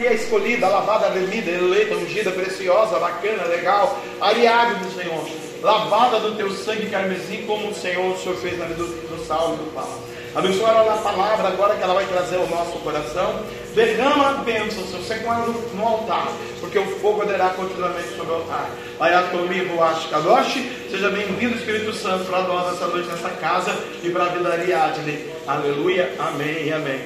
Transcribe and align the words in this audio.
E 0.00 0.08
a 0.08 0.14
escolhida, 0.14 0.66
lavada, 0.66 1.10
remida, 1.10 1.50
eleita, 1.50 1.94
ungida, 1.94 2.30
preciosa, 2.30 2.98
bacana, 2.98 3.44
legal, 3.44 4.00
aliada 4.18 4.76
do 4.76 4.90
Senhor, 4.94 5.28
lavada 5.62 6.20
do 6.20 6.34
teu 6.36 6.50
sangue 6.52 6.88
carmesim, 6.88 7.44
como 7.46 7.68
o 7.68 7.74
Senhor, 7.74 8.14
o 8.14 8.18
Senhor 8.18 8.34
fez 8.38 8.58
na 8.58 8.64
vida 8.64 8.82
do, 8.82 8.86
do 8.86 9.26
Saulo 9.26 9.56
e 9.56 9.64
do 9.64 9.74
Paulo. 9.74 10.02
Abençoa 10.34 10.70
ela 10.70 10.94
na 10.94 11.02
palavra 11.02 11.48
agora 11.48 11.76
que 11.76 11.82
ela 11.82 11.92
vai 11.92 12.06
trazer 12.06 12.36
ao 12.36 12.46
nosso 12.46 12.78
coração. 12.78 13.44
Derrama 13.74 14.30
a 14.30 14.32
bênção, 14.34 14.82
Senhor. 14.86 15.02
Você 15.02 15.16
com 15.16 15.34
ela 15.34 15.46
no, 15.46 15.86
altar, 15.86 16.32
porque 16.60 16.78
o 16.78 16.86
fogo 17.00 17.20
arderá 17.20 17.50
continuamente 17.50 18.16
sobre 18.16 18.32
o 18.32 18.36
altar. 18.36 18.70
Ayatomi 18.98 19.64
Ruach 19.64 20.08
Kadosh, 20.08 20.64
seja 20.90 21.10
bem-vindo, 21.10 21.56
Espírito 21.56 21.92
Santo, 21.92 22.24
para 22.24 22.40
nós 22.44 22.74
essa 22.74 22.86
noite 22.86 23.06
nessa 23.06 23.28
casa 23.28 23.76
e 24.02 24.08
para 24.08 24.24
a 24.24 24.28
vida 24.28 24.48
Ariadne. 24.48 25.26
Aleluia, 25.46 26.10
amém 26.18 26.68
e 26.68 26.72
amém. 26.72 27.00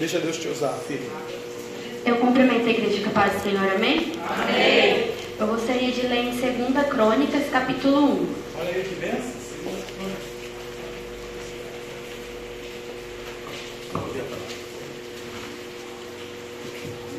Deixa 0.00 0.18
Deus 0.18 0.36
te 0.36 0.48
usar, 0.48 0.72
filho. 0.88 1.08
Eu 2.04 2.16
cumprimento 2.16 2.66
a 2.66 2.70
igreja 2.70 3.06
a 3.06 3.10
paz 3.10 3.32
do 3.34 3.42
Senhor, 3.42 3.72
amém? 3.74 4.12
Amém. 4.26 5.10
Eu 5.38 5.46
gostaria 5.46 5.92
de 5.92 6.06
ler 6.06 6.24
em 6.24 6.30
2 6.30 6.86
Crônicas, 6.88 7.48
capítulo 7.50 8.12
1. 8.12 8.26
Olha 8.58 8.68
aí 8.68 8.84
que 8.84 8.94
bênção. 8.94 9.40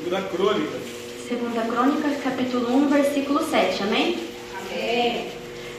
Segunda 0.04 0.22
Crônica. 0.30 0.78
2 1.30 1.68
Crônicas, 1.68 2.24
capítulo 2.24 2.76
1, 2.76 2.90
versículo 2.90 3.44
7, 3.44 3.84
amém? 3.84 4.18
Amém. 4.60 5.28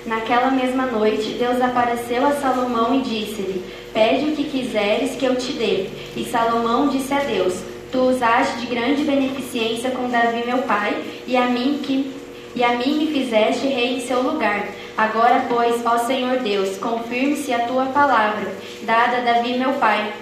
Naquela 0.06 0.50
mesma 0.50 0.86
noite, 0.86 1.36
Deus 1.38 1.60
apareceu 1.60 2.24
a 2.26 2.32
Salomão 2.32 2.94
e 2.94 3.02
disse-lhe: 3.02 3.64
Pede 3.92 4.30
o 4.30 4.36
que 4.36 4.44
quiseres 4.44 5.16
que 5.16 5.24
eu 5.24 5.36
te 5.36 5.52
dê. 5.52 5.86
E 6.16 6.24
Salomão 6.24 6.88
disse 6.88 7.12
a 7.12 7.20
Deus: 7.20 7.71
Tu 7.92 7.98
usaste 7.98 8.56
de 8.56 8.66
grande 8.66 9.04
beneficência 9.04 9.90
com 9.90 10.08
Davi 10.08 10.44
meu 10.46 10.58
pai, 10.62 10.96
e 11.26 11.36
a 11.36 11.44
mim 11.46 11.80
que 11.82 12.10
e 12.54 12.62
a 12.62 12.70
mim 12.70 12.98
me 12.98 13.06
fizeste 13.06 13.66
rei 13.66 13.96
em 13.96 14.00
seu 14.00 14.22
lugar. 14.22 14.66
Agora, 14.96 15.44
pois, 15.48 15.84
ó 15.84 15.98
Senhor 15.98 16.38
Deus, 16.38 16.76
confirme-se 16.78 17.52
a 17.52 17.60
tua 17.60 17.86
palavra, 17.86 18.50
dada 18.82 19.18
a 19.18 19.20
Davi 19.20 19.58
meu 19.58 19.72
pai, 19.74 20.12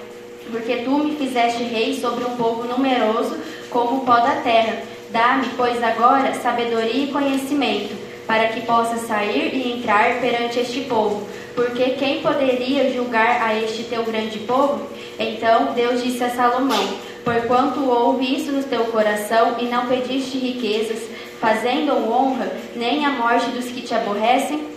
porque 0.50 0.77
tu 0.78 0.98
me 0.98 1.17
fizeste 1.17 1.62
rei 1.62 1.98
sobre 2.00 2.25
um 2.25 2.36
povo 2.36 2.64
numeroso 2.64 3.36
como 3.69 3.98
o 3.98 4.05
pó 4.05 4.16
da 4.16 4.37
terra. 4.42 4.83
Dá-me, 5.11 5.47
pois, 5.56 5.83
agora 5.83 6.34
sabedoria 6.34 7.05
e 7.05 7.12
conhecimento, 7.12 7.97
para 8.27 8.48
que 8.48 8.61
possa 8.61 8.97
sair 8.97 9.53
e 9.55 9.72
entrar 9.72 10.20
perante 10.20 10.61
este 10.61 10.83
povo. 10.83 11.27
Porque 11.55 11.91
quem 11.91 12.20
poderia 12.20 12.92
julgar 12.92 13.42
a 13.42 13.55
este 13.55 13.84
teu 13.84 14.05
grande 14.05 14.39
povo? 14.41 14.87
Então 15.19 15.72
Deus 15.75 16.03
disse 16.03 16.22
a 16.22 16.31
Salomão: 16.31 17.09
Porquanto 17.24 17.88
houve 17.88 18.36
isso 18.36 18.50
no 18.50 18.62
teu 18.62 18.84
coração 18.86 19.56
e 19.58 19.66
não 19.66 19.86
pediste 19.86 20.38
riquezas, 20.38 21.00
fazendo 21.40 21.92
honra, 22.10 22.50
nem 22.76 23.04
a 23.04 23.10
morte 23.10 23.50
dos 23.50 23.66
que 23.66 23.82
te 23.82 23.94
aborrecem, 23.94 24.68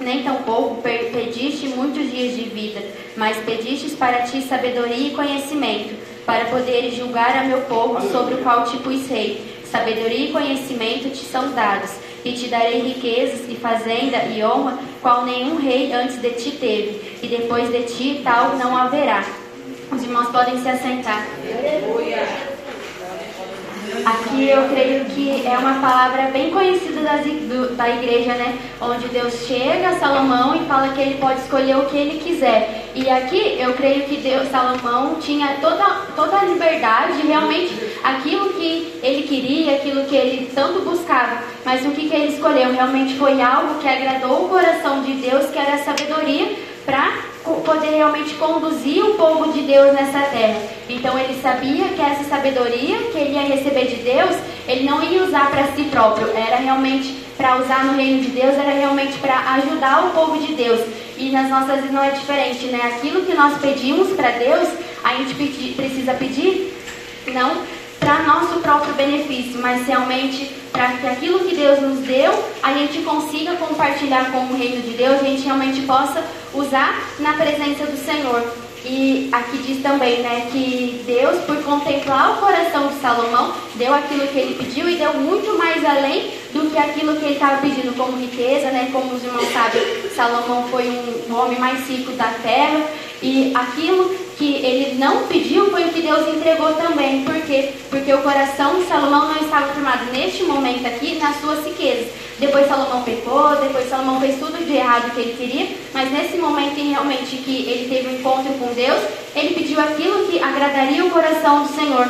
nem 0.00 0.22
tampouco 0.22 0.82
pediste 0.82 1.68
muitos 1.68 2.10
dias 2.10 2.36
de 2.36 2.42
vida, 2.42 2.82
mas 3.16 3.38
pedistes 3.38 3.94
para 3.94 4.22
ti 4.22 4.42
sabedoria 4.42 5.08
e 5.08 5.10
conhecimento, 5.12 5.94
para 6.26 6.46
poderes 6.46 6.94
julgar 6.94 7.36
a 7.36 7.44
meu 7.44 7.62
povo 7.62 8.00
sobre 8.10 8.34
o 8.34 8.38
qual 8.38 8.64
te 8.64 8.76
pus 8.78 9.08
rei. 9.08 9.56
Sabedoria 9.70 10.28
e 10.28 10.32
conhecimento 10.32 11.10
te 11.10 11.24
são 11.24 11.52
dados, 11.52 11.90
e 12.24 12.32
te 12.32 12.48
darei 12.48 12.80
riquezas 12.80 13.48
e 13.48 13.54
fazenda 13.54 14.24
e 14.24 14.42
honra, 14.42 14.78
qual 15.00 15.24
nenhum 15.24 15.56
rei 15.56 15.92
antes 15.92 16.20
de 16.20 16.30
ti 16.30 16.50
teve, 16.52 17.18
e 17.22 17.28
depois 17.28 17.70
de 17.70 17.82
ti 17.84 18.20
tal 18.22 18.56
não 18.56 18.76
haverá. 18.76 19.24
Os 19.90 20.02
irmãos 20.02 20.28
podem 20.28 20.60
se 20.60 20.68
assentar. 20.68 21.24
Aqui 24.06 24.48
eu 24.48 24.68
creio 24.68 25.04
que 25.06 25.44
é 25.44 25.58
uma 25.58 25.80
palavra 25.80 26.30
bem 26.30 26.52
conhecida 26.52 27.00
das, 27.00 27.22
do, 27.22 27.74
da 27.74 27.90
igreja, 27.90 28.34
né? 28.34 28.56
Onde 28.80 29.08
Deus 29.08 29.34
chega 29.48 29.88
a 29.88 29.98
Salomão 29.98 30.54
e 30.54 30.64
fala 30.66 30.90
que 30.90 31.00
ele 31.00 31.14
pode 31.16 31.40
escolher 31.40 31.76
o 31.76 31.86
que 31.86 31.96
ele 31.96 32.20
quiser. 32.20 32.84
E 32.94 33.10
aqui 33.10 33.56
eu 33.58 33.74
creio 33.74 34.04
que 34.04 34.18
Deus, 34.18 34.48
Salomão 34.48 35.16
tinha 35.16 35.56
toda, 35.60 35.84
toda 36.14 36.38
a 36.38 36.44
liberdade, 36.44 37.26
realmente 37.26 37.74
aquilo 38.04 38.50
que 38.50 39.00
ele 39.02 39.24
queria, 39.26 39.74
aquilo 39.74 40.04
que 40.04 40.14
ele 40.14 40.52
tanto 40.54 40.82
buscava. 40.82 41.42
Mas 41.64 41.84
o 41.84 41.90
que, 41.90 42.08
que 42.08 42.14
ele 42.14 42.32
escolheu 42.32 42.72
realmente 42.72 43.14
foi 43.14 43.42
algo 43.42 43.80
que 43.80 43.88
agradou 43.88 44.44
o 44.44 44.48
coração 44.48 45.02
de 45.02 45.14
Deus, 45.14 45.46
que 45.50 45.58
era 45.58 45.74
a 45.74 45.78
sabedoria 45.78 46.54
para 46.84 47.12
poder 47.54 47.90
realmente 47.90 48.34
conduzir 48.34 49.04
o 49.04 49.14
povo 49.14 49.52
de 49.52 49.62
Deus 49.62 49.92
nessa 49.92 50.20
terra. 50.20 50.60
Então 50.88 51.18
ele 51.18 51.40
sabia 51.40 51.84
que 51.88 52.00
essa 52.00 52.24
sabedoria 52.24 52.98
que 53.10 53.18
ele 53.18 53.34
ia 53.34 53.42
receber 53.42 53.86
de 53.86 53.96
Deus, 53.96 54.36
ele 54.66 54.84
não 54.88 55.02
ia 55.02 55.22
usar 55.22 55.50
para 55.50 55.68
si 55.68 55.84
próprio, 55.84 56.28
era 56.36 56.56
realmente 56.56 57.24
para 57.36 57.56
usar 57.56 57.84
no 57.84 57.96
reino 57.96 58.20
de 58.22 58.30
Deus, 58.30 58.54
era 58.54 58.72
realmente 58.72 59.18
para 59.18 59.54
ajudar 59.54 60.06
o 60.06 60.10
povo 60.10 60.38
de 60.38 60.54
Deus. 60.54 60.80
E 61.16 61.30
nas 61.30 61.48
nossas 61.48 61.76
vidas 61.76 61.92
não 61.92 62.04
é 62.04 62.10
diferente, 62.10 62.66
né? 62.66 62.80
Aquilo 62.94 63.24
que 63.24 63.34
nós 63.34 63.58
pedimos 63.58 64.12
para 64.12 64.30
Deus, 64.30 64.68
a 65.02 65.14
gente 65.14 65.34
pedi, 65.34 65.72
precisa 65.74 66.12
pedir 66.14 66.74
não 67.32 67.62
para 68.06 68.22
nosso 68.22 68.60
próprio 68.60 68.94
benefício, 68.94 69.60
mas 69.60 69.84
realmente 69.84 70.54
para 70.70 70.92
que 70.92 71.08
aquilo 71.08 71.40
que 71.40 71.56
Deus 71.56 71.80
nos 71.80 71.98
deu, 72.06 72.32
a 72.62 72.72
gente 72.72 73.02
consiga 73.02 73.56
compartilhar 73.56 74.30
com 74.30 74.44
o 74.46 74.56
reino 74.56 74.80
de 74.80 74.90
Deus, 74.90 75.20
a 75.20 75.24
gente 75.24 75.42
realmente 75.42 75.80
possa 75.82 76.22
usar 76.54 77.02
na 77.18 77.32
presença 77.32 77.84
do 77.84 77.96
Senhor. 77.96 78.44
E 78.84 79.28
aqui 79.32 79.58
diz 79.58 79.82
também, 79.82 80.22
né, 80.22 80.46
que 80.52 81.02
Deus, 81.04 81.42
por 81.46 81.56
contemplar 81.64 82.34
o 82.34 82.36
coração 82.36 82.86
de 82.86 83.00
Salomão, 83.00 83.52
deu 83.74 83.92
aquilo 83.92 84.28
que 84.28 84.38
ele 84.38 84.54
pediu 84.54 84.88
e 84.88 84.94
deu 84.94 85.14
muito 85.14 85.58
mais 85.58 85.84
além 85.84 86.30
do 86.52 86.70
que 86.70 86.78
aquilo 86.78 87.16
que 87.16 87.24
ele 87.24 87.34
estava 87.34 87.60
pedindo 87.60 87.92
como 87.96 88.16
riqueza, 88.16 88.70
né? 88.70 88.88
Como 88.92 89.12
os 89.12 89.24
irmãos 89.24 89.52
sabem, 89.52 89.82
Salomão 90.14 90.68
foi 90.70 90.86
um 91.28 91.34
homem 91.34 91.58
mais 91.58 91.88
rico 91.88 92.12
da 92.12 92.28
terra 92.40 92.86
e 93.20 93.52
aquilo 93.52 94.25
que 94.36 94.56
ele 94.56 94.96
não 94.98 95.26
pediu 95.26 95.70
foi 95.70 95.84
o 95.84 95.92
que 95.92 96.02
Deus 96.02 96.28
entregou 96.28 96.74
também. 96.74 97.24
Por 97.24 97.40
quê? 97.42 97.72
Porque 97.88 98.12
o 98.12 98.22
coração 98.22 98.78
de 98.78 98.86
Salomão 98.86 99.28
não 99.28 99.40
estava 99.40 99.72
firmado 99.72 100.12
neste 100.12 100.42
momento 100.44 100.86
aqui 100.86 101.18
nas 101.18 101.40
suas 101.40 101.64
riquezas. 101.64 102.08
Depois 102.38 102.68
Salomão 102.68 103.02
pecou, 103.02 103.56
depois 103.56 103.88
Salomão 103.88 104.20
fez 104.20 104.38
tudo 104.38 104.62
de 104.62 104.74
errado 104.74 105.10
que 105.14 105.20
ele 105.20 105.36
queria, 105.38 105.68
mas 105.94 106.12
nesse 106.12 106.36
momento 106.36 106.78
em 106.78 106.90
realmente 106.90 107.36
que 107.38 107.62
ele 107.62 107.88
teve 107.88 108.08
um 108.08 108.18
encontro 108.18 108.52
com 108.54 108.74
Deus, 108.74 109.02
ele 109.34 109.54
pediu 109.54 109.80
aquilo 109.80 110.26
que 110.26 110.38
agradaria 110.38 111.04
o 111.06 111.10
coração 111.10 111.62
do 111.62 111.74
Senhor. 111.74 112.06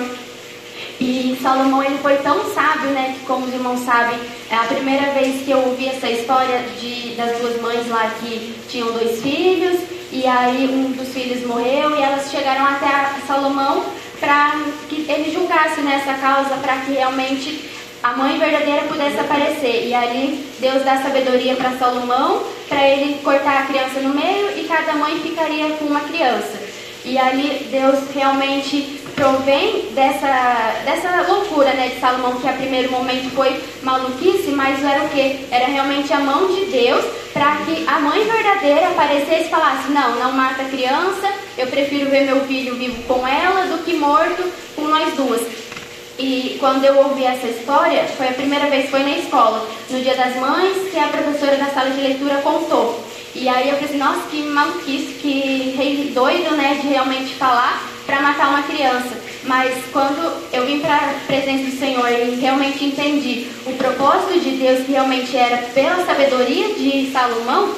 E 0.98 1.38
Salomão 1.40 1.82
ele 1.82 1.98
foi 1.98 2.16
tão 2.16 2.52
sábio, 2.52 2.90
né, 2.90 3.14
que 3.16 3.26
como 3.26 3.46
os 3.46 3.54
irmãos 3.54 3.80
sabem, 3.80 4.18
é 4.50 4.56
a 4.56 4.64
primeira 4.64 5.12
vez 5.12 5.44
que 5.44 5.50
eu 5.52 5.58
ouvi 5.58 5.86
essa 5.86 6.10
história 6.10 6.64
de, 6.80 7.14
das 7.14 7.38
duas 7.38 7.60
mães 7.60 7.86
lá 7.88 8.10
que 8.18 8.54
tinham 8.68 8.90
dois 8.92 9.22
filhos, 9.22 9.78
e 10.16 10.26
aí 10.26 10.66
um 10.66 10.92
dos 10.92 11.12
filhos 11.12 11.46
morreu 11.46 11.94
e 11.94 12.02
elas 12.02 12.30
chegaram 12.30 12.64
até 12.64 13.20
Salomão 13.26 13.84
para 14.18 14.62
que 14.88 15.04
ele 15.10 15.30
julgasse 15.30 15.82
nessa 15.82 16.14
causa, 16.14 16.56
para 16.56 16.78
que 16.78 16.92
realmente 16.92 17.68
a 18.02 18.12
mãe 18.16 18.38
verdadeira 18.38 18.86
pudesse 18.86 19.20
aparecer. 19.20 19.88
E 19.88 19.94
ali 19.94 20.42
Deus 20.58 20.82
dá 20.84 21.02
sabedoria 21.02 21.54
para 21.54 21.76
Salomão, 21.76 22.42
para 22.66 22.88
ele 22.88 23.20
cortar 23.22 23.64
a 23.64 23.66
criança 23.66 24.00
no 24.00 24.14
meio 24.14 24.58
e 24.58 24.64
cada 24.66 24.94
mãe 24.94 25.20
ficaria 25.20 25.68
com 25.76 25.84
uma 25.84 26.00
criança. 26.00 26.62
E 27.04 27.18
ali 27.18 27.68
Deus 27.70 27.98
realmente 28.14 28.95
provém 29.16 29.88
dessa, 29.92 30.74
dessa 30.84 31.22
loucura 31.26 31.72
né, 31.72 31.88
de 31.88 32.00
Salomão, 32.00 32.38
que 32.38 32.46
a 32.46 32.52
primeiro 32.52 32.92
momento 32.92 33.34
foi 33.34 33.60
maluquice, 33.82 34.50
mas 34.50 34.84
era 34.84 35.04
o 35.04 35.08
que? 35.08 35.46
Era 35.50 35.66
realmente 35.66 36.12
a 36.12 36.20
mão 36.20 36.46
de 36.46 36.66
Deus 36.66 37.04
para 37.32 37.56
que 37.64 37.84
a 37.86 37.98
mãe 37.98 38.24
verdadeira 38.24 38.88
aparecesse 38.88 39.46
e 39.46 39.50
falasse: 39.50 39.90
Não, 39.90 40.16
não 40.16 40.32
mata 40.32 40.62
a 40.62 40.68
criança, 40.68 41.32
eu 41.56 41.66
prefiro 41.66 42.10
ver 42.10 42.26
meu 42.26 42.42
filho 42.44 42.76
vivo 42.76 43.02
com 43.04 43.26
ela 43.26 43.66
do 43.66 43.82
que 43.84 43.94
morto 43.94 44.44
com 44.76 44.82
nós 44.82 45.14
duas. 45.14 45.40
E 46.18 46.56
quando 46.60 46.84
eu 46.84 46.96
ouvi 46.98 47.24
essa 47.24 47.46
história, 47.46 48.04
foi 48.04 48.28
a 48.28 48.32
primeira 48.32 48.70
vez, 48.70 48.88
foi 48.88 49.02
na 49.02 49.18
escola, 49.18 49.66
no 49.90 50.00
Dia 50.00 50.14
das 50.14 50.36
Mães, 50.36 50.90
que 50.90 50.98
a 50.98 51.08
professora 51.08 51.56
da 51.56 51.66
sala 51.66 51.90
de 51.90 52.00
leitura 52.00 52.36
contou. 52.36 53.04
E 53.34 53.46
aí 53.50 53.68
eu 53.68 53.76
pensei, 53.76 53.98
nossa, 53.98 54.22
que 54.30 54.42
maluquice, 54.42 55.12
que 55.20 55.74
rei 55.76 56.10
doido, 56.14 56.56
né, 56.56 56.78
de 56.80 56.88
realmente 56.88 57.34
falar 57.34 57.95
para 58.06 58.22
matar 58.22 58.48
uma 58.48 58.62
criança. 58.62 59.26
Mas 59.44 59.74
quando 59.92 60.42
eu 60.52 60.64
vim 60.64 60.80
para 60.80 60.96
a 60.96 61.14
presença 61.26 61.70
do 61.70 61.78
Senhor 61.78 62.10
e 62.10 62.36
realmente 62.36 62.84
entendi 62.84 63.46
o 63.66 63.72
propósito 63.72 64.40
de 64.40 64.50
Deus, 64.52 64.84
que 64.84 64.92
realmente 64.92 65.36
era 65.36 65.58
pela 65.74 66.04
sabedoria 66.06 66.74
de 66.74 67.10
Salomão, 67.12 67.74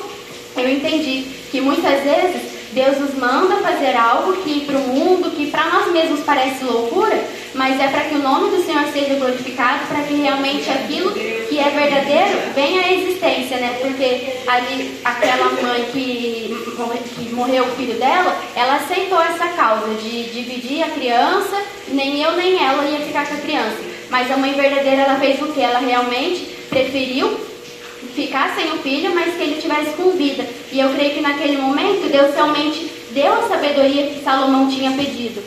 eu 0.56 0.68
entendi 0.68 1.26
que 1.50 1.60
muitas 1.60 2.02
vezes 2.02 2.57
Deus 2.78 2.96
nos 3.00 3.14
manda 3.14 3.56
fazer 3.56 3.96
algo 3.96 4.34
que 4.44 4.64
para 4.64 4.76
o 4.76 4.86
mundo, 4.86 5.32
que 5.32 5.50
para 5.50 5.64
nós 5.64 5.90
mesmos 5.90 6.20
parece 6.20 6.62
loucura, 6.62 7.20
mas 7.52 7.80
é 7.80 7.88
para 7.88 8.02
que 8.02 8.14
o 8.14 8.22
nome 8.22 8.50
do 8.50 8.62
Senhor 8.62 8.84
seja 8.92 9.16
glorificado, 9.16 9.84
para 9.88 10.02
que 10.04 10.14
realmente 10.14 10.70
aquilo 10.70 11.10
que 11.12 11.58
é 11.58 11.70
verdadeiro 11.70 12.38
venha 12.54 12.82
à 12.82 12.92
existência, 12.92 13.56
né? 13.56 13.78
Porque 13.80 14.44
ali 14.46 14.96
aquela 15.04 15.50
mãe 15.60 15.86
que, 15.92 16.56
que 17.16 17.34
morreu 17.34 17.64
o 17.64 17.70
filho 17.72 17.94
dela, 17.94 18.40
ela 18.54 18.76
aceitou 18.76 19.20
essa 19.20 19.48
causa 19.48 19.92
de 19.94 20.30
dividir 20.30 20.84
a 20.84 20.90
criança, 20.90 21.60
nem 21.88 22.22
eu 22.22 22.36
nem 22.36 22.64
ela 22.64 22.84
ia 22.84 23.00
ficar 23.00 23.26
com 23.26 23.34
a 23.34 23.38
criança. 23.38 23.78
Mas 24.08 24.30
a 24.30 24.36
mãe 24.36 24.52
verdadeira, 24.52 25.02
ela 25.02 25.18
fez 25.18 25.42
o 25.42 25.52
que? 25.52 25.60
Ela 25.60 25.80
realmente 25.80 26.44
preferiu 26.70 27.40
ficar 28.18 28.52
sem 28.56 28.72
o 28.72 28.78
filho, 28.78 29.14
mas 29.14 29.36
que 29.36 29.42
ele 29.42 29.62
tivesse 29.62 29.92
com 29.92 30.10
vida. 30.10 30.44
E 30.72 30.80
eu 30.80 30.88
creio 30.90 31.14
que 31.14 31.20
naquele 31.20 31.58
momento 31.58 32.10
Deus 32.10 32.34
realmente 32.34 32.90
deu 33.12 33.32
a 33.32 33.48
sabedoria 33.48 34.08
que 34.08 34.24
Salomão 34.24 34.68
tinha 34.68 34.90
pedido. 34.92 35.40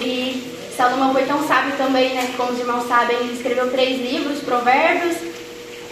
E 0.00 0.42
Salomão 0.76 1.12
foi 1.14 1.22
tão 1.22 1.46
sábio 1.48 1.72
também, 1.78 2.14
né? 2.14 2.30
Como 2.36 2.52
os 2.52 2.60
irmãos 2.60 2.86
sabem, 2.86 3.16
ele 3.16 3.32
escreveu 3.32 3.70
três 3.70 3.98
livros, 3.98 4.40
Provérbios, 4.40 5.16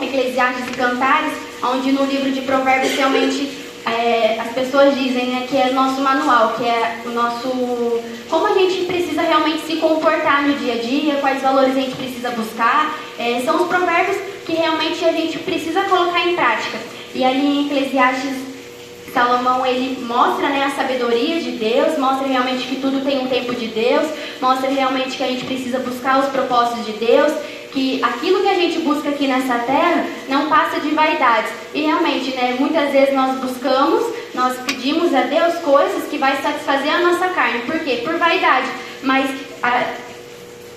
Eclesiastes 0.00 0.68
e 0.68 0.72
Cantares, 0.72 1.32
onde 1.62 1.90
no 1.90 2.04
livro 2.04 2.30
de 2.30 2.42
Provérbios 2.42 2.94
realmente 2.94 3.63
é, 3.86 4.38
as 4.40 4.52
pessoas 4.52 4.94
dizem 4.94 5.26
né, 5.26 5.46
que 5.48 5.56
é 5.56 5.70
nosso 5.72 6.00
manual, 6.00 6.54
que 6.54 6.64
é 6.64 7.00
o 7.04 7.10
nosso. 7.10 8.02
como 8.28 8.46
a 8.46 8.54
gente 8.54 8.86
precisa 8.86 9.22
realmente 9.22 9.66
se 9.66 9.76
comportar 9.76 10.42
no 10.42 10.54
dia 10.54 10.74
a 10.74 10.78
dia, 10.78 11.16
quais 11.16 11.42
valores 11.42 11.76
a 11.76 11.80
gente 11.80 11.96
precisa 11.96 12.30
buscar. 12.30 12.98
É, 13.18 13.42
são 13.44 13.62
os 13.62 13.68
provérbios 13.68 14.16
que 14.46 14.54
realmente 14.54 15.04
a 15.04 15.12
gente 15.12 15.38
precisa 15.38 15.82
colocar 15.82 16.26
em 16.26 16.34
prática. 16.34 16.78
E 17.14 17.24
ali 17.24 17.46
em 17.46 17.66
Eclesiastes 17.66 18.54
Salomão 19.14 19.64
ele 19.64 20.02
mostra 20.04 20.48
né, 20.48 20.64
a 20.64 20.70
sabedoria 20.70 21.40
de 21.40 21.52
Deus, 21.52 21.96
mostra 21.96 22.26
realmente 22.26 22.66
que 22.66 22.80
tudo 22.80 23.04
tem 23.04 23.20
um 23.20 23.28
tempo 23.28 23.54
de 23.54 23.68
Deus, 23.68 24.08
mostra 24.40 24.68
realmente 24.68 25.16
que 25.16 25.22
a 25.22 25.28
gente 25.28 25.44
precisa 25.44 25.78
buscar 25.78 26.18
os 26.18 26.26
propósitos 26.30 26.84
de 26.84 26.92
Deus, 26.94 27.32
que 27.74 28.02
aquilo 28.02 28.40
que 28.40 28.48
a 28.48 28.54
gente 28.54 28.78
busca 28.78 29.08
aqui 29.08 29.26
nessa 29.26 29.58
terra 29.58 30.06
não 30.28 30.48
passa 30.48 30.78
de 30.78 30.90
vaidades. 30.90 31.50
E 31.74 31.82
realmente, 31.82 32.30
né, 32.30 32.56
muitas 32.58 32.92
vezes 32.92 33.12
nós 33.12 33.36
buscamos, 33.40 34.14
nós 34.32 34.56
pedimos 34.64 35.12
a 35.12 35.22
Deus 35.22 35.56
coisas 35.56 36.08
que 36.08 36.16
vai 36.16 36.40
satisfazer 36.40 36.94
a 36.94 37.00
nossa 37.00 37.28
carne. 37.28 37.62
Por 37.62 37.80
quê? 37.80 38.02
Por 38.04 38.16
vaidade. 38.16 38.68
Mas 39.02 39.28
a, 39.60 39.92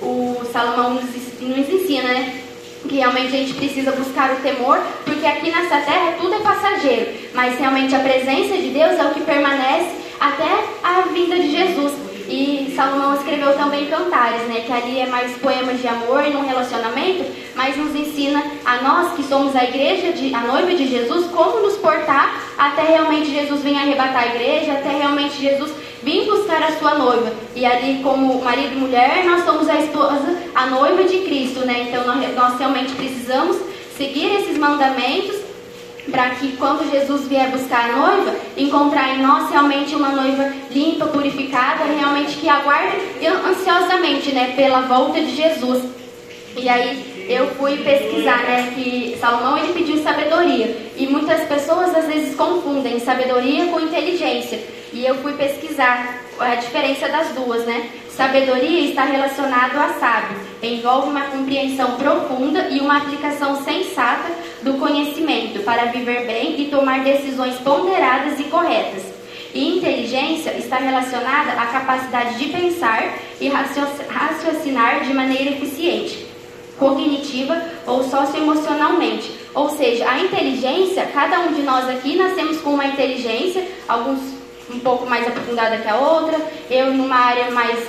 o 0.01 0.41
Salomão 0.51 0.95
nos, 0.95 1.05
nos 1.39 1.69
ensina, 1.69 2.09
né? 2.09 2.41
que 2.87 2.95
realmente 2.95 3.35
a 3.35 3.39
gente 3.39 3.53
precisa 3.53 3.91
buscar 3.91 4.31
o 4.31 4.37
temor, 4.37 4.79
porque 5.03 5.25
aqui 5.25 5.51
nessa 5.51 5.77
terra 5.81 6.13
tudo 6.17 6.35
é 6.35 6.39
passageiro, 6.39 7.11
mas 7.33 7.59
realmente 7.59 7.93
a 7.93 7.99
presença 7.99 8.57
de 8.57 8.69
Deus 8.69 8.97
é 8.97 9.03
o 9.03 9.13
que 9.13 9.21
permanece 9.21 9.91
até 10.19 10.63
a 10.83 11.01
vinda 11.11 11.35
de 11.35 11.51
Jesus. 11.51 11.91
E 12.29 12.73
Salomão 12.75 13.15
escreveu 13.15 13.55
também 13.55 13.87
cantares, 13.87 14.43
né? 14.47 14.61
Que 14.65 14.71
ali 14.71 14.99
é 14.99 15.07
mais 15.07 15.35
poemas 15.37 15.79
de 15.79 15.87
amor 15.87 16.25
e 16.25 16.31
num 16.31 16.45
relacionamento, 16.45 17.25
mas 17.55 17.77
nos 17.77 17.95
ensina 17.95 18.43
a 18.65 18.81
nós 18.81 19.13
que 19.13 19.23
somos 19.23 19.55
a 19.55 19.63
igreja, 19.63 20.11
de, 20.11 20.33
a 20.33 20.41
noiva 20.41 20.73
de 20.73 20.87
Jesus, 20.87 21.27
como 21.27 21.61
nos 21.61 21.77
portar 21.77 22.41
até 22.57 22.83
realmente 22.83 23.31
Jesus 23.33 23.61
vir 23.61 23.77
arrebatar 23.77 24.23
a 24.23 24.35
igreja, 24.35 24.73
até 24.73 24.89
realmente 24.89 25.39
Jesus 25.39 25.71
vir 26.03 26.25
buscar 26.25 26.61
a 26.63 26.73
sua 26.73 26.95
noiva. 26.95 27.31
E 27.55 27.65
ali, 27.65 28.01
como 28.03 28.41
marido 28.43 28.73
e 28.73 28.77
mulher, 28.77 29.23
nós 29.25 29.43
somos 29.45 29.69
a 29.69 29.75
esposa, 29.75 30.37
a 30.53 30.67
noiva 30.67 31.03
de 31.03 31.19
Cristo, 31.19 31.61
né? 31.61 31.87
Então 31.87 32.05
nós, 32.05 32.35
nós 32.35 32.59
realmente 32.59 32.93
precisamos 32.93 33.57
seguir 33.97 34.35
esses 34.35 34.57
mandamentos 34.57 35.46
para 36.11 36.31
que 36.31 36.55
quando 36.57 36.89
Jesus 36.89 37.27
vier 37.27 37.49
buscar 37.49 37.89
a 37.89 37.95
noiva, 37.95 38.35
encontrar 38.55 39.15
em 39.15 39.21
nós 39.21 39.49
realmente 39.49 39.95
uma 39.95 40.09
noiva 40.09 40.51
limpa, 40.71 41.07
purificada, 41.07 41.83
realmente 41.85 42.37
que 42.37 42.47
aguarda 42.47 42.95
ansiosamente, 43.49 44.31
né, 44.31 44.53
pela 44.55 44.81
volta 44.81 45.19
de 45.19 45.35
Jesus. 45.35 45.83
E 46.55 46.67
aí 46.67 47.27
eu 47.29 47.47
fui 47.55 47.77
pesquisar, 47.77 48.43
né, 48.43 48.71
que 48.73 49.17
Salomão 49.19 49.57
ele 49.57 49.73
pediu 49.73 50.01
sabedoria 50.01 50.75
e 50.95 51.05
muitas 51.07 51.41
pessoas 51.47 51.93
às 51.95 52.05
vezes 52.05 52.35
confundem 52.35 52.99
sabedoria 52.99 53.67
com 53.67 53.79
inteligência. 53.79 54.59
E 54.93 55.05
eu 55.05 55.15
fui 55.15 55.33
pesquisar 55.33 56.21
a 56.39 56.55
diferença 56.55 57.09
das 57.09 57.29
duas, 57.29 57.65
né? 57.65 57.89
Sabedoria 58.09 58.89
está 58.89 59.03
relacionado 59.03 59.77
a 59.77 59.99
sábio, 59.99 60.37
envolve 60.63 61.09
uma 61.09 61.25
compreensão 61.25 61.91
profunda 61.97 62.67
e 62.69 62.79
uma 62.79 62.97
aplicação 62.97 63.63
sensata 63.63 64.31
do 64.61 64.73
conhecimento 64.75 65.63
para 65.63 65.85
viver 65.85 66.25
bem 66.25 66.61
e 66.61 66.65
tomar 66.69 67.03
decisões 67.03 67.55
ponderadas 67.55 68.39
e 68.39 68.45
corretas. 68.45 69.03
E 69.53 69.77
inteligência 69.77 70.51
está 70.51 70.77
relacionada 70.77 71.53
à 71.53 71.67
capacidade 71.67 72.37
de 72.37 72.49
pensar 72.49 73.15
e 73.39 73.49
raciocinar 73.49 75.01
de 75.01 75.13
maneira 75.13 75.51
eficiente, 75.51 76.27
cognitiva 76.77 77.59
ou 77.85 78.03
socioemocionalmente. 78.03 79.31
Ou 79.53 79.69
seja, 79.69 80.09
a 80.09 80.19
inteligência, 80.19 81.07
cada 81.13 81.39
um 81.39 81.53
de 81.53 81.61
nós 81.61 81.89
aqui 81.89 82.15
nascemos 82.15 82.61
com 82.61 82.71
uma 82.71 82.85
inteligência, 82.85 83.65
alguns 83.87 84.19
um 84.69 84.79
pouco 84.79 85.05
mais 85.05 85.25
aprofundada 85.25 85.77
que 85.77 85.87
a 85.87 85.95
outra, 85.95 86.37
eu 86.69 86.93
numa 86.93 87.15
área 87.15 87.51
mais 87.51 87.79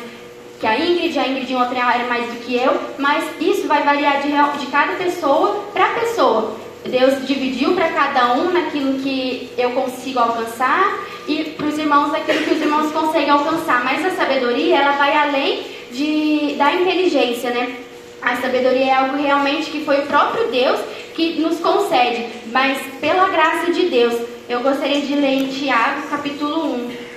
que 0.58 0.66
a 0.66 0.78
Ingrid, 0.78 1.18
a 1.18 1.28
Ingrid 1.28 1.52
em 1.52 1.56
outra 1.56 1.84
área 1.84 2.06
mais 2.06 2.26
do 2.26 2.40
que 2.40 2.56
eu, 2.56 2.76
mas 2.98 3.24
isso 3.40 3.66
vai 3.68 3.82
variar 3.84 4.22
de, 4.22 4.28
de 4.58 4.66
cada 4.70 4.94
pessoa 4.94 5.64
para 5.72 5.88
pessoa. 6.00 6.56
Deus 6.84 7.26
dividiu 7.26 7.74
para 7.74 7.88
cada 7.90 8.34
um 8.34 8.52
naquilo 8.52 8.98
que 9.00 9.50
eu 9.56 9.70
consigo 9.72 10.18
alcançar 10.18 10.98
e 11.26 11.44
para 11.44 11.66
os 11.66 11.78
irmãos 11.78 12.10
naquilo 12.10 12.44
que 12.44 12.54
os 12.54 12.60
irmãos 12.60 12.92
conseguem 12.92 13.30
alcançar. 13.30 13.84
Mas 13.84 14.04
a 14.04 14.10
sabedoria, 14.10 14.78
ela 14.78 14.92
vai 14.92 15.14
além 15.14 15.64
de, 15.92 16.54
da 16.56 16.72
inteligência, 16.72 17.50
né? 17.50 17.76
A 18.20 18.36
sabedoria 18.36 18.86
é 18.86 18.94
algo 18.94 19.16
realmente 19.16 19.70
que 19.70 19.84
foi 19.84 20.00
o 20.00 20.06
próprio 20.06 20.48
Deus 20.48 20.80
que 21.14 21.40
nos 21.40 21.58
concede, 21.60 22.26
mas 22.50 22.78
pela 23.00 23.28
graça 23.28 23.72
de 23.72 23.88
Deus. 23.88 24.14
Eu 24.48 24.60
gostaria 24.60 25.00
de 25.00 25.14
ler 25.14 25.34
em 25.34 25.48
Tiago, 25.48 26.08
capítulo 26.08 26.74
1. 26.74 27.07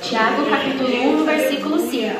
Tiago 0.00 0.48
capítulo 0.48 1.22
1, 1.22 1.24
versículo 1.24 1.78
5. 1.90 2.16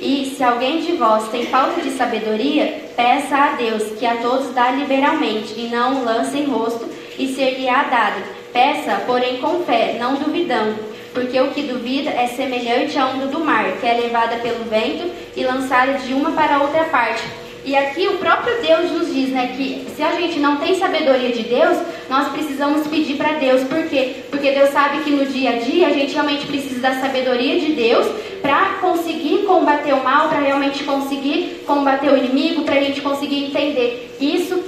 E 0.00 0.32
se 0.36 0.44
alguém 0.44 0.80
de 0.80 0.92
vós 0.92 1.28
tem 1.28 1.46
falta 1.46 1.80
de 1.80 1.90
sabedoria, 1.90 2.84
peça 2.94 3.36
a 3.36 3.56
Deus, 3.56 3.82
que 3.98 4.06
a 4.06 4.18
todos 4.18 4.54
dá 4.54 4.70
liberalmente, 4.70 5.54
e 5.58 5.68
não 5.68 6.04
lance 6.04 6.38
em 6.38 6.44
rosto, 6.44 6.88
e 7.18 7.26
ser-lhe-á 7.34 7.82
dado. 7.84 8.22
Peça, 8.52 9.02
porém 9.06 9.38
com 9.38 9.64
fé, 9.64 9.96
não 9.98 10.14
duvidando, 10.14 10.76
porque 11.12 11.40
o 11.40 11.50
que 11.50 11.62
duvida 11.62 12.10
é 12.10 12.28
semelhante 12.28 12.96
à 12.96 13.08
onda 13.08 13.26
do 13.26 13.40
mar, 13.40 13.64
que 13.80 13.86
é 13.86 13.94
levada 13.94 14.36
pelo 14.36 14.64
vento 14.66 15.10
e 15.34 15.42
lançada 15.42 15.94
de 15.94 16.14
uma 16.14 16.30
para 16.30 16.62
outra 16.62 16.84
parte. 16.84 17.24
E 17.66 17.74
aqui 17.74 18.06
o 18.06 18.18
próprio 18.18 18.62
Deus 18.62 18.92
nos 18.92 19.12
diz, 19.12 19.30
né, 19.30 19.52
que 19.56 19.84
se 19.96 20.00
a 20.00 20.12
gente 20.12 20.38
não 20.38 20.56
tem 20.58 20.78
sabedoria 20.78 21.32
de 21.32 21.42
Deus, 21.42 21.76
nós 22.08 22.28
precisamos 22.28 22.86
pedir 22.86 23.16
para 23.16 23.32
Deus. 23.32 23.64
Por 23.64 23.82
quê? 23.88 24.22
Porque 24.30 24.52
Deus 24.52 24.70
sabe 24.70 25.02
que 25.02 25.10
no 25.10 25.26
dia 25.26 25.50
a 25.50 25.58
dia 25.58 25.88
a 25.88 25.90
gente 25.90 26.14
realmente 26.14 26.46
precisa 26.46 26.78
da 26.80 27.00
sabedoria 27.00 27.58
de 27.58 27.72
Deus 27.72 28.06
para 28.40 28.76
conseguir 28.80 29.38
combater 29.38 29.92
o 29.94 30.04
mal, 30.04 30.28
para 30.28 30.38
realmente 30.38 30.84
conseguir 30.84 31.64
combater 31.66 32.08
o 32.08 32.16
inimigo, 32.16 32.62
para 32.62 32.76
a 32.76 32.80
gente 32.80 33.00
conseguir 33.00 33.46
entender 33.46 34.16
isso 34.20 34.62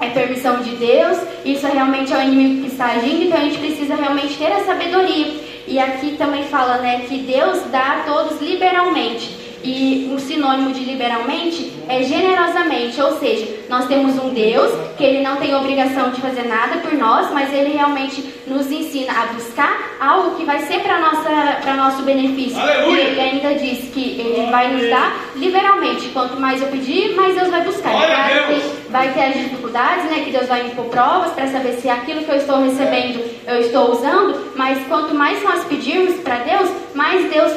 é 0.00 0.08
permissão 0.10 0.60
de 0.60 0.70
Deus, 0.76 1.18
isso 1.44 1.66
realmente 1.66 2.12
é 2.12 2.16
o 2.16 2.22
inimigo 2.22 2.62
que 2.62 2.72
está 2.72 2.86
agindo, 2.92 3.24
então 3.24 3.38
a 3.38 3.42
gente 3.42 3.58
precisa 3.58 3.94
realmente 3.94 4.38
ter 4.38 4.52
a 4.52 4.64
sabedoria. 4.64 5.34
E 5.66 5.78
aqui 5.78 6.16
também 6.16 6.44
fala, 6.44 6.78
né, 6.78 7.04
que 7.06 7.18
Deus 7.18 7.60
dá 7.70 7.98
a 7.98 8.02
todos 8.04 8.40
liberalmente. 8.40 9.37
E 9.62 10.08
um 10.12 10.18
sinônimo 10.18 10.72
de 10.72 10.84
liberalmente 10.84 11.72
é 11.88 12.02
generosamente, 12.02 13.00
ou 13.00 13.18
seja, 13.18 13.46
nós 13.68 13.86
temos 13.86 14.16
um 14.22 14.30
Deus 14.30 14.72
que 14.96 15.04
ele 15.04 15.22
não 15.22 15.36
tem 15.36 15.54
obrigação 15.54 16.10
de 16.10 16.20
fazer 16.20 16.46
nada 16.46 16.76
por 16.78 16.92
nós, 16.94 17.30
mas 17.32 17.52
ele 17.52 17.72
realmente 17.74 18.24
nos 18.46 18.70
ensina 18.70 19.12
a 19.12 19.26
buscar 19.32 19.96
algo 20.00 20.36
que 20.36 20.44
vai 20.44 20.60
ser 20.60 20.80
para 20.80 21.76
nosso 21.76 22.02
benefício. 22.02 22.58
Aleluia. 22.58 23.00
E 23.00 23.06
ele 23.06 23.20
ainda 23.20 23.54
diz 23.54 23.90
que 23.92 24.20
ele 24.20 24.50
vai 24.50 24.72
nos 24.72 24.88
dar 24.88 25.14
liberalmente. 25.36 26.08
Quanto 26.08 26.40
mais 26.40 26.60
eu 26.60 26.68
pedir, 26.68 27.14
mais 27.14 27.34
Deus 27.34 27.48
vai 27.48 27.62
buscar. 27.62 27.92
Vai 27.92 28.46
ter, 28.46 28.62
vai 28.90 29.12
ter 29.12 29.22
as 29.22 29.34
dificuldades, 29.34 30.04
né? 30.04 30.22
Que 30.24 30.30
Deus 30.30 30.46
vai 30.46 30.62
pôr 30.70 30.86
provas 30.86 31.32
para 31.32 31.46
saber 31.48 31.72
se 31.74 31.88
aquilo 31.88 32.24
que 32.24 32.30
eu 32.30 32.36
estou 32.36 32.62
recebendo 32.62 33.22
eu 33.46 33.60
estou 33.60 33.92
usando. 33.92 34.52
Mas 34.56 34.78
quanto 34.86 35.14
mais 35.14 35.42
nós 35.42 35.64
pedirmos 35.64 36.16
para 36.20 36.36
Deus, 36.38 36.70
mais 36.94 37.30
Deus 37.30 37.52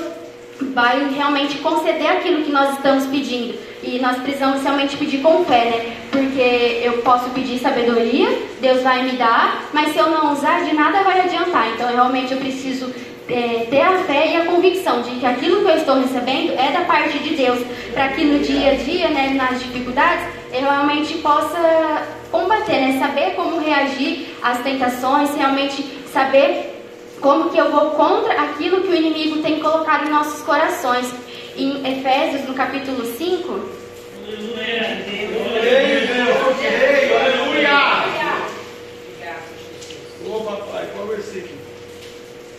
vai 0.73 1.09
realmente 1.13 1.57
conceder 1.59 2.07
aquilo 2.07 2.43
que 2.43 2.51
nós 2.51 2.75
estamos 2.75 3.05
pedindo. 3.07 3.55
E 3.83 3.99
nós 3.99 4.17
precisamos 4.17 4.61
realmente 4.61 4.95
pedir 4.95 5.19
com 5.19 5.43
fé, 5.43 5.65
né? 5.65 5.97
Porque 6.11 6.81
eu 6.83 6.99
posso 6.99 7.29
pedir 7.31 7.59
sabedoria, 7.59 8.29
Deus 8.59 8.81
vai 8.83 9.03
me 9.03 9.13
dar, 9.13 9.69
mas 9.73 9.91
se 9.91 9.97
eu 9.97 10.09
não 10.09 10.33
usar, 10.33 10.63
de 10.63 10.75
nada 10.75 11.01
vai 11.03 11.21
adiantar. 11.21 11.71
Então, 11.73 11.89
realmente 11.89 12.31
eu 12.31 12.37
preciso 12.37 12.93
é, 13.27 13.65
ter 13.69 13.81
a 13.81 13.97
fé 13.99 14.33
e 14.33 14.35
a 14.37 14.45
convicção 14.45 15.01
de 15.01 15.11
que 15.11 15.25
aquilo 15.25 15.63
que 15.63 15.71
eu 15.71 15.77
estou 15.77 15.99
recebendo 15.99 16.51
é 16.51 16.71
da 16.71 16.81
parte 16.81 17.17
de 17.19 17.35
Deus, 17.35 17.59
para 17.93 18.09
que 18.09 18.23
no 18.23 18.39
dia 18.39 18.71
a 18.71 18.75
dia, 18.75 19.09
né, 19.09 19.33
nas 19.35 19.59
dificuldades, 19.59 20.25
eu 20.53 20.61
realmente 20.61 21.15
possa 21.19 22.07
combater, 22.31 22.79
né? 22.79 22.99
Saber 22.99 23.31
como 23.35 23.59
reagir 23.59 24.27
às 24.43 24.59
tentações, 24.59 25.35
realmente 25.35 25.83
saber 26.13 26.80
como 27.21 27.49
que 27.49 27.57
eu 27.57 27.71
vou 27.71 27.91
contra 27.91 28.33
aquilo 28.33 28.81
que 28.81 28.89
o 28.89 28.95
inimigo 28.95 29.41
tem 29.41 29.59
colocado 29.59 30.07
em 30.07 30.09
nossos 30.09 30.41
corações. 30.41 31.07
Em 31.55 31.85
Efésios, 31.85 32.47
no 32.47 32.53
capítulo 32.55 33.05
5. 33.05 33.81
versículo? 41.07 41.59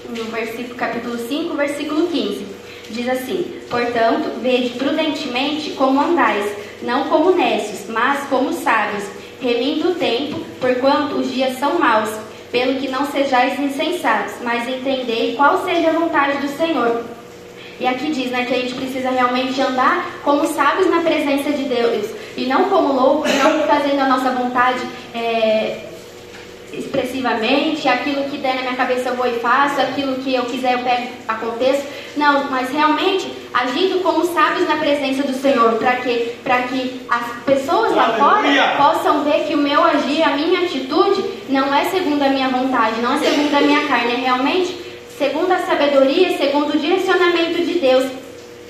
No 0.08 0.24
versículo, 0.24 0.74
capítulo 0.76 1.18
5, 1.18 1.54
versículo 1.56 2.06
15. 2.08 2.46
Diz 2.90 3.08
assim: 3.08 3.60
Portanto, 3.68 4.40
vede 4.40 4.70
prudentemente 4.70 5.70
como 5.70 6.00
andais, 6.00 6.54
não 6.82 7.08
como 7.08 7.32
necios, 7.32 7.88
mas 7.88 8.28
como 8.28 8.52
sábios, 8.52 9.04
remindo 9.40 9.90
o 9.90 9.94
tempo, 9.94 10.40
porquanto 10.60 11.16
os 11.16 11.32
dias 11.32 11.58
são 11.58 11.78
maus. 11.78 12.10
Pelo 12.52 12.78
que 12.78 12.88
não 12.88 13.06
sejais 13.06 13.58
insensatos, 13.58 14.34
mas 14.42 14.68
entendei 14.68 15.34
qual 15.34 15.64
seja 15.64 15.88
a 15.88 15.92
vontade 15.92 16.38
do 16.38 16.48
Senhor. 16.48 17.02
E 17.80 17.86
aqui 17.86 18.12
diz 18.12 18.30
né, 18.30 18.44
que 18.44 18.54
a 18.54 18.58
gente 18.58 18.74
precisa 18.74 19.10
realmente 19.10 19.60
andar 19.60 20.06
como 20.22 20.46
sábios 20.46 20.88
na 20.88 21.00
presença 21.00 21.50
de 21.50 21.64
Deus 21.64 22.06
e 22.36 22.44
não 22.44 22.64
como 22.64 22.92
loucos, 22.92 23.32
não 23.42 23.66
fazendo 23.66 24.00
a 24.00 24.06
nossa 24.06 24.30
vontade 24.30 24.80
é, 25.14 25.78
expressivamente, 26.72 27.88
aquilo 27.88 28.24
que 28.24 28.38
der 28.38 28.54
na 28.54 28.62
minha 28.62 28.76
cabeça 28.76 29.10
eu 29.10 29.16
vou 29.16 29.26
e 29.26 29.38
faço, 29.40 29.80
aquilo 29.80 30.16
que 30.16 30.34
eu 30.34 30.44
quiser 30.44 30.74
eu 30.74 30.78
pego, 30.80 31.08
aconteço. 31.28 31.82
Não, 32.16 32.50
mas 32.50 32.70
realmente 32.70 33.32
agindo 33.52 34.02
como 34.02 34.26
sábios 34.32 34.68
na 34.68 34.76
presença 34.76 35.22
do 35.22 35.32
Senhor, 35.32 35.72
para 35.74 35.96
que, 35.96 36.34
que 36.68 37.00
as 37.08 37.42
pessoas 37.44 37.94
lá 37.94 38.14
fora 38.14 38.48
possam 38.76 39.24
ver 39.24 39.44
que 39.46 39.54
o 39.54 39.58
meu 39.58 39.82
agir, 39.84 40.22
a 40.22 40.36
minha 40.36 40.60
atitude, 40.60 41.22
não 41.48 41.74
é 41.74 41.84
segundo 41.86 42.22
a 42.22 42.28
minha 42.28 42.48
vontade, 42.48 43.00
não 43.00 43.14
é 43.14 43.18
segundo 43.18 43.54
a 43.54 43.60
minha 43.60 43.86
carne, 43.86 44.14
é 44.14 44.16
realmente 44.16 44.76
segundo 45.18 45.52
a 45.52 45.58
sabedoria, 45.58 46.36
segundo 46.36 46.74
o 46.74 46.78
direcionamento 46.78 47.64
de 47.64 47.78
Deus. 47.78 48.10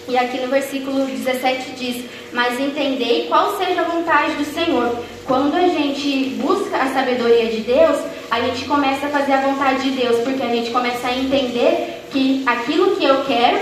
E 0.09 0.19
aqui 0.19 0.38
no 0.41 0.49
versículo 0.49 1.07
17 1.07 1.71
diz: 1.73 2.05
Mas 2.33 2.59
entendei 2.59 3.26
qual 3.29 3.57
seja 3.57 3.83
a 3.83 3.85
vontade 3.85 4.35
do 4.35 4.45
Senhor. 4.45 4.97
Quando 5.25 5.55
a 5.55 5.69
gente 5.69 6.37
busca 6.43 6.76
a 6.76 6.93
sabedoria 6.93 7.47
de 7.47 7.61
Deus, 7.61 7.99
a 8.31 8.41
gente 8.41 8.64
começa 8.64 9.07
a 9.07 9.11
fazer 9.11 9.35
a 9.35 9.41
vontade 9.43 9.91
de 9.91 9.91
Deus, 9.91 10.19
porque 10.25 10.43
a 10.43 10.49
gente 10.49 10.71
começa 10.71 11.07
a 11.07 11.17
entender 11.17 12.02
que 12.11 12.43
aquilo 12.45 12.97
que 12.97 13.05
eu 13.05 13.25
quero 13.25 13.61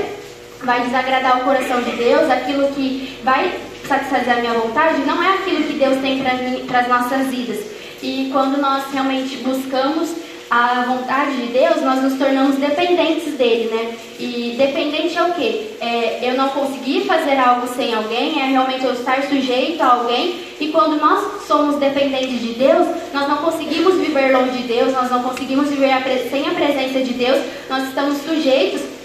vai 0.65 0.81
desagradar 0.81 1.41
o 1.41 1.45
coração 1.45 1.83
de 1.83 1.93
Deus, 1.93 2.31
aquilo 2.31 2.69
que 2.69 3.19
vai 3.23 3.59
satisfazer 3.87 4.35
a 4.35 4.41
minha 4.41 4.55
vontade, 4.55 5.03
não 5.03 5.23
é 5.23 5.35
aquilo 5.35 5.65
que 5.65 5.75
Deus 5.75 6.01
tem 6.01 6.23
para 6.67 6.81
as 6.81 6.89
nossas 6.89 7.27
vidas. 7.27 7.80
E 8.03 8.31
quando 8.33 8.61
nós 8.61 8.85
realmente 8.93 9.37
buscamos 9.39 10.15
a 10.51 10.83
vontade 10.83 11.37
de 11.37 11.53
Deus, 11.53 11.81
nós 11.81 12.03
nos 12.03 12.19
tornamos 12.19 12.57
dependentes 12.57 13.35
dele, 13.35 13.71
né? 13.73 13.95
E 14.19 14.55
dependente 14.59 15.17
é 15.17 15.23
o 15.23 15.33
quê? 15.35 15.69
É 15.81 16.29
eu 16.29 16.35
não 16.35 16.49
conseguir 16.49 17.07
fazer 17.07 17.39
algo 17.39 17.69
sem 17.69 17.95
alguém, 17.95 18.41
é 18.41 18.47
realmente 18.47 18.85
eu 18.85 18.93
estar 18.93 19.23
sujeito 19.29 19.81
a 19.81 19.93
alguém. 19.95 20.41
E 20.59 20.69
quando 20.69 21.01
nós 21.01 21.47
somos 21.47 21.77
dependentes 21.77 22.41
de 22.41 22.55
Deus, 22.55 22.87
nós 23.15 23.29
não 23.29 23.39
conseguimos 23.39 23.95
viver 23.95 24.33
longe 24.37 24.59
de 24.59 24.65
Deus, 24.65 24.93
nós 24.93 25.09
não 25.11 25.23
conseguimos 25.23 25.69
viver 25.69 25.93
sem 26.31 26.49
a 26.49 26.51
presença 26.51 27.01
de 27.01 27.15
Deus, 27.15 27.41
nós 27.69 27.89
estamos 27.89 28.19
sujeitos 28.19 29.00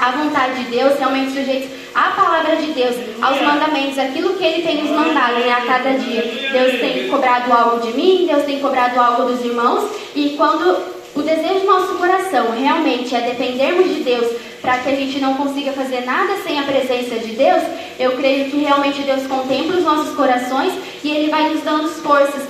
à 0.00 0.10
vontade 0.12 0.64
de 0.64 0.70
Deus, 0.70 0.98
realmente 0.98 1.32
sujeitos 1.32 1.68
à 1.94 2.10
palavra 2.12 2.56
de 2.56 2.72
Deus, 2.72 2.96
aos 3.20 3.40
mandamentos, 3.42 3.98
aquilo 3.98 4.34
que 4.34 4.44
Ele 4.44 4.62
tem 4.62 4.82
nos 4.82 4.90
mandado 4.90 5.34
né, 5.40 5.52
a 5.52 5.60
cada 5.60 5.92
dia. 5.92 6.22
Deus 6.52 6.80
tem 6.80 7.08
cobrado 7.08 7.52
algo 7.52 7.86
de 7.86 7.92
mim, 7.92 8.26
Deus 8.26 8.44
tem 8.44 8.60
cobrado 8.60 8.98
algo 8.98 9.24
dos 9.24 9.44
irmãos, 9.44 9.90
e 10.14 10.30
quando 10.30 11.00
o 11.14 11.22
desejo 11.22 11.60
do 11.60 11.66
nosso 11.66 11.94
coração 11.94 12.52
realmente 12.52 13.14
é 13.14 13.20
dependermos 13.20 13.94
de 13.94 14.02
Deus 14.02 14.32
para 14.62 14.78
que 14.78 14.90
a 14.90 14.94
gente 14.94 15.18
não 15.18 15.34
consiga 15.34 15.72
fazer 15.72 16.04
nada 16.04 16.36
sem 16.44 16.58
a 16.58 16.62
presença 16.62 17.18
de 17.18 17.32
Deus, 17.34 17.62
eu 17.98 18.12
creio 18.12 18.50
que 18.50 18.58
realmente 18.58 19.02
Deus 19.02 19.26
contempla 19.26 19.76
os 19.76 19.84
nossos 19.84 20.14
corações 20.14 20.72
e 21.02 21.10
Ele 21.10 21.30
vai 21.30 21.50
nos 21.50 21.62
dando 21.62 21.88
forças. 21.88 22.48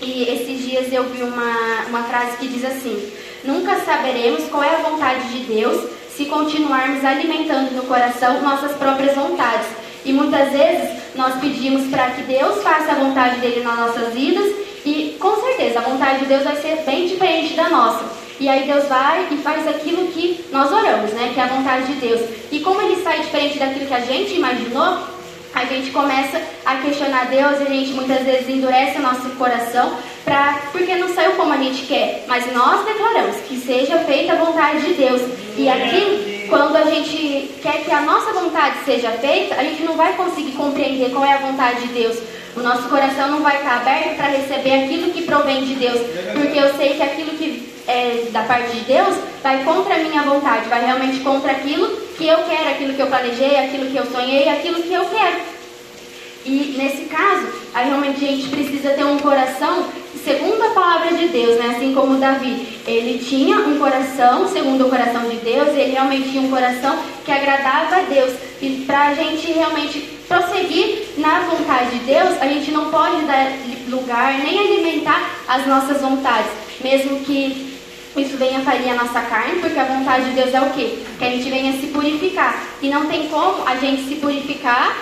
E 0.00 0.24
esses 0.24 0.66
dias 0.66 0.92
eu 0.92 1.04
vi 1.04 1.22
uma, 1.22 1.84
uma 1.88 2.02
frase 2.04 2.36
que 2.38 2.48
diz 2.48 2.64
assim: 2.64 3.12
Nunca 3.44 3.76
saberemos 3.80 4.44
qual 4.48 4.62
é 4.62 4.74
a 4.74 4.88
vontade 4.88 5.28
de 5.28 5.44
Deus 5.44 5.84
se 6.16 6.26
continuarmos 6.26 7.04
alimentando 7.04 7.74
no 7.74 7.82
coração 7.84 8.42
nossas 8.42 8.72
próprias 8.72 9.14
vontades. 9.14 9.66
E 10.04 10.12
muitas 10.12 10.50
vezes 10.50 10.90
nós 11.14 11.38
pedimos 11.40 11.88
para 11.88 12.10
que 12.10 12.22
Deus 12.22 12.62
faça 12.62 12.92
a 12.92 12.96
vontade 12.96 13.40
dele 13.40 13.62
nas 13.62 13.78
nossas 13.78 14.12
vidas 14.12 14.52
e 14.84 15.16
com 15.18 15.36
certeza 15.40 15.78
a 15.78 15.82
vontade 15.82 16.20
de 16.20 16.26
Deus 16.26 16.42
vai 16.42 16.56
ser 16.56 16.82
bem 16.84 17.06
diferente 17.06 17.54
da 17.54 17.68
nossa. 17.68 18.04
E 18.40 18.48
aí 18.48 18.66
Deus 18.66 18.88
vai 18.88 19.28
e 19.30 19.36
faz 19.36 19.68
aquilo 19.68 20.08
que 20.08 20.44
nós 20.50 20.72
oramos, 20.72 21.12
né? 21.12 21.30
Que 21.32 21.38
é 21.38 21.44
a 21.44 21.46
vontade 21.46 21.86
de 21.86 22.00
Deus. 22.00 22.20
E 22.50 22.58
como 22.60 22.80
ele 22.80 23.00
sai 23.02 23.20
diferente 23.20 23.58
daquilo 23.58 23.86
que 23.86 23.94
a 23.94 24.00
gente 24.00 24.34
imaginou, 24.34 24.98
a 25.54 25.64
gente 25.66 25.90
começa 25.90 26.40
a 26.64 26.76
questionar 26.76 27.26
Deus 27.26 27.60
e 27.60 27.62
a 27.62 27.70
gente 27.70 27.92
muitas 27.92 28.24
vezes 28.24 28.48
endurece 28.48 28.98
o 28.98 29.02
nosso 29.02 29.28
coração 29.36 29.96
pra, 30.24 30.60
porque 30.72 30.94
não 30.96 31.08
saiu 31.14 31.32
como 31.32 31.52
a 31.52 31.56
gente 31.56 31.86
quer. 31.86 32.24
Mas 32.28 32.52
nós 32.52 32.84
declaramos 32.84 33.36
que 33.48 33.56
seja 33.58 33.98
feita 34.00 34.32
a 34.32 34.36
vontade 34.36 34.82
de 34.82 34.94
Deus. 34.94 35.22
E 35.56 35.68
aqui, 35.68 36.46
quando 36.48 36.76
a 36.76 36.84
gente 36.84 37.50
quer 37.62 37.84
que 37.84 37.90
a 37.90 38.00
nossa 38.00 38.32
vontade 38.32 38.76
seja 38.84 39.10
feita, 39.12 39.54
a 39.54 39.64
gente 39.64 39.82
não 39.82 39.94
vai 39.94 40.14
conseguir 40.14 40.52
compreender 40.52 41.10
qual 41.10 41.24
é 41.24 41.34
a 41.34 41.38
vontade 41.38 41.86
de 41.86 41.88
Deus. 41.88 42.18
O 42.54 42.60
nosso 42.60 42.88
coração 42.88 43.28
não 43.28 43.40
vai 43.40 43.56
estar 43.56 43.76
aberto 43.76 44.16
para 44.16 44.28
receber 44.28 44.84
aquilo 44.84 45.10
que 45.12 45.22
provém 45.22 45.64
de 45.64 45.74
Deus, 45.74 46.00
porque 46.34 46.58
eu 46.58 46.74
sei 46.74 46.94
que 46.94 47.02
aquilo 47.02 47.30
que 47.30 47.72
é 47.86 48.28
da 48.30 48.42
parte 48.42 48.76
de 48.76 48.80
Deus 48.80 49.16
vai 49.42 49.64
contra 49.64 49.94
a 49.94 49.98
minha 49.98 50.22
vontade, 50.22 50.68
vai 50.68 50.84
realmente 50.84 51.20
contra 51.20 51.50
aquilo 51.50 51.88
que 52.16 52.28
eu 52.28 52.38
quero, 52.44 52.68
aquilo 52.68 52.94
que 52.94 53.00
eu 53.00 53.06
planejei, 53.06 53.56
aquilo 53.56 53.90
que 53.90 53.96
eu 53.96 54.06
sonhei, 54.06 54.48
aquilo 54.48 54.82
que 54.82 54.92
eu 54.92 55.04
quero. 55.06 55.36
E 56.44 56.74
nesse 56.76 57.04
caso, 57.04 57.46
aí 57.72 57.86
realmente 57.86 58.24
a 58.24 58.28
gente 58.28 58.48
precisa 58.48 58.90
ter 58.90 59.04
um 59.04 59.18
coração 59.18 59.86
segundo 60.24 60.62
a 60.62 60.70
palavra 60.70 61.16
de 61.16 61.28
Deus, 61.28 61.58
né? 61.58 61.74
Assim 61.76 61.94
como 61.94 62.16
Davi, 62.16 62.66
ele 62.86 63.18
tinha 63.18 63.58
um 63.58 63.78
coração 63.78 64.48
segundo 64.48 64.86
o 64.86 64.90
coração 64.90 65.28
de 65.28 65.36
Deus, 65.36 65.68
ele 65.68 65.92
realmente 65.92 66.30
tinha 66.30 66.42
um 66.42 66.50
coração 66.50 66.98
que 67.24 67.32
agradava 67.32 67.96
a 67.96 68.02
Deus. 68.02 68.32
E 68.60 68.84
para 68.86 69.08
a 69.08 69.14
gente 69.14 69.50
realmente 69.52 70.00
prosseguir 70.28 71.08
na 71.18 71.40
vontade 71.40 71.98
de 71.98 72.04
Deus, 72.04 72.40
a 72.40 72.46
gente 72.46 72.70
não 72.70 72.90
pode 72.90 73.22
dar 73.26 73.52
lugar 73.88 74.38
nem 74.38 74.58
alimentar 74.58 75.30
as 75.48 75.66
nossas 75.66 76.00
vontades, 76.00 76.50
mesmo 76.82 77.20
que 77.20 77.72
isso 78.16 78.36
venha 78.36 78.60
fazer 78.60 78.90
a 78.90 78.94
nossa 78.94 79.20
carne, 79.22 79.60
porque 79.60 79.78
a 79.78 79.84
vontade 79.84 80.26
de 80.26 80.32
Deus 80.32 80.52
é 80.52 80.60
o 80.60 80.70
quê? 80.70 80.98
Que 81.18 81.24
a 81.24 81.30
gente 81.30 81.48
venha 81.48 81.72
se 81.72 81.86
purificar. 81.86 82.62
E 82.82 82.90
não 82.90 83.06
tem 83.06 83.28
como 83.28 83.66
a 83.66 83.76
gente 83.76 84.02
se 84.06 84.16
purificar 84.16 84.96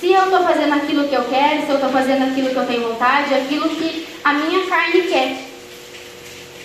se 0.00 0.10
eu 0.10 0.24
estou 0.24 0.40
fazendo 0.40 0.74
aquilo 0.74 1.06
que 1.06 1.14
eu 1.14 1.24
quero, 1.24 1.62
se 1.62 1.68
eu 1.68 1.74
estou 1.74 1.90
fazendo 1.90 2.24
aquilo 2.24 2.48
que 2.48 2.56
eu 2.56 2.66
tenho 2.66 2.88
vontade, 2.88 3.34
aquilo 3.34 3.68
que 3.68 4.06
a 4.24 4.32
minha 4.32 4.66
carne 4.66 5.02
quer. 5.02 5.36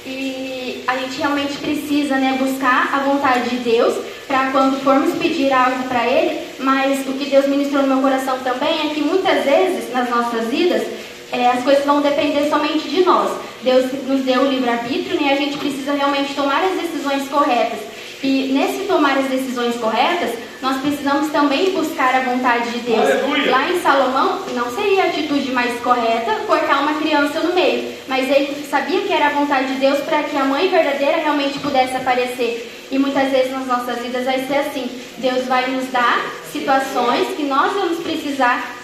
E 0.05 0.83
a 0.87 0.95
gente 0.97 1.17
realmente 1.17 1.57
precisa 1.57 2.15
né, 2.15 2.37
buscar 2.39 2.91
a 2.93 2.99
vontade 2.99 3.49
de 3.49 3.57
Deus 3.57 3.95
para 4.25 4.51
quando 4.51 4.81
formos 4.81 5.17
pedir 5.17 5.51
algo 5.51 5.83
para 5.89 6.07
Ele, 6.07 6.39
mas 6.59 7.05
o 7.07 7.13
que 7.13 7.29
Deus 7.29 7.47
ministrou 7.47 7.81
no 7.81 7.89
meu 7.89 8.01
coração 8.01 8.39
também 8.39 8.89
é 8.89 8.93
que 8.93 9.01
muitas 9.01 9.43
vezes 9.43 9.91
nas 9.91 10.09
nossas 10.09 10.47
vidas 10.47 10.83
é, 11.31 11.47
as 11.47 11.63
coisas 11.63 11.83
vão 11.83 12.01
depender 12.01 12.49
somente 12.49 12.87
de 12.87 13.03
nós. 13.03 13.31
Deus 13.61 13.91
nos 14.07 14.21
deu 14.21 14.43
o 14.43 14.47
livre-arbítrio 14.47 15.19
né, 15.19 15.27
e 15.27 15.33
a 15.33 15.35
gente 15.35 15.57
precisa 15.57 15.93
realmente 15.93 16.33
tomar 16.33 16.63
as 16.63 16.79
decisões 16.79 17.27
corretas. 17.27 17.79
E 18.23 18.51
nesse 18.53 18.85
tomar 18.85 19.17
as 19.17 19.25
decisões 19.25 19.75
corretas, 19.75 20.31
nós 20.61 20.81
precisamos 20.81 21.31
também 21.31 21.71
buscar 21.73 22.15
a 22.15 22.21
vontade 22.21 22.71
de 22.71 22.79
Deus. 22.79 23.09
Aleluia. 23.09 23.51
Lá 23.51 23.69
em 23.69 23.79
Salomão, 23.79 24.41
não 24.53 24.73
seria 24.73 25.03
a 25.03 25.07
atitude 25.07 25.51
mais 25.51 25.79
correta 25.81 26.35
cortar 26.47 26.81
uma 26.81 26.95
criança 26.95 27.39
no 27.41 27.53
meio, 27.53 27.93
mas 28.07 28.29
ele 28.29 28.65
sabia 28.69 29.01
que 29.01 29.13
era 29.13 29.27
a 29.27 29.29
vontade 29.29 29.73
de 29.73 29.79
Deus 29.79 29.99
para 29.99 30.23
que 30.23 30.35
a 30.35 30.45
mãe 30.45 30.69
verdadeira 30.69 31.17
realmente 31.17 31.59
pudesse 31.59 31.95
aparecer. 31.95 32.71
E 32.89 32.97
muitas 32.97 33.29
vezes 33.31 33.51
nas 33.51 33.67
nossas 33.67 33.99
vidas 33.99 34.25
vai 34.25 34.45
ser 34.47 34.57
assim: 34.57 34.89
Deus 35.17 35.45
vai 35.45 35.69
nos 35.71 35.91
dar 35.91 36.25
situações 36.51 37.35
que 37.35 37.43
nós 37.43 37.73
vamos 37.73 37.99
precisar 37.99 38.75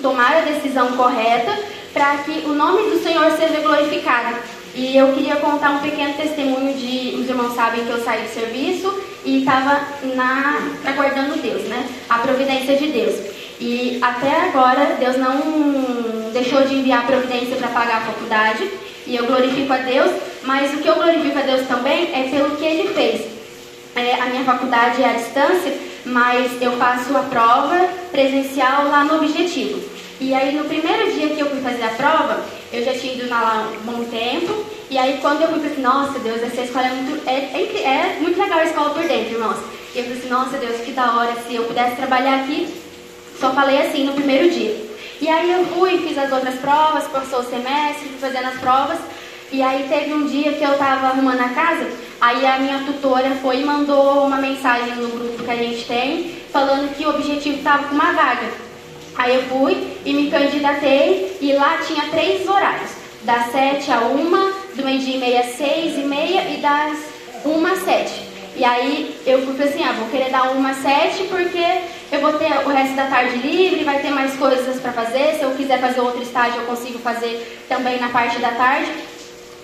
tomar 0.00 0.36
a 0.36 0.40
decisão 0.40 0.96
correta 0.96 1.52
para 1.92 2.18
que 2.18 2.46
o 2.46 2.54
nome 2.54 2.90
do 2.90 3.02
Senhor 3.02 3.30
seja 3.32 3.60
glorificado. 3.60 4.36
E 4.74 4.96
eu 4.96 5.12
queria 5.12 5.36
contar 5.36 5.70
um 5.70 5.78
pequeno 5.80 6.14
testemunho 6.14 6.74
de. 6.74 7.16
Os 7.20 7.28
irmãos 7.28 7.54
sabem 7.54 7.84
que 7.84 7.90
eu 7.90 8.02
saí 8.02 8.22
do 8.22 8.32
serviço 8.32 9.02
e 9.24 9.40
estava 9.40 9.80
aguardando 10.84 11.36
Deus, 11.36 11.62
né? 11.64 11.86
A 12.08 12.18
providência 12.18 12.76
de 12.76 12.86
Deus. 12.88 13.14
E 13.60 13.98
até 14.00 14.48
agora 14.48 14.96
Deus 14.98 15.16
não 15.18 16.30
deixou 16.32 16.62
de 16.62 16.74
enviar 16.74 17.00
a 17.02 17.06
providência 17.06 17.56
para 17.56 17.68
pagar 17.68 17.98
a 17.98 18.06
faculdade. 18.06 18.68
E 19.06 19.14
eu 19.14 19.26
glorifico 19.26 19.72
a 19.72 19.78
Deus, 19.78 20.10
mas 20.44 20.72
o 20.72 20.78
que 20.78 20.88
eu 20.88 20.94
glorifico 20.94 21.38
a 21.38 21.42
Deus 21.42 21.66
também 21.66 22.10
é 22.14 22.28
pelo 22.30 22.56
que 22.56 22.64
Ele 22.64 22.94
fez. 22.94 23.26
É, 23.94 24.14
a 24.14 24.26
minha 24.26 24.44
faculdade 24.44 25.02
é 25.02 25.10
à 25.10 25.12
distância, 25.12 25.76
mas 26.06 26.62
eu 26.62 26.72
faço 26.78 27.14
a 27.16 27.22
prova 27.24 27.88
presencial 28.10 28.88
lá 28.88 29.04
no 29.04 29.16
Objetivo. 29.16 29.82
E 30.18 30.32
aí 30.34 30.56
no 30.56 30.64
primeiro 30.64 31.12
dia 31.12 31.28
que 31.28 31.40
eu 31.40 31.50
fui 31.50 31.60
fazer 31.60 31.82
a 31.82 31.88
prova, 31.90 32.42
eu 32.72 32.84
já 32.84 32.92
tinha 32.94 33.14
ido 33.14 33.28
lá 33.28 33.70
um 33.80 33.92
bom 33.92 34.04
tempo. 34.04 34.64
E 34.90 34.98
aí 34.98 35.18
quando 35.20 35.42
eu 35.42 35.48
fui, 35.48 35.56
eu 35.56 35.60
falei 35.60 35.72
assim, 35.72 35.82
nossa 35.82 36.18
Deus, 36.18 36.42
essa 36.42 36.62
escola 36.62 36.86
é 36.86 36.90
muito, 36.90 37.28
é, 37.28 37.32
é, 37.32 37.82
é 37.84 38.16
muito 38.20 38.40
legal 38.40 38.58
a 38.58 38.64
escola 38.64 38.90
por 38.90 39.02
dentro, 39.02 39.34
irmãos. 39.34 39.58
E 39.94 39.98
eu 39.98 40.04
falei 40.04 40.18
assim, 40.18 40.28
nossa 40.28 40.56
Deus, 40.58 40.80
que 40.80 40.92
da 40.92 41.16
hora, 41.16 41.34
se 41.46 41.54
eu 41.54 41.64
pudesse 41.64 41.96
trabalhar 41.96 42.40
aqui. 42.40 42.68
Só 43.38 43.52
falei 43.52 43.82
assim 43.82 44.04
no 44.04 44.12
primeiro 44.12 44.50
dia. 44.50 44.92
E 45.20 45.28
aí 45.28 45.52
eu 45.52 45.64
fui, 45.66 45.98
fiz 45.98 46.16
as 46.16 46.32
outras 46.32 46.54
provas, 46.56 47.08
passou 47.08 47.40
o 47.40 47.44
semestre, 47.44 48.08
fui 48.08 48.18
fazendo 48.20 48.48
as 48.48 48.58
provas. 48.58 48.98
E 49.52 49.60
aí 49.60 49.86
teve 49.88 50.14
um 50.14 50.26
dia 50.26 50.52
que 50.52 50.64
eu 50.64 50.78
tava 50.78 51.08
arrumando 51.08 51.40
a 51.42 51.48
casa, 51.50 51.86
aí 52.18 52.46
a 52.46 52.58
minha 52.58 52.78
tutora 52.86 53.36
foi 53.42 53.60
e 53.60 53.64
mandou 53.64 54.24
uma 54.26 54.38
mensagem 54.38 54.94
no 54.96 55.08
grupo 55.08 55.44
que 55.44 55.50
a 55.50 55.56
gente 55.56 55.84
tem, 55.84 56.36
falando 56.50 56.96
que 56.96 57.04
o 57.04 57.10
objetivo 57.10 57.62
tava 57.62 57.88
com 57.88 57.94
uma 57.94 58.12
vaga. 58.12 58.48
Aí 59.16 59.34
eu 59.36 59.42
fui 59.44 59.96
e 60.04 60.12
me 60.12 60.30
candidatei 60.30 61.36
e 61.40 61.52
lá 61.52 61.78
tinha 61.86 62.08
três 62.08 62.48
horários, 62.48 62.90
das 63.22 63.52
sete 63.52 63.90
a 63.92 64.00
uma, 64.00 64.52
do 64.74 64.84
meio-dia 64.84 65.16
e 65.16 65.18
meia 65.18 65.40
às 65.40 65.56
seis 65.56 65.98
e 65.98 66.02
meia 66.02 66.48
e 66.48 66.56
das 66.58 66.98
uma 67.44 67.72
às 67.72 67.80
sete. 67.80 68.32
E 68.54 68.64
aí 68.64 69.16
eu 69.26 69.42
fui 69.42 69.62
assim, 69.62 69.82
ah, 69.82 69.92
vou 69.92 70.08
querer 70.08 70.30
dar 70.30 70.50
uma 70.52 70.74
sete 70.74 71.24
porque 71.24 71.64
eu 72.10 72.20
vou 72.20 72.34
ter 72.34 72.52
o 72.66 72.68
resto 72.68 72.94
da 72.94 73.06
tarde 73.06 73.36
livre, 73.38 73.84
vai 73.84 74.00
ter 74.00 74.10
mais 74.10 74.34
coisas 74.36 74.78
para 74.80 74.92
fazer. 74.92 75.36
Se 75.36 75.42
eu 75.42 75.52
quiser 75.52 75.80
fazer 75.80 76.00
outro 76.00 76.22
estágio, 76.22 76.60
eu 76.60 76.66
consigo 76.66 76.98
fazer 76.98 77.64
também 77.68 77.98
na 77.98 78.10
parte 78.10 78.38
da 78.38 78.50
tarde. 78.50 78.90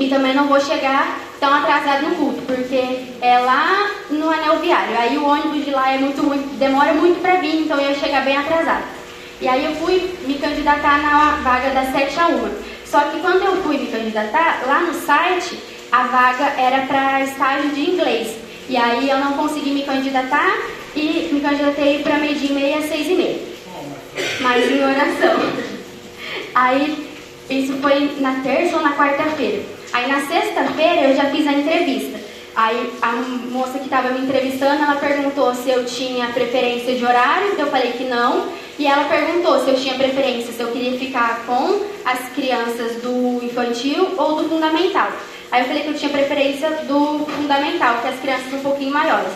E 0.00 0.09
também 0.09 0.33
não 0.33 0.47
vou 0.47 0.61
chegar 0.61 1.19
tão 1.40 1.52
atrasado 1.52 2.09
no 2.09 2.17
culto, 2.17 2.43
porque 2.43 3.07
é 3.21 3.38
lá 3.40 3.90
no 4.09 4.31
anel 4.31 4.59
viário. 4.61 4.97
Aí 4.97 5.19
o 5.19 5.26
ônibus 5.26 5.64
de 5.64 5.71
lá 5.71 5.93
é 5.93 5.99
muito, 5.99 6.23
muito 6.23 6.57
demora 6.57 6.95
muito 6.95 7.21
para 7.21 7.35
vir, 7.37 7.62
então 7.62 7.78
eu 7.78 7.90
ia 7.90 7.97
chegar 7.97 8.25
bem 8.25 8.37
atrasado. 8.37 8.98
E 9.40 9.47
aí 9.47 9.64
eu 9.64 9.75
fui 9.76 10.14
me 10.26 10.35
candidatar 10.35 11.00
na 11.00 11.37
vaga 11.42 11.71
das 11.71 11.92
7 11.92 12.18
a 12.18 12.28
1. 12.28 12.50
Só 12.85 13.00
que 13.02 13.21
quando 13.21 13.45
eu 13.45 13.62
fui 13.62 13.78
me 13.78 13.87
candidatar, 13.87 14.64
lá 14.66 14.80
no 14.80 14.95
site, 14.95 15.59
a 15.92 16.04
vaga 16.04 16.45
era 16.59 16.87
para 16.87 17.23
estágio 17.23 17.71
de 17.71 17.90
inglês. 17.90 18.37
E 18.68 18.76
aí 18.76 19.09
eu 19.09 19.18
não 19.18 19.35
consegui 19.35 19.71
me 19.71 19.83
candidatar 19.83 20.57
e 20.97 21.30
me 21.33 21.40
candidatei 21.40 22.02
para 22.02 22.18
meio-dia 22.18 22.50
e 22.50 22.54
meia, 22.54 22.83
seis 22.83 23.07
e 23.07 23.14
meia. 23.14 23.38
Mas 24.40 24.71
em 24.71 24.83
oração. 24.83 25.68
Aí 26.54 27.09
isso 27.49 27.75
foi 27.75 28.16
na 28.18 28.40
terça 28.42 28.76
ou 28.76 28.83
na 28.83 28.95
quarta-feira. 28.95 29.62
Aí 29.92 30.11
na 30.11 30.21
sexta-feira 30.26 31.09
eu 31.09 31.16
já 31.16 31.26
fiz 31.26 31.47
a 31.47 31.52
entrevista. 31.52 32.18
Aí 32.59 32.93
a 33.00 33.12
moça 33.53 33.79
que 33.79 33.85
estava 33.85 34.09
me 34.09 34.27
entrevistando, 34.27 34.83
ela 34.83 34.97
perguntou 34.97 35.55
se 35.55 35.71
eu 35.71 35.85
tinha 35.85 36.27
preferência 36.31 36.93
de 36.97 37.05
horário, 37.05 37.55
eu 37.57 37.69
falei 37.69 37.93
que 37.93 38.03
não. 38.03 38.49
E 38.77 38.85
ela 38.85 39.05
perguntou 39.05 39.61
se 39.61 39.71
eu 39.71 39.77
tinha 39.77 39.95
preferência, 39.95 40.53
se 40.53 40.61
eu 40.61 40.73
queria 40.73 40.99
ficar 40.99 41.45
com 41.47 41.81
as 42.05 42.19
crianças 42.31 43.00
do 43.00 43.45
infantil 43.45 44.12
ou 44.17 44.43
do 44.43 44.49
fundamental. 44.49 45.09
Aí 45.53 45.62
eu 45.62 45.69
falei 45.69 45.85
que 45.85 45.88
eu 45.91 45.95
tinha 45.95 46.11
preferência 46.11 46.69
do 46.88 47.25
fundamental, 47.27 48.00
que 48.03 48.09
as 48.09 48.19
crianças 48.19 48.53
um 48.53 48.59
pouquinho 48.59 48.93
maiores. 48.93 49.33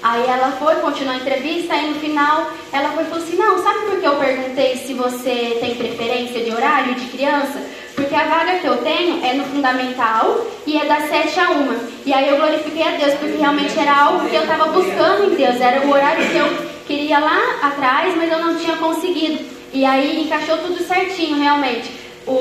Aí 0.00 0.24
ela 0.24 0.52
foi, 0.52 0.76
continuou 0.76 1.16
a 1.16 1.18
entrevista, 1.18 1.74
aí 1.74 1.88
no 1.88 1.98
final 1.98 2.48
ela 2.72 2.90
foi 2.90 3.02
e 3.02 3.06
falou 3.06 3.24
assim, 3.24 3.36
não, 3.36 3.60
sabe 3.60 3.86
por 3.86 3.98
que 3.98 4.06
eu 4.06 4.14
perguntei 4.20 4.76
se 4.76 4.94
você 4.94 5.56
tem 5.58 5.74
preferência 5.74 6.44
de 6.44 6.52
horário 6.52 6.94
de 6.94 7.06
criança? 7.06 7.60
Porque 7.94 8.14
a 8.14 8.24
vaga 8.24 8.58
que 8.58 8.66
eu 8.66 8.78
tenho 8.78 9.24
é 9.24 9.34
no 9.34 9.44
fundamental 9.44 10.46
e 10.66 10.76
é 10.76 10.84
das 10.84 11.08
7 11.08 11.40
a 11.40 11.50
1. 11.50 11.78
E 12.06 12.12
aí 12.12 12.28
eu 12.28 12.36
glorifiquei 12.36 12.82
a 12.82 12.96
Deus, 12.96 13.14
porque 13.14 13.36
realmente 13.36 13.78
era 13.78 13.96
algo 13.96 14.28
que 14.28 14.34
eu 14.34 14.42
estava 14.42 14.66
buscando 14.66 15.32
em 15.32 15.36
Deus, 15.36 15.60
era 15.60 15.86
o 15.86 15.90
horário 15.90 16.28
que 16.28 16.36
eu 16.36 16.46
queria 16.86 17.18
lá 17.18 17.40
atrás, 17.62 18.16
mas 18.16 18.30
eu 18.30 18.38
não 18.40 18.56
tinha 18.56 18.76
conseguido. 18.76 19.44
E 19.72 19.84
aí 19.84 20.22
encaixou 20.22 20.58
tudo 20.58 20.82
certinho, 20.82 21.38
realmente. 21.38 21.90
O, 22.26 22.32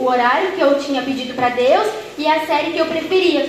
o 0.00 0.06
horário 0.08 0.52
que 0.52 0.60
eu 0.60 0.78
tinha 0.78 1.02
pedido 1.02 1.34
para 1.34 1.50
Deus 1.50 1.86
e 2.16 2.26
a 2.26 2.46
série 2.46 2.72
que 2.72 2.78
eu 2.78 2.86
preferia. 2.86 3.48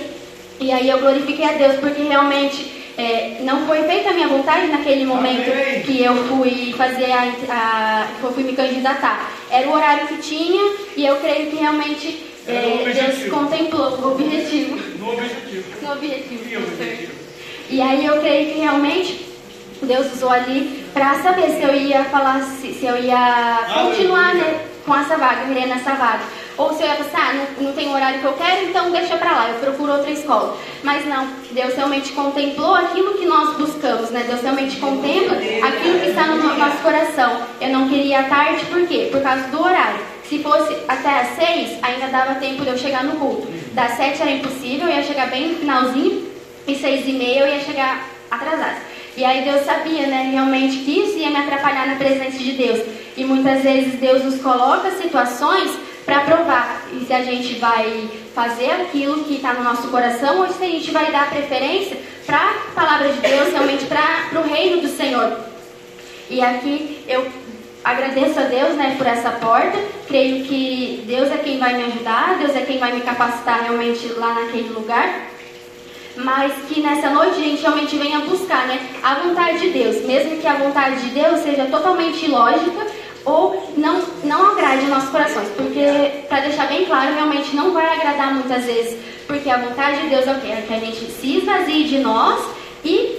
E 0.60 0.70
aí 0.70 0.88
eu 0.88 0.98
glorifiquei 0.98 1.44
a 1.44 1.52
Deus, 1.52 1.76
porque 1.76 2.02
realmente 2.02 2.79
é, 3.00 3.38
não 3.40 3.66
foi 3.66 3.82
feita 3.84 4.10
a 4.10 4.12
minha 4.12 4.28
vontade 4.28 4.66
naquele 4.66 5.06
momento 5.06 5.50
Amém. 5.50 5.80
que 5.80 6.04
eu 6.04 6.14
fui 6.26 6.74
fazer 6.76 7.10
a, 7.10 7.32
a, 7.48 8.06
que 8.20 8.24
eu 8.24 8.32
fui 8.32 8.44
me 8.44 8.52
candidatar. 8.52 9.32
Era 9.50 9.66
o 9.68 9.72
horário 9.72 10.06
que 10.06 10.18
tinha 10.18 10.74
e 10.96 11.06
eu 11.06 11.16
creio 11.16 11.50
que 11.50 11.56
realmente 11.56 12.26
é, 12.46 12.92
Deus 12.92 13.30
contemplou 13.30 13.92
o 13.92 14.12
objetivo. 14.12 14.76
No 14.98 15.12
objetivo. 15.12 15.64
No 15.82 15.92
objetivo. 15.92 16.48
E, 16.48 16.56
objetivo. 16.58 17.12
e 17.70 17.80
aí 17.80 18.04
eu 18.04 18.20
creio 18.20 18.52
que 18.52 18.60
realmente 18.60 19.26
Deus 19.82 20.12
usou 20.12 20.30
ali 20.30 20.84
para 20.92 21.22
saber 21.22 21.48
se 21.52 21.62
eu 21.62 21.74
ia 21.74 22.04
falar, 22.04 22.42
se, 22.42 22.74
se 22.74 22.84
eu 22.84 23.02
ia 23.02 23.66
continuar 23.72 24.34
né, 24.34 24.60
com 24.84 24.94
essa 24.94 25.16
vaga, 25.16 25.46
querendo 25.46 25.72
essa 25.72 25.94
vaga. 25.94 26.24
Ou 26.60 26.74
se 26.74 26.82
eu 26.82 26.88
ia 26.88 26.96
pensar, 26.96 27.30
ah, 27.30 27.32
não, 27.32 27.68
não 27.68 27.72
tem 27.72 27.88
o 27.88 27.94
horário 27.94 28.20
que 28.20 28.26
eu 28.26 28.34
quero, 28.34 28.68
então 28.68 28.90
deixa 28.90 29.16
para 29.16 29.32
lá, 29.32 29.48
eu 29.48 29.60
procuro 29.60 29.92
outra 29.92 30.10
escola. 30.10 30.58
Mas 30.82 31.06
não, 31.06 31.26
Deus 31.52 31.74
realmente 31.74 32.12
contemplou 32.12 32.74
aquilo 32.74 33.14
que 33.14 33.24
nós 33.24 33.56
buscamos, 33.56 34.10
né? 34.10 34.24
Deus 34.26 34.42
realmente 34.42 34.76
contempla 34.76 35.38
aquilo 35.38 36.00
que 36.00 36.08
está 36.10 36.26
no 36.26 36.58
nosso 36.58 36.76
coração. 36.82 37.40
Eu 37.62 37.70
não 37.70 37.88
queria 37.88 38.24
tarde, 38.24 38.66
por 38.66 38.86
quê? 38.86 39.08
Por 39.10 39.22
causa 39.22 39.44
do 39.44 39.58
horário. 39.58 40.00
Se 40.28 40.40
fosse 40.40 40.76
até 40.86 41.20
às 41.20 41.28
seis, 41.28 41.78
ainda 41.80 42.08
dava 42.08 42.34
tempo 42.34 42.62
de 42.62 42.68
eu 42.68 42.76
chegar 42.76 43.04
no 43.04 43.16
culto. 43.16 43.48
Das 43.72 43.92
sete 43.92 44.20
era 44.20 44.30
impossível, 44.30 44.86
eu 44.86 44.96
ia 44.96 45.02
chegar 45.02 45.30
bem 45.30 45.48
no 45.48 45.60
finalzinho, 45.60 46.28
e 46.68 46.74
seis 46.76 47.08
e 47.08 47.12
meia 47.12 47.40
eu 47.40 47.54
ia 47.54 47.60
chegar 47.60 48.06
atrasada. 48.30 48.76
E 49.16 49.24
aí 49.24 49.44
Deus 49.44 49.64
sabia, 49.64 50.06
né, 50.06 50.28
realmente 50.30 50.76
que 50.78 51.00
isso 51.00 51.16
ia 51.16 51.30
me 51.30 51.36
atrapalhar 51.36 51.86
na 51.86 51.94
presença 51.94 52.36
de 52.36 52.52
Deus. 52.52 52.80
E 53.16 53.24
muitas 53.24 53.62
vezes 53.62 53.94
Deus 53.98 54.22
nos 54.24 54.42
coloca 54.42 54.90
situações 54.90 55.88
para 56.10 56.22
provar. 56.22 56.82
E 56.92 57.04
se 57.06 57.12
a 57.12 57.22
gente 57.22 57.54
vai 57.54 58.10
fazer 58.34 58.68
aquilo 58.72 59.22
que 59.24 59.36
está 59.36 59.52
no 59.52 59.62
nosso 59.62 59.86
coração 59.88 60.40
ou 60.40 60.48
se 60.48 60.64
a 60.64 60.66
gente 60.66 60.90
vai 60.90 61.12
dar 61.12 61.30
preferência 61.30 61.96
para 62.26 62.50
a 62.50 62.74
palavra 62.74 63.12
de 63.12 63.20
Deus, 63.20 63.52
realmente 63.52 63.84
para 63.84 64.40
o 64.40 64.42
reino 64.42 64.82
do 64.82 64.88
Senhor. 64.88 65.38
E 66.28 66.40
aqui 66.40 67.04
eu 67.06 67.28
agradeço 67.84 68.40
a 68.40 68.42
Deus 68.42 68.74
né, 68.74 68.96
por 68.98 69.06
essa 69.06 69.30
porta, 69.30 69.78
creio 70.08 70.44
que 70.44 71.04
Deus 71.06 71.30
é 71.30 71.38
quem 71.38 71.58
vai 71.58 71.74
me 71.74 71.84
ajudar, 71.84 72.38
Deus 72.38 72.56
é 72.56 72.62
quem 72.62 72.78
vai 72.78 72.92
me 72.92 73.02
capacitar 73.02 73.62
realmente 73.62 74.08
lá 74.14 74.34
naquele 74.34 74.70
lugar. 74.70 75.28
Mas 76.16 76.52
que 76.68 76.80
nessa 76.80 77.08
noite 77.10 77.36
a 77.40 77.44
gente 77.44 77.62
realmente 77.62 77.96
venha 77.96 78.18
buscar 78.20 78.66
né, 78.66 78.80
a 79.00 79.14
vontade 79.14 79.60
de 79.60 79.70
Deus, 79.70 80.04
mesmo 80.04 80.38
que 80.38 80.46
a 80.46 80.54
vontade 80.54 81.02
de 81.02 81.10
Deus 81.10 81.38
seja 81.40 81.66
totalmente 81.66 82.24
ilógica 82.26 82.84
ou 83.24 83.72
não, 83.76 84.02
não 84.24 84.52
agrade 84.52 84.86
nossos 84.86 85.10
corações, 85.10 85.48
porque, 85.56 86.24
para 86.28 86.40
deixar 86.40 86.68
bem 86.68 86.84
claro, 86.84 87.14
realmente 87.14 87.54
não 87.54 87.72
vai 87.72 87.86
agradar 87.86 88.34
muitas 88.34 88.64
vezes, 88.64 88.98
porque 89.26 89.48
a 89.50 89.58
vontade 89.58 90.02
de 90.02 90.08
Deus 90.08 90.26
é 90.26 90.32
o 90.32 90.40
quê? 90.40 90.48
É 90.48 90.64
que 90.66 90.74
a 90.74 90.80
gente 90.80 91.10
se 91.10 91.38
esvazie 91.38 91.84
de 91.84 91.98
nós 91.98 92.42
e 92.84 93.18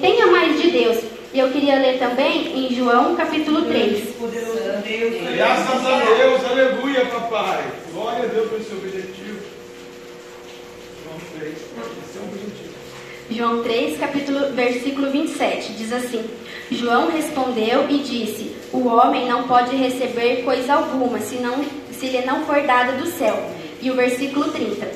tenha 0.00 0.26
mais 0.28 0.60
de 0.60 0.70
Deus. 0.70 0.98
E 1.32 1.38
eu 1.40 1.50
queria 1.50 1.74
ler 1.74 1.98
também 1.98 2.66
em 2.66 2.72
João 2.72 3.16
capítulo 3.16 3.62
3. 3.62 4.14
Graças 5.36 5.86
a 5.86 5.98
Deus, 6.16 6.44
aleluia, 6.44 7.06
papai. 7.06 7.64
Glória 7.92 8.22
a 8.22 8.26
Deus 8.26 8.48
por 8.48 8.60
esse 8.60 8.72
objetivo. 8.72 9.40
João 13.34 13.64
3, 13.64 13.98
capítulo, 13.98 14.52
versículo 14.52 15.10
27, 15.10 15.72
diz 15.72 15.92
assim: 15.92 16.24
João 16.70 17.10
respondeu 17.10 17.86
e 17.90 17.98
disse: 17.98 18.54
O 18.72 18.86
homem 18.86 19.28
não 19.28 19.48
pode 19.48 19.74
receber 19.74 20.44
coisa 20.44 20.74
alguma, 20.74 21.18
senão, 21.18 21.64
se 21.90 22.06
lhe 22.06 22.24
não 22.24 22.44
for 22.44 22.62
dada 22.62 22.92
do 22.92 23.06
céu. 23.06 23.36
E 23.82 23.90
o 23.90 23.94
versículo 23.94 24.52
30: 24.52 24.86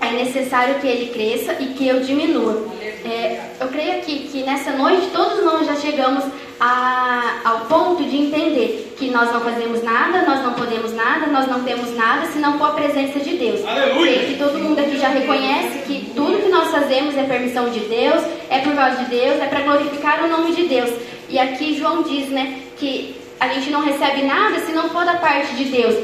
É 0.00 0.10
necessário 0.10 0.80
que 0.80 0.86
ele 0.88 1.12
cresça 1.12 1.52
e 1.60 1.74
que 1.74 1.86
eu 1.86 2.00
diminua. 2.00 2.66
É, 3.04 3.52
eu 3.60 3.68
creio 3.68 4.02
que, 4.02 4.28
que 4.30 4.42
nessa 4.42 4.72
noite 4.72 5.06
todos 5.12 5.44
nós 5.44 5.64
já 5.64 5.76
chegamos 5.76 6.24
a, 6.58 7.40
ao 7.44 7.60
ponto 7.66 8.04
de 8.04 8.16
entender 8.16 8.94
que 8.98 9.10
nós 9.10 9.30
não 9.32 9.40
fazemos 9.40 9.82
nada, 9.82 10.22
nós 10.22 10.42
não 10.42 10.54
podemos 10.54 10.92
nada, 10.94 11.26
nós 11.26 11.46
não 11.46 11.62
temos 11.62 11.94
nada 11.94 12.26
se 12.26 12.38
não 12.38 12.58
for 12.58 12.70
a 12.70 12.72
presença 12.72 13.20
de 13.20 13.36
Deus. 13.36 13.64
Aleluia! 13.66 14.24
que 14.26 14.38
todo 14.38 14.58
mundo 14.58 14.78
aqui 14.78 14.98
já 14.98 15.08
reconhece 15.08 15.80
que 15.80 16.10
tudo 16.14 16.42
que 16.42 16.48
nós 16.48 16.70
fazemos 16.70 17.16
é 17.16 17.24
permissão 17.24 17.68
de 17.68 17.80
Deus, 17.80 18.22
é 18.48 18.60
por 18.60 18.74
causa 18.74 19.04
de 19.04 19.10
Deus, 19.10 19.40
é 19.40 19.46
para 19.46 19.60
glorificar 19.60 20.24
o 20.24 20.28
nome 20.28 20.52
de 20.52 20.64
Deus. 20.64 20.90
E 21.28 21.38
aqui 21.38 21.76
João 21.78 22.02
diz, 22.02 22.28
né, 22.28 22.60
que 22.78 23.16
a 23.38 23.48
gente 23.48 23.70
não 23.70 23.82
recebe 23.82 24.22
nada 24.22 24.60
se 24.60 24.72
não 24.72 24.88
for 24.88 25.04
da 25.04 25.16
parte 25.16 25.54
de 25.54 25.64
Deus. 25.64 25.94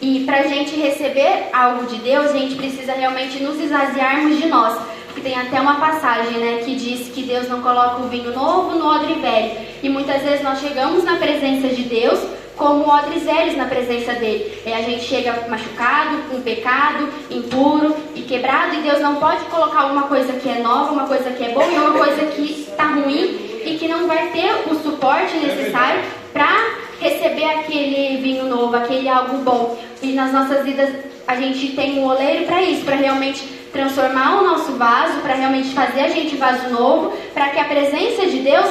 E 0.00 0.20
para 0.20 0.38
a 0.38 0.42
gente 0.44 0.74
receber 0.76 1.48
algo 1.52 1.84
de 1.84 1.96
Deus, 1.96 2.30
a 2.30 2.38
gente 2.38 2.54
precisa 2.54 2.92
realmente 2.92 3.42
nos 3.42 3.60
esvaziarmos 3.60 4.38
de 4.38 4.46
nós 4.46 4.78
que 5.20 5.22
tem 5.22 5.38
até 5.38 5.60
uma 5.60 5.74
passagem, 5.74 6.38
né, 6.38 6.62
que 6.64 6.74
diz 6.74 7.08
que 7.08 7.22
Deus 7.22 7.48
não 7.48 7.60
coloca 7.60 8.02
o 8.02 8.08
vinho 8.08 8.34
novo 8.34 8.78
no 8.78 8.86
odre 8.86 9.14
velho. 9.14 9.52
E 9.82 9.88
muitas 9.88 10.22
vezes 10.22 10.42
nós 10.42 10.58
chegamos 10.58 11.04
na 11.04 11.16
presença 11.16 11.68
de 11.68 11.82
Deus 11.82 12.18
como 12.56 12.88
odres 12.88 13.22
velhos 13.22 13.56
na 13.56 13.66
presença 13.66 14.14
dele. 14.14 14.52
E 14.66 14.72
a 14.72 14.82
gente 14.82 15.04
chega 15.04 15.46
machucado, 15.48 16.18
com 16.30 16.40
pecado, 16.40 17.08
impuro 17.30 17.94
e 18.14 18.22
quebrado, 18.22 18.74
e 18.74 18.82
Deus 18.82 19.00
não 19.00 19.16
pode 19.16 19.44
colocar 19.44 19.86
uma 19.86 20.02
coisa 20.04 20.32
que 20.34 20.48
é 20.48 20.58
nova, 20.58 20.92
uma 20.92 21.06
coisa 21.06 21.30
que 21.30 21.44
é 21.44 21.50
boa 21.50 21.66
e 21.66 21.76
uma 21.76 21.92
coisa 21.92 22.26
que 22.26 22.66
está 22.68 22.86
ruim 22.86 23.60
e 23.64 23.76
que 23.78 23.88
não 23.88 24.06
vai 24.06 24.28
ter 24.28 24.70
o 24.70 24.74
suporte 24.76 25.36
necessário 25.36 26.02
para 26.32 26.80
receber 27.00 27.44
aquele 27.44 28.18
vinho 28.18 28.44
novo, 28.44 28.76
aquele 28.76 29.08
algo 29.08 29.38
bom. 29.38 29.78
E 30.02 30.12
nas 30.12 30.32
nossas 30.32 30.64
vidas 30.64 30.90
a 31.26 31.34
gente 31.36 31.68
tem 31.68 31.98
um 31.98 32.06
oleiro 32.06 32.44
para 32.46 32.62
isso, 32.62 32.84
para 32.84 32.96
realmente 32.96 33.42
transformar 33.72 34.40
o 34.40 34.46
nosso 34.46 34.72
vaso, 34.72 35.20
para 35.20 35.34
realmente 35.34 35.68
fazer 35.70 36.00
a 36.00 36.08
gente 36.08 36.36
vaso 36.36 36.68
novo, 36.70 37.12
para 37.32 37.50
que 37.50 37.58
a 37.58 37.64
presença 37.64 38.26
de 38.26 38.40
Deus 38.40 38.66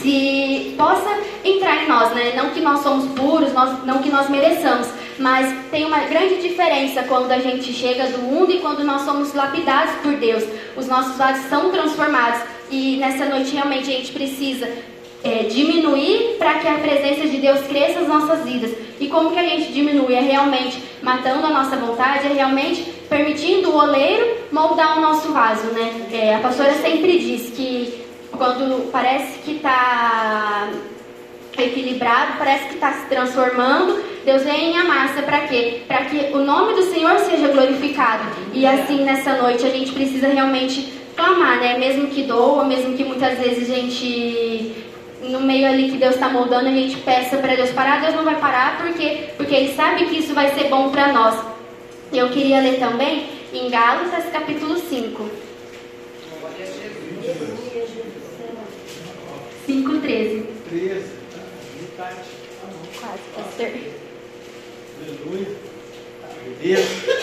se 0.00 0.74
possa 0.76 1.18
entrar 1.44 1.82
em 1.82 1.88
nós, 1.88 2.12
né? 2.14 2.32
Não 2.36 2.50
que 2.50 2.60
nós 2.60 2.80
somos 2.80 3.06
puros, 3.18 3.52
nós, 3.52 3.84
não 3.84 3.98
que 3.98 4.10
nós 4.10 4.28
mereçamos, 4.30 4.88
mas 5.18 5.52
tem 5.70 5.84
uma 5.84 6.00
grande 6.00 6.40
diferença 6.40 7.02
quando 7.02 7.30
a 7.30 7.38
gente 7.38 7.72
chega 7.72 8.06
do 8.06 8.18
mundo 8.18 8.52
e 8.52 8.60
quando 8.60 8.84
nós 8.84 9.02
somos 9.02 9.34
lapidados 9.34 9.94
por 10.02 10.14
Deus. 10.14 10.44
Os 10.76 10.86
nossos 10.86 11.16
vasos 11.16 11.46
são 11.46 11.70
transformados 11.70 12.40
e 12.70 12.96
nessa 12.96 13.26
noite 13.26 13.52
realmente 13.52 13.90
a 13.90 13.96
gente 13.96 14.12
precisa 14.12 14.68
é, 15.24 15.44
diminuir 15.44 16.36
para 16.38 16.54
que 16.54 16.68
a 16.68 16.74
presença 16.74 17.28
de 17.28 17.38
Deus 17.38 17.60
cresça 17.66 18.00
nas 18.00 18.08
nossas 18.08 18.44
vidas. 18.44 18.72
E 18.98 19.08
como 19.08 19.30
que 19.30 19.38
a 19.38 19.44
gente 19.44 19.72
diminui? 19.72 20.14
É 20.14 20.20
realmente 20.20 20.82
matando 21.02 21.46
a 21.46 21.50
nossa 21.50 21.76
vontade, 21.76 22.26
é 22.26 22.32
realmente 22.32 22.82
permitindo 23.08 23.70
o 23.70 23.76
oleiro 23.76 24.36
moldar 24.50 24.98
o 24.98 25.00
nosso 25.00 25.32
vaso, 25.32 25.66
né? 25.68 26.08
É, 26.12 26.34
a 26.34 26.38
pastora 26.38 26.74
sempre 26.74 27.18
diz 27.18 27.50
que 27.50 28.02
quando 28.32 28.90
parece 28.90 29.38
que 29.40 29.56
está 29.56 30.70
equilibrado, 31.58 32.38
parece 32.38 32.68
que 32.68 32.74
está 32.74 32.92
se 32.92 33.06
transformando, 33.06 34.02
Deus 34.24 34.42
vem 34.42 34.72
em 34.72 34.78
amassa 34.78 35.22
para 35.22 35.40
quê? 35.40 35.82
Para 35.86 36.04
que 36.06 36.32
o 36.32 36.38
nome 36.38 36.74
do 36.74 36.82
Senhor 36.84 37.18
seja 37.18 37.48
glorificado. 37.48 38.24
E 38.54 38.66
assim, 38.66 39.04
nessa 39.04 39.34
noite, 39.34 39.66
a 39.66 39.70
gente 39.70 39.92
precisa 39.92 40.28
realmente 40.28 40.92
clamar, 41.14 41.60
né? 41.60 41.78
Mesmo 41.78 42.06
que 42.08 42.22
doa, 42.22 42.64
mesmo 42.64 42.96
que 42.96 43.04
muitas 43.04 43.38
vezes 43.38 43.70
a 43.70 43.74
gente 43.74 44.72
no 45.22 45.40
meio 45.40 45.66
ali 45.66 45.90
que 45.90 45.98
Deus 45.98 46.14
está 46.14 46.28
moldando, 46.28 46.68
a 46.68 46.72
gente 46.72 46.96
peça 46.98 47.36
para 47.36 47.54
Deus 47.54 47.70
parar, 47.70 48.00
Deus 48.00 48.14
não 48.14 48.24
vai 48.24 48.38
parar 48.40 48.78
porque, 48.78 49.28
porque 49.36 49.54
Ele 49.54 49.74
sabe 49.74 50.06
que 50.06 50.18
isso 50.18 50.34
vai 50.34 50.52
ser 50.54 50.68
bom 50.68 50.90
para 50.90 51.12
nós. 51.12 51.38
Eu 52.12 52.28
queria 52.30 52.60
ler 52.60 52.78
também 52.78 53.28
em 53.52 53.70
Gálatas 53.70 54.24
capítulo 54.32 54.76
5. 54.76 55.30
5, 59.66 59.98
13. 60.00 60.46
13. 60.68 61.04
Quase, 61.96 63.20
pastor. 63.36 63.70
Aleluia. 65.00 65.48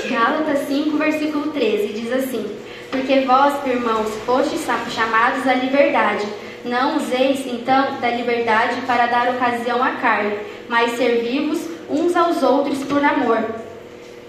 Gálatas 0.10 0.68
5, 0.68 0.98
versículo 0.98 1.52
13, 1.52 1.88
diz 1.94 2.12
assim: 2.14 2.46
Porque 2.90 3.22
vós, 3.22 3.66
irmãos, 3.68 4.10
fostes 4.26 4.66
chamados 4.90 5.46
à 5.48 5.54
liberdade 5.54 6.26
não 6.66 6.98
useis, 6.98 7.46
então, 7.46 8.00
da 8.00 8.10
liberdade 8.10 8.82
para 8.86 9.08
dar 9.08 9.30
ocasião 9.30 9.84
à 9.84 9.92
carne, 9.92 10.38
mas 10.68 10.92
servivos 10.92 11.60
uns 11.90 12.16
aos 12.16 12.44
outros 12.44 12.84
por 12.84 13.04
amor. 13.04 13.44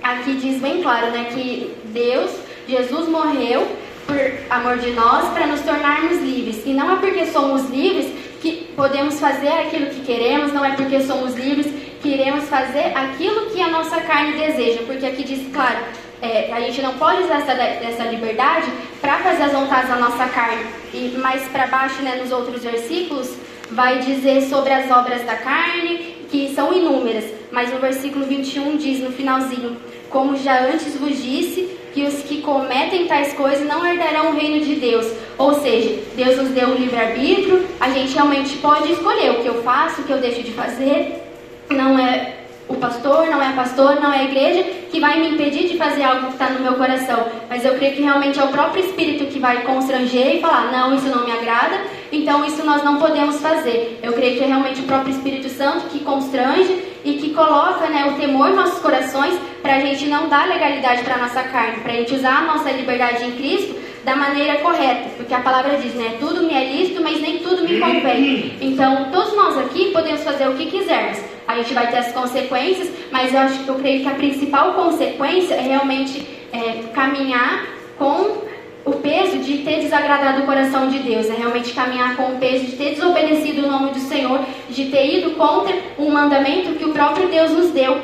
Aqui 0.03 0.35
diz 0.35 0.61
bem 0.61 0.83
claro, 0.83 1.11
né, 1.11 1.31
que 1.33 1.75
Deus, 1.87 2.31
Jesus 2.66 3.09
morreu 3.09 3.66
por 4.07 4.16
amor 4.49 4.79
de 4.79 4.90
nós 4.90 5.29
para 5.33 5.47
nos 5.47 5.61
tornarmos 5.61 6.19
livres. 6.23 6.62
E 6.64 6.73
não 6.73 6.93
é 6.93 6.97
porque 6.97 7.27
somos 7.27 7.69
livres 7.69 8.07
que 8.40 8.73
podemos 8.75 9.21
fazer 9.21 9.49
aquilo 9.49 9.87
que 9.87 10.01
queremos, 10.01 10.53
não 10.53 10.64
é 10.64 10.75
porque 10.75 11.01
somos 11.03 11.35
livres 11.35 11.66
que 12.01 12.09
iremos 12.09 12.45
fazer 12.49 12.97
aquilo 12.97 13.51
que 13.51 13.61
a 13.61 13.69
nossa 13.69 14.01
carne 14.01 14.33
deseja, 14.33 14.81
porque 14.87 15.05
aqui 15.05 15.23
diz 15.23 15.53
claro, 15.53 15.79
é, 16.22 16.52
a 16.52 16.61
gente 16.61 16.83
não 16.83 16.94
pode 16.94 17.22
usar 17.22 17.40
essa, 17.40 17.52
essa 17.52 18.04
liberdade 18.04 18.66
para 19.00 19.18
fazer 19.18 19.44
as 19.44 19.52
vontades 19.52 19.88
da 19.88 19.96
nossa 19.96 20.26
carne. 20.26 20.64
E 20.92 21.16
mais 21.18 21.42
para 21.48 21.66
baixo, 21.66 22.02
né, 22.02 22.16
nos 22.16 22.30
outros 22.30 22.62
versículos, 22.62 23.35
vai 23.70 23.98
dizer 24.00 24.42
sobre 24.42 24.72
as 24.72 24.90
obras 24.90 25.24
da 25.24 25.37
carne, 25.37 26.16
que 26.30 26.52
são 26.54 26.72
inúmeras. 26.72 27.24
Mas 27.50 27.72
no 27.72 27.78
versículo 27.78 28.24
21 28.26 28.76
diz 28.76 29.00
no 29.00 29.11
finalzinho: 29.12 29.76
Como 30.09 30.37
já 30.37 30.61
antes 30.66 30.96
vos 30.96 31.22
disse, 31.22 31.78
que 31.92 32.02
os 32.02 32.22
que 32.22 32.40
cometem 32.42 33.06
tais 33.06 33.33
coisas 33.33 33.66
não 33.66 33.85
herdarão 33.85 34.30
o 34.30 34.35
reino 34.35 34.64
de 34.64 34.76
Deus. 34.76 35.11
Ou 35.38 35.54
seja, 35.54 35.98
Deus 36.14 36.37
nos 36.37 36.48
deu 36.50 36.68
um 36.68 36.74
livre-arbítrio, 36.74 37.66
a 37.80 37.90
gente 37.90 38.14
realmente 38.14 38.56
pode 38.59 38.92
escolher 38.92 39.30
o 39.33 39.42
que 39.42 39.48
eu 39.48 39.62
faço, 39.62 40.02
o 40.02 40.04
que 40.04 40.12
eu 40.12 40.18
deixo 40.18 40.42
de 40.42 40.52
fazer. 40.52 41.22
Não 41.70 41.98
é 41.98 42.39
o 42.70 42.76
pastor, 42.76 43.26
não 43.26 43.42
é 43.42 43.52
pastor, 43.52 44.00
não 44.00 44.12
é 44.12 44.20
a 44.20 44.24
igreja 44.24 44.62
que 44.90 45.00
vai 45.00 45.18
me 45.18 45.30
impedir 45.30 45.68
de 45.68 45.76
fazer 45.76 46.04
algo 46.04 46.28
que 46.28 46.33
está 46.33 46.48
no 46.50 46.61
meu 46.61 46.74
coração. 46.74 47.26
Mas 47.48 47.64
eu 47.64 47.74
creio 47.74 47.96
que 47.96 48.02
realmente 48.02 48.38
é 48.38 48.44
o 48.44 48.48
próprio 48.48 48.85
Espírito 48.85 49.26
que 49.26 49.38
vai 49.38 49.62
constranger 49.62 50.37
e 50.37 50.40
falar: 50.40 50.70
não, 50.70 50.94
isso 50.94 51.09
não 51.09 51.24
me 51.24 51.33
agrada, 51.33 51.80
então 52.12 52.44
isso 52.44 52.64
nós 52.64 52.83
não 52.85 52.98
podemos 52.98 53.40
fazer. 53.40 53.98
Eu 54.02 54.12
creio 54.12 54.38
que 54.38 54.44
é 54.44 54.46
realmente 54.46 54.80
o 54.80 54.85
próprio 54.85 55.12
Espírito 55.12 55.48
Santo 55.48 55.87
que 55.90 55.98
constrange 56.00 56.85
e 57.04 57.14
que 57.14 57.35
coloca 57.35 57.88
né, 57.88 58.06
o 58.06 58.20
temor 58.20 58.50
em 58.50 58.54
nossos 58.54 58.78
corações 58.80 59.35
para 59.62 59.76
a 59.76 59.80
gente 59.80 60.06
não 60.06 60.28
dar 60.28 60.46
legalidade 60.46 61.02
para 61.02 61.14
a 61.14 61.18
nossa 61.18 61.42
carne, 61.42 61.80
para 61.80 61.92
a 61.92 61.96
gente 61.96 62.14
usar 62.14 62.38
a 62.38 62.42
nossa 62.42 62.70
liberdade 62.70 63.24
em 63.24 63.33
Cristo 63.33 63.89
da 64.04 64.16
maneira 64.16 64.58
correta, 64.58 65.10
porque 65.16 65.34
a 65.34 65.40
palavra 65.40 65.76
diz, 65.76 65.94
né? 65.94 66.16
Tudo 66.18 66.42
me 66.42 66.54
é 66.54 66.64
lícito, 66.64 67.02
mas 67.02 67.20
nem 67.20 67.38
tudo 67.38 67.62
me 67.62 67.78
convém. 67.78 68.56
Então, 68.60 69.10
todos 69.12 69.34
nós 69.34 69.58
aqui 69.58 69.90
podemos 69.90 70.22
fazer 70.22 70.48
o 70.48 70.54
que 70.54 70.66
quisermos. 70.66 71.18
A 71.46 71.56
gente 71.56 71.74
vai 71.74 71.90
ter 71.90 71.98
as 71.98 72.12
consequências, 72.12 72.90
mas 73.10 73.34
eu 73.34 73.40
acho 73.40 73.64
que 73.64 73.68
eu 73.68 73.74
creio 73.76 74.02
que 74.02 74.08
a 74.08 74.14
principal 74.14 74.72
consequência 74.74 75.54
é 75.54 75.60
realmente 75.60 76.26
é, 76.52 76.84
caminhar 76.94 77.66
com 77.98 78.48
o 78.84 78.92
peso 78.92 79.38
de 79.38 79.58
ter 79.58 79.80
desagradado 79.80 80.42
o 80.42 80.46
coração 80.46 80.88
de 80.88 81.00
Deus, 81.00 81.28
é 81.28 81.34
realmente 81.34 81.74
caminhar 81.74 82.16
com 82.16 82.32
o 82.34 82.38
peso 82.38 82.64
de 82.64 82.72
ter 82.72 82.94
desobedecido 82.94 83.66
o 83.66 83.70
nome 83.70 83.90
do 83.90 83.98
Senhor, 83.98 84.40
de 84.70 84.86
ter 84.86 85.18
ido 85.18 85.32
contra 85.32 85.74
um 85.98 86.10
mandamento 86.10 86.78
que 86.78 86.84
o 86.84 86.92
próprio 86.92 87.28
Deus 87.28 87.50
nos 87.50 87.70
deu. 87.70 87.98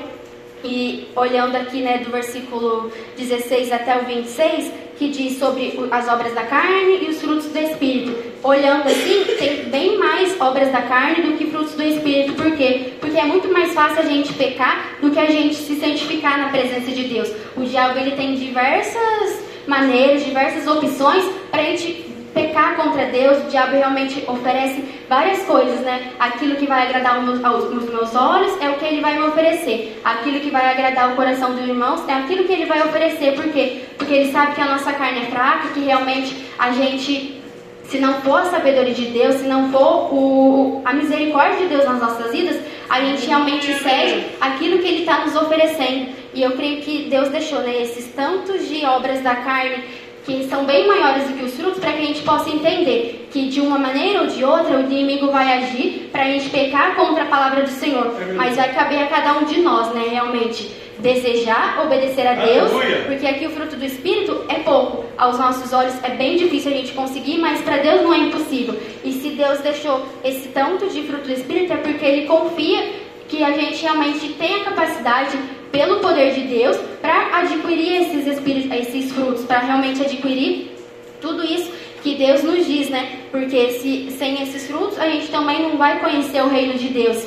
E 0.63 1.09
olhando 1.15 1.57
aqui 1.57 1.81
né, 1.81 1.99
do 1.99 2.11
versículo 2.11 2.91
16 3.17 3.73
até 3.73 3.97
o 3.99 4.05
26, 4.05 4.73
que 4.99 5.09
diz 5.09 5.39
sobre 5.39 5.79
as 5.91 6.09
obras 6.09 6.35
da 6.35 6.45
carne 6.45 7.05
e 7.05 7.11
os 7.11 7.21
frutos 7.21 7.47
do 7.47 7.59
Espírito. 7.59 8.17
Olhando 8.43 8.87
assim, 8.87 9.25
tem 9.39 9.65
bem 9.69 9.99
mais 9.99 10.41
obras 10.41 10.71
da 10.73 10.83
carne 10.83 11.23
do 11.23 11.37
que 11.37 11.47
frutos 11.51 11.75
do 11.75 11.83
Espírito. 11.83 12.35
Por 12.35 12.53
quê? 12.57 12.93
Porque 13.01 13.19
é 13.19 13.25
muito 13.25 13.53
mais 13.53 13.73
fácil 13.73 14.01
a 14.01 14.07
gente 14.07 14.33
pecar 14.35 14.97
do 15.01 15.11
que 15.11 15.19
a 15.19 15.27
gente 15.27 15.55
se 15.55 15.77
santificar 15.77 16.39
na 16.39 16.49
presença 16.49 16.91
de 16.91 17.05
Deus. 17.05 17.31
O 17.57 17.63
diabo 17.63 17.99
ele 17.99 18.13
tem 18.13 18.35
diversas 18.35 19.45
maneiras, 19.67 20.25
diversas 20.25 20.67
opções 20.67 21.25
para 21.51 21.63
a 21.63 21.65
gente 21.65 22.06
pecar 22.37 22.77
contra 22.77 23.07
Deus, 23.07 23.39
o 23.39 23.49
diabo 23.49 23.73
realmente 23.73 24.23
oferece 24.29 24.85
várias 25.09 25.43
coisas, 25.45 25.81
né? 25.81 26.13
Aquilo 26.19 26.57
que 26.57 26.67
vai 26.67 26.87
agradar 26.87 27.19
os 27.19 27.91
meus 27.91 28.15
olhos 28.15 28.61
é 28.61 28.69
o 28.69 28.75
que 28.75 28.85
ele 28.85 29.01
vai 29.01 29.19
me 29.19 29.25
oferecer. 29.25 29.99
Aquilo 30.05 30.41
que 30.41 30.51
vai 30.51 30.71
agradar 30.71 31.13
o 31.13 31.17
coração 31.17 31.55
dos 31.55 31.67
irmãos 31.67 32.07
é 32.07 32.13
aquilo 32.13 32.45
que 32.45 32.53
ele 32.53 32.67
vai 32.67 32.83
oferecer. 32.83 33.35
Por 33.35 33.51
quê? 33.51 33.85
Porque 33.97 34.13
ele 34.13 34.33
sabe 34.33 34.55
que 34.55 34.61
a 34.61 34.67
nossa 34.67 34.93
carne 34.93 35.21
é 35.21 35.31
fraca, 35.31 35.69
que 35.73 35.81
realmente 35.81 36.37
a 36.59 36.73
gente, 36.73 37.41
se 37.85 37.99
não 37.99 38.21
for 38.21 38.41
a 38.41 38.51
sabedoria 38.51 38.93
de 38.93 39.07
Deus, 39.07 39.37
se 39.37 39.47
não 39.47 39.73
for 39.73 40.13
o, 40.13 40.83
a 40.85 40.93
misericórdia 40.93 41.57
de 41.57 41.69
Deus 41.69 41.87
nas 41.87 41.99
nossas 41.99 42.33
vidas, 42.33 42.61
a 42.91 43.01
gente 43.01 43.27
realmente 43.27 43.73
cede 43.83 44.27
aquilo 44.39 44.79
que 44.81 44.89
ele 44.89 45.01
está 45.01 45.25
nos 45.25 45.35
oferecendo. 45.35 46.15
E 46.35 46.43
eu 46.43 46.51
creio 46.51 46.83
que 46.83 47.09
Deus 47.09 47.31
deixou 47.31 47.61
né, 47.61 47.81
esses 47.81 48.13
tantos 48.13 48.69
de 48.69 48.85
obras 48.85 49.23
da 49.23 49.37
carne 49.37 49.83
que 50.27 50.45
são 50.49 50.65
bem 50.65 50.89
maiores 50.89 51.29
do 51.29 51.35
que 51.35 51.45
os 51.45 51.55
frutos, 51.55 51.79
para 51.79 51.93
que 51.93 52.03
a 52.03 52.07
gente 52.07 52.23
possa 52.23 52.51
entender 52.51 53.29
que 53.31 53.49
de 53.49 53.61
uma 53.61 53.79
maneira 53.79 54.23
ou 54.23 54.27
de 54.27 54.45
outra 54.45 54.77
o 54.77 54.81
inimigo 54.81 55.31
vai 55.31 55.59
agir 55.59 56.11
para 56.11 56.25
a 56.25 56.27
gente 56.27 56.51
pecar 56.51 56.97
contra 56.97 57.23
a 57.23 57.27
palavra 57.27 57.63
do 57.63 57.71
Senhor. 57.71 58.13
Mas 58.35 58.57
vai 58.57 58.75
caber 58.75 59.05
a 59.05 59.07
cada 59.07 59.39
um 59.39 59.45
de 59.45 59.61
nós, 59.61 59.95
né, 59.95 60.09
realmente, 60.11 60.69
desejar 60.99 61.81
obedecer 61.85 62.27
a 62.27 62.35
Deus, 62.35 62.73
porque 63.07 63.27
aqui 63.27 63.47
o 63.47 63.51
fruto 63.51 63.77
do 63.77 63.85
Espírito 63.85 64.45
é 64.49 64.57
pouco. 64.57 65.05
Aos 65.17 65.39
nossos 65.39 65.73
olhos 65.73 65.95
é 66.03 66.11
bem 66.11 66.37
difícil 66.37 66.73
a 66.73 66.75
gente 66.75 66.93
conseguir, 66.93 67.39
mas 67.39 67.61
para 67.61 67.77
Deus 67.77 68.03
não 68.03 68.13
é 68.13 68.19
impossível. 68.19 68.77
E 69.05 69.13
se 69.13 69.31
Deus 69.31 69.61
deixou 69.61 70.05
esse 70.25 70.49
tanto 70.49 70.89
de 70.89 71.03
fruto 71.03 71.25
do 71.25 71.33
Espírito, 71.33 71.73
é 71.73 71.77
porque 71.77 72.05
Ele 72.05 72.27
confia 72.27 73.07
que 73.29 73.45
a 73.45 73.53
gente 73.53 73.83
realmente 73.83 74.29
tem 74.35 74.57
a 74.57 74.65
capacidade 74.65 75.37
pelo 75.71 76.01
poder 76.01 76.35
de 76.35 76.43
Deus 76.43 76.77
para 77.01 77.39
adquirir 77.39 78.03
esses 78.03 78.27
espíritos, 78.27 78.71
esses 78.79 79.13
frutos, 79.13 79.45
para 79.45 79.61
realmente 79.61 80.03
adquirir 80.03 80.73
tudo 81.21 81.45
isso 81.45 81.71
que 82.03 82.15
Deus 82.15 82.43
nos 82.43 82.67
diz, 82.67 82.89
né? 82.89 83.21
Porque 83.31 83.73
se 83.73 84.11
sem 84.17 84.43
esses 84.43 84.67
frutos 84.67 84.99
a 84.99 85.09
gente 85.09 85.29
também 85.29 85.63
não 85.63 85.77
vai 85.77 85.99
conhecer 85.99 86.43
o 86.43 86.49
reino 86.49 86.75
de 86.75 86.89
Deus. 86.89 87.27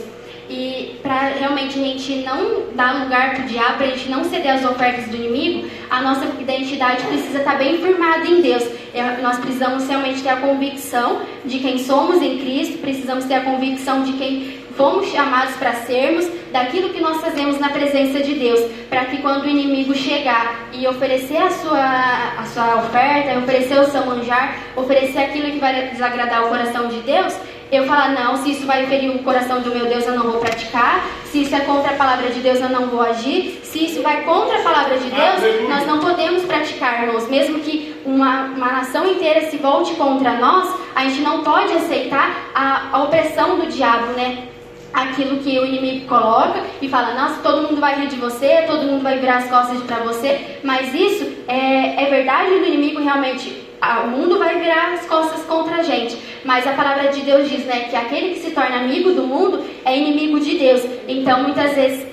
E 0.50 0.96
para 1.04 1.30
realmente 1.30 1.78
a 1.78 1.84
gente 1.84 2.16
não 2.26 2.74
dar 2.74 3.04
lugar 3.04 3.36
para 3.36 3.44
o 3.44 3.48
diabo, 3.48 3.78
para 3.78 3.86
a 3.86 3.90
gente 3.90 4.10
não 4.10 4.24
ceder 4.24 4.54
às 4.54 4.66
ofertas 4.66 5.08
do 5.08 5.16
inimigo, 5.16 5.68
a 5.92 6.02
nossa 6.02 6.26
identidade 6.40 7.06
precisa 7.06 7.38
estar 7.38 7.52
tá 7.52 7.58
bem 7.58 7.78
firmada 7.78 8.26
em 8.26 8.42
Deus. 8.42 8.64
É, 8.94 9.22
nós 9.22 9.38
precisamos 9.38 9.88
realmente 9.88 10.24
ter 10.24 10.30
a 10.30 10.38
convicção 10.38 11.22
de 11.46 11.60
quem 11.60 11.78
somos 11.78 12.20
em 12.22 12.40
Cristo, 12.40 12.80
precisamos 12.80 13.26
ter 13.26 13.36
a 13.36 13.42
convicção 13.42 14.04
de 14.04 14.14
quem 14.14 14.59
fomos 14.80 15.08
chamados 15.08 15.58
para 15.58 15.74
sermos, 15.74 16.26
daquilo 16.54 16.94
que 16.94 17.02
nós 17.02 17.20
fazemos 17.20 17.60
na 17.60 17.68
presença 17.68 18.22
de 18.22 18.34
Deus, 18.36 18.62
para 18.90 19.04
que 19.04 19.18
quando 19.18 19.44
o 19.44 19.50
inimigo 19.50 19.94
chegar 19.94 20.70
e 20.72 20.88
oferecer 20.88 21.36
a 21.36 21.52
sua, 21.52 22.40
a 22.40 22.46
sua 22.46 22.76
oferta, 22.78 23.40
oferecer 23.40 23.78
o 23.78 23.92
seu 23.92 24.06
manjar, 24.06 24.56
oferecer 24.78 25.20
aquilo 25.20 25.52
que 25.52 25.60
vai 25.60 25.90
desagradar 25.90 26.46
o 26.46 26.48
coração 26.48 26.88
de 26.88 27.02
Deus, 27.02 27.36
eu 27.70 27.86
falar, 27.88 28.14
não, 28.14 28.38
se 28.38 28.52
isso 28.52 28.66
vai 28.66 28.86
ferir 28.86 29.12
o 29.12 29.20
coração 29.20 29.60
do 29.60 29.70
meu 29.70 29.86
Deus, 29.86 30.08
eu 30.08 30.16
não 30.16 30.24
vou 30.24 30.40
praticar. 30.40 31.06
Se 31.26 31.44
isso 31.44 31.54
é 31.54 31.60
contra 31.60 31.92
a 31.92 31.96
palavra 31.96 32.30
de 32.30 32.40
Deus, 32.40 32.62
eu 32.62 32.70
não 32.70 32.88
vou 32.88 33.02
agir. 33.02 33.60
Se 33.64 33.84
isso 33.84 34.02
vai 34.02 34.24
contra 34.24 34.60
a 34.60 34.64
palavra 34.64 34.98
de 34.98 35.10
Deus, 35.10 35.70
nós 35.70 35.86
não 35.86 36.00
podemos 36.00 36.44
praticar, 36.46 37.04
irmãos. 37.04 37.30
Mesmo 37.30 37.60
que 37.60 37.96
uma, 38.06 38.46
uma 38.46 38.72
nação 38.72 39.06
inteira 39.06 39.52
se 39.52 39.58
volte 39.58 39.94
contra 39.96 40.38
nós, 40.38 40.74
a 40.96 41.04
gente 41.04 41.20
não 41.20 41.44
pode 41.44 41.74
aceitar 41.74 42.50
a, 42.56 42.90
a 42.94 43.04
opressão 43.04 43.60
do 43.60 43.68
diabo, 43.68 44.14
né? 44.14 44.48
Aquilo 44.94 45.38
que 45.38 45.58
o 45.60 45.66
inimigo 45.66 46.08
coloca 46.08 46.64
e 46.82 46.90
fala, 46.90 47.14
nossa, 47.14 47.42
todo 47.42 47.68
mundo 47.68 47.80
vai 47.80 48.00
rir 48.00 48.08
de 48.08 48.16
você, 48.16 48.64
todo 48.68 48.86
mundo 48.86 49.04
vai 49.04 49.20
virar 49.20 49.38
as 49.38 49.50
costas 49.50 49.82
para 49.84 49.98
você, 49.98 50.60
mas 50.64 50.94
isso 50.94 51.28
é, 51.48 52.04
é 52.04 52.10
verdade 52.10 52.50
do 52.50 52.66
inimigo 52.66 53.02
realmente 53.02 53.70
o 54.04 54.08
mundo 54.08 54.38
vai 54.38 54.60
virar 54.60 54.94
as 54.94 55.06
costas 55.06 55.42
contra 55.46 55.78
a 55.78 55.84
gente. 55.84 56.18
Mas 56.44 56.68
a 56.68 56.74
palavra 56.74 57.12
de 57.12 57.22
Deus 57.22 57.50
diz, 57.50 57.66
né, 57.66 57.88
que 57.90 57.96
aquele 57.96 58.34
que 58.34 58.40
se 58.40 58.52
torna 58.52 58.78
amigo 58.78 59.14
do 59.14 59.24
mundo 59.24 59.64
é 59.86 59.98
inimigo 59.98 60.40
de 60.40 60.58
Deus. 60.58 60.82
Então, 61.08 61.44
muitas 61.44 61.74
vezes 61.76 62.06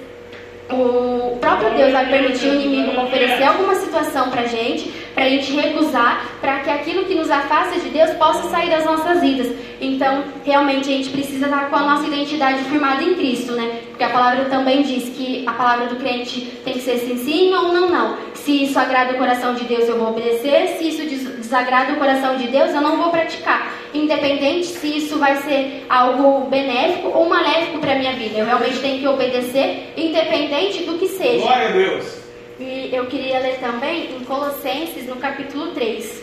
o 0.70 1.36
próprio 1.40 1.70
Deus 1.70 1.92
vai 1.92 2.06
permitir 2.06 2.48
o 2.48 2.54
inimigo 2.54 3.00
oferecer 3.00 3.44
alguma 3.44 3.74
situação 3.76 4.30
para 4.30 4.46
gente, 4.46 4.92
para 5.16 5.24
a 5.24 5.28
gente 5.30 5.50
recusar, 5.56 6.26
para 6.42 6.60
que 6.60 6.68
aquilo 6.68 7.06
que 7.06 7.14
nos 7.14 7.30
afasta 7.30 7.80
de 7.80 7.88
Deus 7.88 8.10
possa 8.18 8.50
sair 8.50 8.68
das 8.68 8.84
nossas 8.84 9.18
vidas. 9.22 9.50
Então, 9.80 10.24
realmente, 10.44 10.90
a 10.90 10.92
gente 10.92 11.08
precisa 11.08 11.46
estar 11.46 11.70
com 11.70 11.76
a 11.76 11.82
nossa 11.84 12.06
identidade 12.06 12.62
firmada 12.64 13.02
em 13.02 13.14
Cristo, 13.14 13.52
né? 13.52 13.80
Porque 13.88 14.04
a 14.04 14.10
palavra 14.10 14.44
também 14.44 14.82
diz 14.82 15.08
que 15.16 15.42
a 15.46 15.52
palavra 15.54 15.86
do 15.86 15.96
crente 15.96 16.42
tem 16.62 16.74
que 16.74 16.80
ser 16.80 16.98
sim, 16.98 17.16
sim 17.16 17.54
ou 17.54 17.72
não, 17.72 17.88
não. 17.88 18.18
Se 18.34 18.64
isso 18.64 18.78
agrada 18.78 19.14
o 19.14 19.16
coração 19.16 19.54
de 19.54 19.64
Deus, 19.64 19.88
eu 19.88 19.98
vou 19.98 20.10
obedecer. 20.10 20.76
Se 20.76 20.86
isso 20.86 21.02
desagrada 21.38 21.94
o 21.94 21.96
coração 21.96 22.36
de 22.36 22.48
Deus, 22.48 22.74
eu 22.74 22.82
não 22.82 22.98
vou 22.98 23.10
praticar. 23.10 23.72
Independente 23.94 24.66
se 24.66 24.98
isso 24.98 25.18
vai 25.18 25.36
ser 25.36 25.86
algo 25.88 26.46
benéfico 26.50 27.08
ou 27.08 27.26
maléfico 27.26 27.78
para 27.78 27.94
minha 27.94 28.12
vida. 28.12 28.36
Eu 28.38 28.44
realmente 28.44 28.80
tenho 28.80 28.98
que 29.00 29.08
obedecer, 29.08 29.94
independente 29.96 30.82
do 30.82 30.98
que 30.98 31.08
seja. 31.08 31.46
Glória 31.46 31.68
a 31.68 31.72
Deus. 31.72 32.25
E 32.58 32.88
eu 32.94 33.06
queria 33.06 33.38
ler 33.38 33.58
também 33.60 34.16
em 34.16 34.24
Colossenses, 34.24 35.06
no 35.06 35.16
capítulo 35.16 35.74
3. 35.74 36.22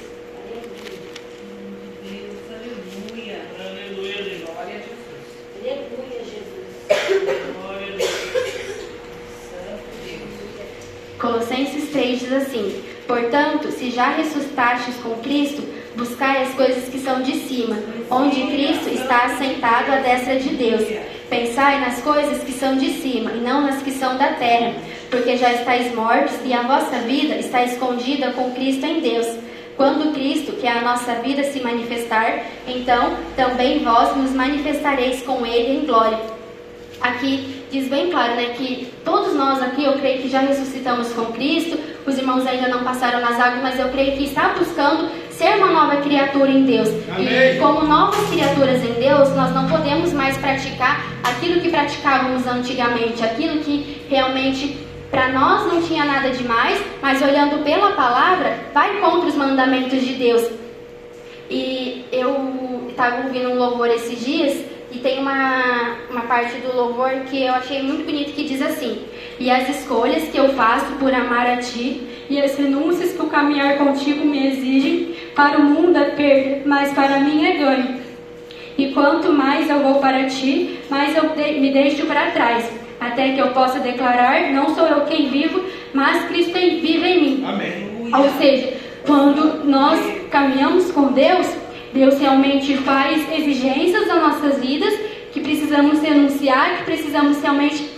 Aleluia. 2.49 3.41
Aleluia. 3.59 4.41
Glória 4.43 4.75
a 4.75 4.79
Jesus. 4.79 5.21
Aleluia, 5.61 6.23
Jesus. 6.23 6.65
Glória 7.61 7.87
a 7.87 7.97
Deus. 7.97 8.09
Santo 9.51 9.83
Deus. 10.03 11.19
Colossenses 11.19 11.91
3 11.91 12.19
diz 12.19 12.33
assim: 12.33 12.83
Portanto, 13.05 13.71
se 13.71 13.91
já 13.91 14.09
ressuscitastes 14.09 14.95
com 15.03 15.15
Cristo, 15.21 15.61
buscai 15.95 16.43
as 16.43 16.53
coisas 16.53 16.89
que 16.89 16.99
são 16.99 17.21
de 17.21 17.35
cima, 17.47 17.77
onde 18.09 18.41
Cristo 18.47 18.89
está 18.89 19.25
assentado 19.25 19.91
à 19.91 19.95
destra 19.97 20.39
de 20.39 20.49
Deus. 20.49 20.83
Pensai 21.29 21.79
nas 21.79 22.01
coisas 22.01 22.43
que 22.43 22.51
são 22.51 22.75
de 22.75 22.89
cima 23.01 23.31
e 23.31 23.41
não 23.41 23.61
nas 23.61 23.81
que 23.81 23.91
são 23.91 24.17
da 24.17 24.33
terra, 24.33 24.73
porque 25.09 25.37
já 25.37 25.51
estáis 25.53 25.93
mortos 25.93 26.35
e 26.43 26.53
a 26.53 26.61
vossa 26.63 26.97
vida 26.99 27.35
está 27.35 27.63
escondida 27.63 28.31
com 28.31 28.51
Cristo 28.51 28.85
em 28.85 28.99
Deus. 28.99 29.27
Quando 29.75 30.13
Cristo, 30.13 30.51
que 30.53 30.67
é 30.67 30.71
a 30.71 30.81
nossa 30.81 31.15
vida, 31.15 31.43
se 31.43 31.59
manifestar, 31.59 32.45
então 32.67 33.15
também 33.35 33.83
vós 33.83 34.15
nos 34.15 34.31
manifestareis 34.31 35.23
com 35.23 35.45
Ele 35.45 35.79
em 35.79 35.85
glória. 35.85 36.19
Aqui 37.01 37.63
diz 37.71 37.89
bem 37.89 38.11
claro, 38.11 38.35
né, 38.35 38.53
que 38.55 38.87
todos 39.03 39.33
nós 39.33 39.61
aqui, 39.61 39.83
eu 39.83 39.93
creio 39.93 40.21
que 40.21 40.29
já 40.29 40.39
ressuscitamos 40.39 41.11
com 41.13 41.25
Cristo, 41.33 41.77
os 42.05 42.17
irmãos 42.17 42.45
ainda 42.45 42.67
não 42.67 42.83
passaram 42.83 43.19
nas 43.19 43.39
águas, 43.39 43.63
mas 43.63 43.79
eu 43.79 43.89
creio 43.89 44.15
que 44.15 44.25
está 44.25 44.49
buscando 44.49 45.09
ser 45.37 45.57
uma 45.57 45.71
nova 45.71 45.97
criatura 45.97 46.49
em 46.49 46.63
Deus. 46.63 46.89
Amém. 47.09 47.55
E 47.55 47.59
como 47.59 47.87
novas 47.87 48.29
criaturas 48.29 48.83
em 48.83 48.93
Deus, 48.93 49.29
nós 49.35 49.53
não 49.53 49.67
podemos 49.67 50.13
mais 50.13 50.37
praticar 50.37 51.05
aquilo 51.23 51.61
que 51.61 51.69
praticávamos 51.69 52.45
antigamente, 52.47 53.23
aquilo 53.23 53.59
que 53.59 54.01
realmente 54.09 54.77
para 55.09 55.27
nós 55.29 55.71
não 55.71 55.81
tinha 55.81 56.05
nada 56.05 56.29
demais, 56.31 56.81
mas 57.01 57.21
olhando 57.21 57.63
pela 57.63 57.91
palavra, 57.91 58.57
vai 58.73 58.99
contra 58.99 59.27
os 59.27 59.35
mandamentos 59.35 60.01
de 60.01 60.13
Deus. 60.13 60.49
E 61.49 62.05
eu 62.11 62.87
estava 62.89 63.27
ouvindo 63.27 63.49
um 63.49 63.57
louvor 63.57 63.87
esses 63.89 64.23
dias 64.25 64.65
e 64.91 64.99
tem 64.99 65.19
uma, 65.19 65.97
uma 66.09 66.21
parte 66.21 66.55
do 66.57 66.75
louvor 66.75 67.09
que 67.29 67.43
eu 67.43 67.53
achei 67.53 67.81
muito 67.81 68.05
bonito 68.05 68.33
que 68.33 68.43
diz 68.43 68.61
assim: 68.61 69.03
E 69.39 69.51
as 69.51 69.69
escolhas 69.69 70.29
que 70.29 70.37
eu 70.37 70.49
faço 70.49 70.91
por 70.93 71.13
amar 71.13 71.47
a 71.47 71.57
ti, 71.57 72.07
e 72.29 72.41
as 72.41 72.55
renúncias 72.55 73.13
que 73.13 73.21
o 73.21 73.27
caminhar 73.27 73.77
contigo 73.77 74.25
me 74.25 74.47
exigem, 74.47 75.15
para 75.35 75.57
o 75.57 75.63
mundo 75.63 75.97
é 75.97 76.05
perda, 76.11 76.61
mas 76.65 76.93
para 76.93 77.19
mim 77.19 77.45
é 77.45 77.57
ganho. 77.57 78.03
E 78.77 78.91
quanto 78.91 79.31
mais 79.31 79.69
eu 79.69 79.79
vou 79.79 79.95
para 79.95 80.25
ti, 80.25 80.79
mais 80.89 81.15
eu 81.15 81.35
me 81.35 81.71
deixo 81.71 82.05
para 82.05 82.31
trás, 82.31 82.69
até 82.99 83.33
que 83.33 83.39
eu 83.39 83.49
possa 83.49 83.79
declarar: 83.79 84.51
Não 84.51 84.73
sou 84.73 84.87
eu 84.87 85.01
quem 85.01 85.29
vivo, 85.29 85.63
mas 85.93 86.25
Cristo 86.25 86.53
vive 86.53 87.07
em 87.07 87.21
mim. 87.21 87.45
Amém. 87.45 87.93
Ou 88.13 88.29
seja, 88.37 88.73
quando 89.05 89.65
nós 89.65 89.99
caminhamos 90.29 90.91
com 90.91 91.11
Deus, 91.11 91.47
Deus 91.93 92.19
realmente 92.19 92.75
faz 92.77 93.31
exigências 93.31 94.07
nas 94.07 94.21
nossas 94.21 94.59
vidas 94.59 94.93
que 95.31 95.39
precisamos 95.39 95.99
renunciar, 96.01 96.77
que 96.77 96.83
precisamos 96.83 97.41
realmente 97.41 97.89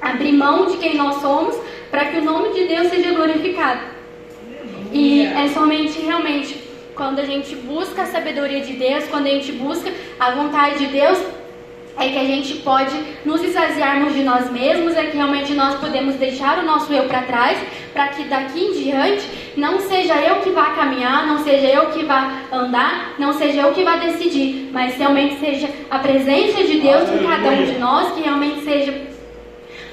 abrir 0.00 0.32
mão 0.32 0.66
de 0.66 0.76
quem 0.76 0.96
nós 0.96 1.20
somos 1.20 1.56
para 1.90 2.06
que 2.06 2.18
o 2.18 2.24
nome 2.24 2.52
de 2.54 2.66
Deus 2.66 2.88
seja 2.88 3.12
glorificado. 3.12 3.80
E 4.92 5.24
é 5.26 5.48
somente 5.48 6.00
realmente 6.00 6.68
quando 6.94 7.20
a 7.20 7.24
gente 7.24 7.54
busca 7.54 8.02
a 8.02 8.06
sabedoria 8.06 8.60
de 8.60 8.72
Deus, 8.72 9.04
quando 9.08 9.26
a 9.26 9.30
gente 9.30 9.52
busca 9.52 9.92
a 10.18 10.32
vontade 10.32 10.78
de 10.78 10.86
Deus, 10.86 11.18
é 11.96 12.08
que 12.08 12.18
a 12.18 12.24
gente 12.24 12.54
pode 12.58 12.94
nos 13.24 13.42
esvaziarmos 13.42 14.14
de 14.14 14.22
nós 14.22 14.50
mesmos, 14.50 14.96
é 14.96 15.04
que 15.04 15.16
realmente 15.16 15.52
nós 15.54 15.74
podemos 15.76 16.14
deixar 16.14 16.58
o 16.58 16.62
nosso 16.64 16.92
eu 16.92 17.04
para 17.04 17.22
trás, 17.22 17.58
para 17.92 18.08
que 18.08 18.24
daqui 18.24 18.60
em 18.60 18.72
diante 18.72 19.52
não 19.56 19.80
seja 19.80 20.14
eu 20.16 20.36
que 20.36 20.50
vá 20.50 20.70
caminhar, 20.70 21.26
não 21.26 21.38
seja 21.38 21.66
eu 21.66 21.86
que 21.86 22.04
vá 22.04 22.42
andar, 22.52 23.14
não 23.18 23.32
seja 23.32 23.62
eu 23.62 23.72
que 23.72 23.82
vá 23.82 23.96
decidir, 23.96 24.70
mas 24.72 24.96
realmente 24.96 25.40
seja 25.40 25.68
a 25.90 25.98
presença 25.98 26.62
de 26.62 26.80
Deus 26.80 27.08
em 27.10 27.26
cada 27.26 27.48
um 27.50 27.64
de 27.64 27.78
nós, 27.78 28.12
que 28.12 28.22
realmente 28.22 28.62
seja 28.62 29.17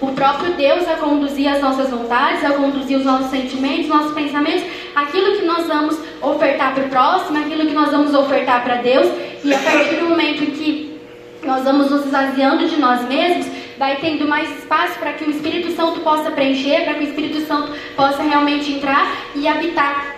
o 0.02 0.08
próprio 0.08 0.54
Deus 0.54 0.88
a 0.88 0.96
conduzir 0.96 1.48
as 1.48 1.62
nossas 1.62 1.90
vontades, 1.90 2.44
a 2.44 2.52
conduzir 2.52 2.98
os 2.98 3.06
nossos 3.06 3.30
sentimentos, 3.30 3.88
nossos 3.88 4.14
pensamentos, 4.14 4.64
aquilo 4.96 5.38
que 5.38 5.46
nós 5.46 5.68
vamos 5.68 5.98
ofertar 6.22 6.74
para 6.74 6.86
o 6.86 6.90
próximo, 6.90 7.38
aquilo 7.38 7.66
que 7.66 7.74
nós 7.74 7.92
vamos 7.92 8.14
ofertar 8.14 8.64
para 8.64 8.76
Deus, 8.76 9.08
e 9.44 9.54
a 9.54 9.60
partir 9.60 9.96
do 9.96 10.10
momento 10.10 10.44
em 10.44 10.52
que 10.52 11.00
nós 11.44 11.64
vamos 11.64 11.92
nos 11.92 12.06
esvaziando 12.06 12.68
de 12.68 12.78
nós 12.78 13.08
mesmos, 13.08 13.48
vai 13.78 13.98
tendo 13.98 14.28
mais 14.28 14.50
espaço 14.58 14.98
para 15.00 15.14
que 15.14 15.26
o 15.26 15.30
Espírito 15.30 15.72
Santo 15.76 16.00
possa 16.00 16.32
preencher, 16.32 16.84
para 16.84 16.96
que 16.96 17.02
o 17.02 17.08
Espírito 17.08 17.42
Santo 17.42 17.74
possa 17.96 18.24
realmente 18.24 18.72
entrar 18.72 19.12
e 19.36 19.48
habitar. 19.48 20.15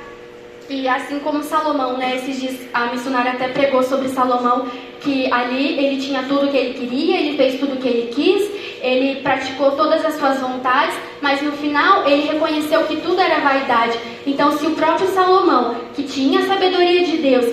E 0.69 0.87
assim 0.87 1.19
como 1.19 1.41
Salomão, 1.43 1.97
né? 1.97 2.17
Esses 2.17 2.39
dias 2.39 2.59
a 2.73 2.87
missionária 2.87 3.31
até 3.31 3.47
pregou 3.47 3.81
sobre 3.83 4.09
Salomão, 4.09 4.67
que 4.99 5.31
ali 5.31 5.79
ele 5.79 6.01
tinha 6.01 6.23
tudo 6.23 6.49
que 6.49 6.57
ele 6.57 6.73
queria, 6.73 7.19
ele 7.19 7.37
fez 7.37 7.59
tudo 7.59 7.77
que 7.77 7.87
ele 7.87 8.11
quis, 8.13 8.51
ele 8.81 9.21
praticou 9.21 9.71
todas 9.71 10.03
as 10.03 10.15
suas 10.15 10.39
vontades, 10.39 10.93
mas 11.21 11.41
no 11.41 11.53
final 11.53 12.05
ele 12.05 12.27
reconheceu 12.27 12.83
que 12.83 12.97
tudo 12.97 13.19
era 13.21 13.39
vaidade. 13.39 13.97
Então, 14.25 14.57
se 14.57 14.65
o 14.65 14.71
próprio 14.71 15.07
Salomão, 15.07 15.75
que 15.95 16.03
tinha 16.03 16.41
a 16.41 16.47
sabedoria 16.47 17.05
de 17.05 17.17
Deus, 17.17 17.45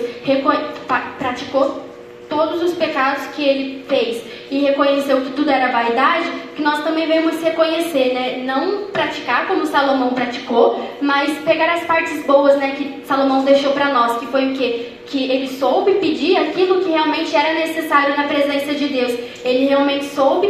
praticou 1.17 1.84
todos 2.29 2.61
os 2.61 2.73
pecados 2.73 3.25
que 3.27 3.43
ele 3.43 3.83
fez 3.87 4.23
e 4.49 4.59
reconheceu 4.59 5.21
que 5.21 5.31
tudo 5.31 5.49
era 5.49 5.71
vaidade, 5.71 6.29
que 6.55 6.61
nós 6.61 6.83
também 6.83 7.07
vemos 7.07 7.41
reconhecer, 7.41 8.13
né? 8.13 8.43
Não 8.45 8.87
praticar 8.91 9.47
como 9.47 9.65
Salomão 9.65 10.09
praticou, 10.13 10.79
mas 11.01 11.37
pegar 11.39 11.73
as 11.73 11.83
partes 11.83 12.25
boas, 12.25 12.57
né, 12.57 12.75
que 12.77 13.05
Salomão 13.05 13.43
deixou 13.43 13.73
para 13.73 13.89
nós, 13.89 14.19
que 14.19 14.27
foi 14.27 14.51
o 14.51 14.55
quê? 14.55 14.93
Que 15.07 15.29
ele 15.31 15.47
soube 15.47 15.95
pedir 15.95 16.37
aquilo 16.37 16.81
que 16.81 16.89
realmente 16.89 17.35
era 17.35 17.53
necessário 17.53 18.15
na 18.15 18.23
presença 18.23 18.73
de 18.73 18.87
Deus. 18.87 19.13
Ele 19.43 19.65
realmente 19.65 20.05
soube 20.05 20.47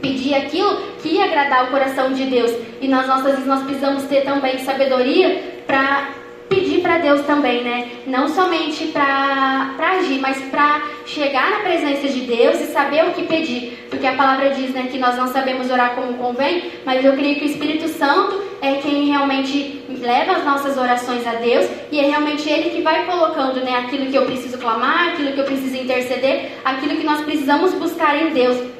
pedir 0.00 0.34
aquilo 0.34 0.76
que 1.02 1.08
ia 1.08 1.24
agradar 1.24 1.64
o 1.64 1.70
coração 1.70 2.12
de 2.12 2.24
Deus. 2.24 2.52
E 2.80 2.88
nas 2.88 3.06
nossas 3.06 3.32
vidas 3.32 3.46
nós 3.46 3.62
precisamos 3.62 4.04
ter 4.04 4.22
também 4.22 4.58
sabedoria 4.58 5.42
para 5.66 6.10
pedir 6.48 6.80
para 6.80 6.98
Deus 6.98 7.22
também, 7.22 7.62
né? 7.62 7.90
Não 8.06 8.28
somente 8.28 8.86
para 8.86 9.74
agir, 9.78 10.20
mas 10.20 10.40
para 10.50 10.82
chegar 11.06 11.50
na 11.50 11.58
presença 11.58 12.08
de 12.08 12.20
Deus 12.20 12.60
e 12.60 12.66
saber 12.66 13.04
o 13.06 13.12
que 13.12 13.22
pedir. 13.24 13.86
Porque 13.90 14.06
a 14.06 14.14
palavra 14.14 14.50
diz 14.50 14.70
né, 14.70 14.88
que 14.90 14.98
nós 14.98 15.16
não 15.16 15.28
sabemos 15.28 15.70
orar 15.70 15.94
como 15.94 16.14
convém, 16.14 16.70
mas 16.84 17.04
eu 17.04 17.12
creio 17.14 17.36
que 17.36 17.44
o 17.44 17.50
Espírito 17.50 17.88
Santo 17.88 18.42
é 18.60 18.74
quem 18.74 19.06
realmente 19.06 19.82
leva 20.00 20.32
as 20.32 20.44
nossas 20.44 20.76
orações 20.76 21.26
a 21.26 21.34
Deus 21.34 21.66
e 21.90 22.00
é 22.00 22.06
realmente 22.06 22.48
Ele 22.48 22.70
que 22.70 22.82
vai 22.82 23.06
colocando 23.06 23.60
né, 23.60 23.76
aquilo 23.76 24.06
que 24.06 24.16
eu 24.16 24.26
preciso 24.26 24.58
clamar, 24.58 25.10
aquilo 25.10 25.32
que 25.32 25.40
eu 25.40 25.44
preciso 25.44 25.76
interceder, 25.76 26.52
aquilo 26.64 26.96
que 26.96 27.04
nós 27.04 27.22
precisamos 27.22 27.74
buscar 27.74 28.16
em 28.16 28.30
Deus. 28.30 28.77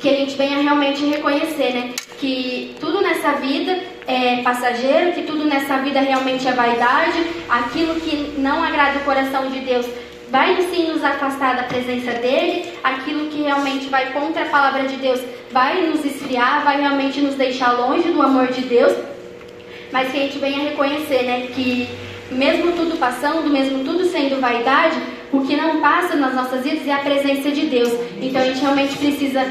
Que 0.00 0.08
a 0.08 0.14
gente 0.14 0.36
venha 0.36 0.60
realmente 0.60 1.04
reconhecer, 1.04 1.72
né? 1.72 1.94
Que 2.18 2.74
tudo 2.80 3.00
nessa 3.00 3.32
vida 3.32 3.78
é 4.06 4.42
passageiro, 4.42 5.12
que 5.12 5.22
tudo 5.22 5.44
nessa 5.44 5.78
vida 5.78 6.00
realmente 6.00 6.46
é 6.48 6.52
vaidade, 6.52 7.18
aquilo 7.48 7.96
que 7.96 8.34
não 8.38 8.62
agrada 8.62 8.98
o 8.98 9.04
coração 9.04 9.50
de 9.50 9.60
Deus 9.60 9.86
vai 10.30 10.60
sim 10.70 10.88
nos 10.88 11.02
afastar 11.02 11.56
da 11.56 11.62
presença 11.62 12.12
dele, 12.12 12.70
aquilo 12.82 13.28
que 13.28 13.42
realmente 13.42 13.86
vai 13.88 14.12
contra 14.12 14.42
a 14.42 14.46
palavra 14.46 14.84
de 14.84 14.96
Deus 14.96 15.20
vai 15.50 15.86
nos 15.86 16.04
esfriar, 16.04 16.64
vai 16.64 16.80
realmente 16.80 17.20
nos 17.20 17.34
deixar 17.34 17.72
longe 17.72 18.10
do 18.10 18.20
amor 18.20 18.48
de 18.48 18.62
Deus, 18.62 18.92
mas 19.90 20.10
que 20.10 20.18
a 20.18 20.20
gente 20.20 20.38
venha 20.38 20.70
reconhecer, 20.70 21.22
né, 21.22 21.48
que 21.54 21.88
mesmo 22.30 22.72
tudo 22.72 22.98
passando, 22.98 23.48
mesmo 23.48 23.84
tudo 23.84 24.04
sendo 24.04 24.40
vaidade, 24.40 24.96
o 25.32 25.40
que 25.40 25.56
não 25.56 25.80
passa 25.80 26.14
nas 26.14 26.34
nossas 26.34 26.62
vidas 26.62 26.86
é 26.86 26.92
a 26.92 26.98
presença 26.98 27.50
de 27.50 27.66
Deus. 27.66 27.92
Então 28.20 28.40
a 28.40 28.44
gente 28.44 28.60
realmente 28.60 28.96
precisa 28.96 29.46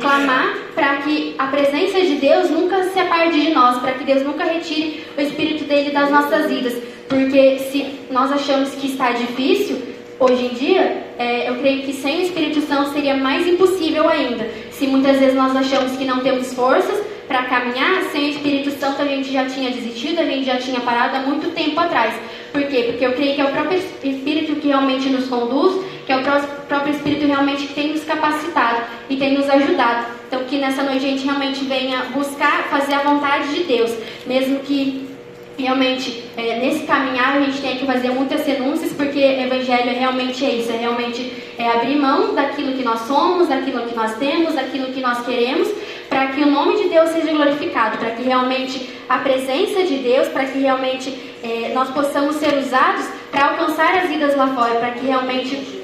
clamar 0.00 0.56
para 0.74 0.96
que 0.96 1.34
a 1.38 1.46
presença 1.46 2.00
de 2.00 2.16
Deus 2.16 2.50
nunca 2.50 2.84
se 2.84 2.98
aparte 2.98 3.40
de 3.40 3.50
nós, 3.50 3.78
para 3.78 3.92
que 3.92 4.04
Deus 4.04 4.22
nunca 4.22 4.44
retire 4.44 5.04
o 5.16 5.20
Espírito 5.20 5.64
dele 5.64 5.90
das 5.90 6.10
nossas 6.10 6.50
vidas. 6.50 6.74
Porque 7.08 7.58
se 7.58 7.86
nós 8.10 8.32
achamos 8.32 8.70
que 8.70 8.88
está 8.88 9.10
difícil, 9.12 9.82
hoje 10.18 10.46
em 10.46 10.54
dia, 10.54 11.04
é, 11.18 11.48
eu 11.48 11.56
creio 11.56 11.82
que 11.82 11.92
sem 11.92 12.20
o 12.20 12.22
Espírito 12.22 12.60
Santo 12.62 12.92
seria 12.92 13.16
mais 13.16 13.46
impossível 13.46 14.08
ainda. 14.08 14.48
Se 14.70 14.86
muitas 14.86 15.18
vezes 15.18 15.34
nós 15.34 15.54
achamos 15.56 15.96
que 15.96 16.04
não 16.04 16.20
temos 16.20 16.52
forças 16.54 16.98
para 17.26 17.44
caminhar, 17.44 18.02
sem 18.10 18.26
o 18.26 18.30
Espírito 18.30 18.70
Santo 18.72 19.02
a 19.02 19.04
gente 19.04 19.32
já 19.32 19.46
tinha 19.46 19.70
desistido, 19.70 20.20
a 20.20 20.24
gente 20.24 20.46
já 20.46 20.56
tinha 20.56 20.80
parado 20.80 21.16
há 21.16 21.20
muito 21.20 21.50
tempo 21.54 21.78
atrás. 21.78 22.14
Por 22.52 22.62
quê? 22.64 22.84
Porque 22.88 23.06
eu 23.06 23.12
creio 23.12 23.34
que 23.36 23.40
é 23.40 23.44
o 23.44 23.52
próprio 23.52 23.78
Espírito 24.02 24.56
que 24.56 24.68
realmente 24.68 25.08
nos 25.08 25.28
conduz, 25.28 25.84
que 26.10 26.14
é 26.14 26.16
o 26.16 26.66
próprio 26.66 26.92
Espírito 26.92 27.24
realmente 27.24 27.68
que 27.68 27.74
tem 27.74 27.92
nos 27.92 28.02
capacitado 28.02 28.82
e 29.08 29.16
tem 29.16 29.38
nos 29.38 29.48
ajudado. 29.48 30.06
Então, 30.26 30.42
que 30.44 30.58
nessa 30.58 30.82
noite 30.82 31.06
a 31.06 31.08
gente 31.08 31.24
realmente 31.24 31.64
venha 31.64 32.06
buscar 32.06 32.64
fazer 32.64 32.94
a 32.94 33.02
vontade 33.04 33.54
de 33.54 33.62
Deus, 33.62 33.94
mesmo 34.26 34.58
que 34.58 35.08
realmente 35.56 36.24
é, 36.36 36.58
nesse 36.58 36.84
caminhar 36.84 37.36
a 37.36 37.40
gente 37.42 37.60
tenha 37.60 37.76
que 37.76 37.86
fazer 37.86 38.10
muitas 38.10 38.44
renúncias, 38.44 38.92
porque 38.92 39.20
evangelho 39.20 39.88
é 39.88 39.92
realmente 39.92 40.44
é 40.44 40.50
isso, 40.50 40.72
é 40.72 40.78
realmente 40.78 41.32
é 41.56 41.68
abrir 41.68 41.96
mão 41.96 42.34
daquilo 42.34 42.72
que 42.72 42.82
nós 42.82 43.02
somos, 43.02 43.46
daquilo 43.46 43.82
que 43.82 43.94
nós 43.94 44.16
temos, 44.16 44.54
daquilo 44.54 44.86
que 44.86 45.00
nós 45.00 45.24
queremos, 45.24 45.68
para 46.08 46.28
que 46.28 46.42
o 46.42 46.50
nome 46.50 46.76
de 46.82 46.88
Deus 46.88 47.10
seja 47.10 47.30
glorificado, 47.30 47.98
para 47.98 48.10
que 48.10 48.24
realmente 48.24 48.90
a 49.08 49.18
presença 49.18 49.84
de 49.84 49.98
Deus, 49.98 50.26
para 50.28 50.46
que 50.46 50.58
realmente 50.58 51.16
é, 51.42 51.70
nós 51.72 51.88
possamos 51.90 52.34
ser 52.36 52.58
usados 52.58 53.06
para 53.30 53.50
alcançar 53.50 53.96
as 53.98 54.08
vidas 54.08 54.34
lá 54.36 54.48
fora, 54.48 54.74
para 54.80 54.90
que 54.90 55.06
realmente 55.06 55.79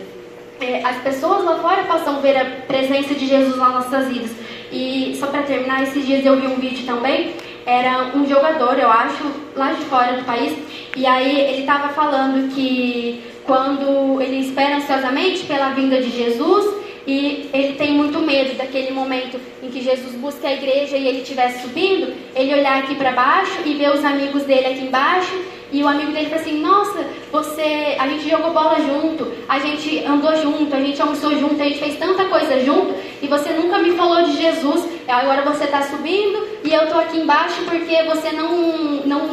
é, 0.60 0.84
as 0.84 0.96
pessoas 1.02 1.44
lá 1.44 1.58
fora 1.58 1.84
possam 1.84 2.20
ver 2.20 2.36
a 2.36 2.44
presença 2.66 3.14
de 3.14 3.26
Jesus 3.26 3.56
nas 3.56 3.72
nossas 3.72 4.08
vidas. 4.08 4.30
E 4.72 5.16
só 5.18 5.26
para 5.26 5.42
terminar, 5.42 5.82
esses 5.82 6.04
dias 6.04 6.24
eu 6.24 6.40
vi 6.40 6.46
um 6.46 6.56
vídeo 6.56 6.84
também, 6.84 7.34
era 7.64 8.12
um 8.14 8.26
jogador, 8.26 8.78
eu 8.78 8.90
acho, 8.90 9.24
lá 9.54 9.72
de 9.72 9.84
fora 9.84 10.16
do 10.16 10.24
país, 10.24 10.56
e 10.96 11.06
aí 11.06 11.40
ele 11.40 11.60
estava 11.60 11.88
falando 11.90 12.52
que 12.54 13.22
quando 13.44 14.20
ele 14.20 14.40
espera 14.40 14.76
ansiosamente 14.76 15.44
pela 15.44 15.70
vinda 15.70 16.00
de 16.00 16.10
Jesus, 16.10 16.86
e 17.06 17.48
ele 17.52 17.74
tem 17.74 17.92
muito 17.94 18.18
medo 18.18 18.56
daquele 18.56 18.90
momento 18.90 19.40
em 19.62 19.70
que 19.70 19.80
Jesus 19.80 20.12
busca 20.16 20.48
a 20.48 20.52
igreja 20.52 20.96
e 20.96 21.06
ele 21.06 21.20
estiver 21.20 21.50
subindo, 21.60 22.12
ele 22.34 22.52
olhar 22.52 22.82
aqui 22.82 22.96
para 22.96 23.12
baixo 23.12 23.60
e 23.64 23.74
ver 23.74 23.90
os 23.94 24.04
amigos 24.04 24.42
dele 24.42 24.66
aqui 24.66 24.84
embaixo 24.86 25.32
e 25.72 25.82
o 25.82 25.88
amigo 25.88 26.12
dele 26.12 26.28
fala 26.28 26.40
assim: 26.40 26.60
Nossa, 26.60 27.04
você, 27.32 27.96
a 27.98 28.06
gente 28.08 28.28
jogou 28.28 28.52
bola 28.52 28.78
junto, 28.80 29.32
a 29.48 29.58
gente 29.58 30.04
andou 30.04 30.34
junto, 30.36 30.74
a 30.74 30.80
gente 30.80 31.00
almoçou 31.00 31.30
junto, 31.38 31.60
a 31.60 31.64
gente 31.64 31.78
fez 31.78 31.98
tanta 31.98 32.24
coisa 32.26 32.64
junto 32.64 32.94
e 33.20 33.26
você 33.26 33.50
nunca 33.50 33.78
me 33.78 33.92
falou 33.92 34.22
de 34.22 34.36
Jesus. 34.36 34.88
Agora 35.08 35.42
você 35.42 35.64
está 35.64 35.82
subindo 35.82 36.46
e 36.64 36.72
eu 36.72 36.84
estou 36.84 37.00
aqui 37.00 37.18
embaixo 37.18 37.62
porque 37.64 38.02
você 38.04 38.32
não, 38.32 38.50
não, 39.04 39.26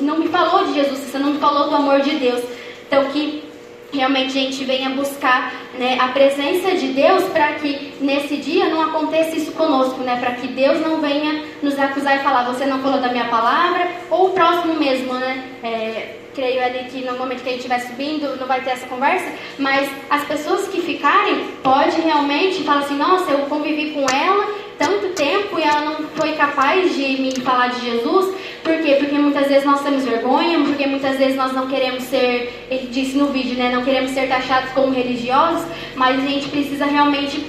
não 0.00 0.18
me 0.18 0.28
falou 0.28 0.64
de 0.66 0.74
Jesus, 0.74 0.98
você 0.98 1.18
não 1.18 1.32
me 1.32 1.38
falou 1.38 1.68
do 1.68 1.76
amor 1.76 2.00
de 2.00 2.16
Deus. 2.16 2.42
Então, 2.86 3.04
que 3.06 3.49
realmente 3.92 4.38
a 4.38 4.40
gente 4.42 4.64
venha 4.64 4.90
buscar 4.90 5.52
né, 5.78 5.98
a 6.00 6.08
presença 6.08 6.72
de 6.76 6.88
Deus 6.88 7.24
para 7.24 7.54
que 7.54 7.94
nesse 8.00 8.36
dia 8.36 8.66
não 8.66 8.82
aconteça 8.82 9.36
isso 9.36 9.52
conosco, 9.52 10.00
né? 10.02 10.16
Para 10.18 10.32
que 10.32 10.48
Deus 10.48 10.80
não 10.80 11.00
venha 11.00 11.44
nos 11.62 11.78
acusar 11.78 12.16
e 12.16 12.22
falar, 12.22 12.44
você 12.44 12.66
não 12.66 12.80
falou 12.80 13.00
da 13.00 13.10
minha 13.10 13.26
palavra, 13.26 13.90
ou 14.10 14.28
o 14.28 14.30
próximo 14.30 14.74
mesmo, 14.74 15.14
né? 15.14 15.44
É, 15.62 16.16
creio 16.34 16.62
ali 16.64 16.84
que 16.84 17.04
no 17.04 17.18
momento 17.18 17.42
que 17.42 17.48
a 17.48 17.52
gente 17.52 17.66
estiver 17.66 17.80
subindo 17.80 18.36
não 18.38 18.46
vai 18.46 18.60
ter 18.62 18.70
essa 18.70 18.86
conversa, 18.86 19.30
mas 19.58 19.90
as 20.08 20.24
pessoas 20.24 20.68
que 20.68 20.80
ficarem 20.80 21.46
pode 21.62 22.00
realmente 22.00 22.62
falar 22.62 22.80
assim, 22.80 22.96
nossa, 22.96 23.30
eu 23.30 23.40
convivi 23.40 23.90
com 23.90 24.06
ela 24.08 24.59
tanto 24.80 25.08
tempo 25.08 25.58
e 25.58 25.62
ela 25.62 25.82
não 25.82 26.08
foi 26.16 26.32
capaz 26.32 26.94
de 26.96 27.20
me 27.20 27.38
falar 27.40 27.68
de 27.68 27.84
Jesus. 27.84 28.34
Por 28.64 28.78
quê? 28.78 28.96
Porque 28.98 29.18
muitas 29.18 29.46
vezes 29.46 29.64
nós 29.66 29.82
temos 29.82 30.06
vergonha, 30.06 30.58
porque 30.60 30.86
muitas 30.86 31.18
vezes 31.18 31.36
nós 31.36 31.52
não 31.52 31.68
queremos 31.68 32.04
ser, 32.04 32.66
ele 32.70 32.86
disse 32.86 33.14
no 33.18 33.26
vídeo, 33.26 33.58
né? 33.58 33.70
Não 33.74 33.84
queremos 33.84 34.12
ser 34.12 34.26
taxados 34.26 34.70
como 34.72 34.90
religiosos, 34.90 35.66
mas 35.94 36.18
a 36.18 36.26
gente 36.26 36.48
precisa 36.48 36.86
realmente 36.86 37.44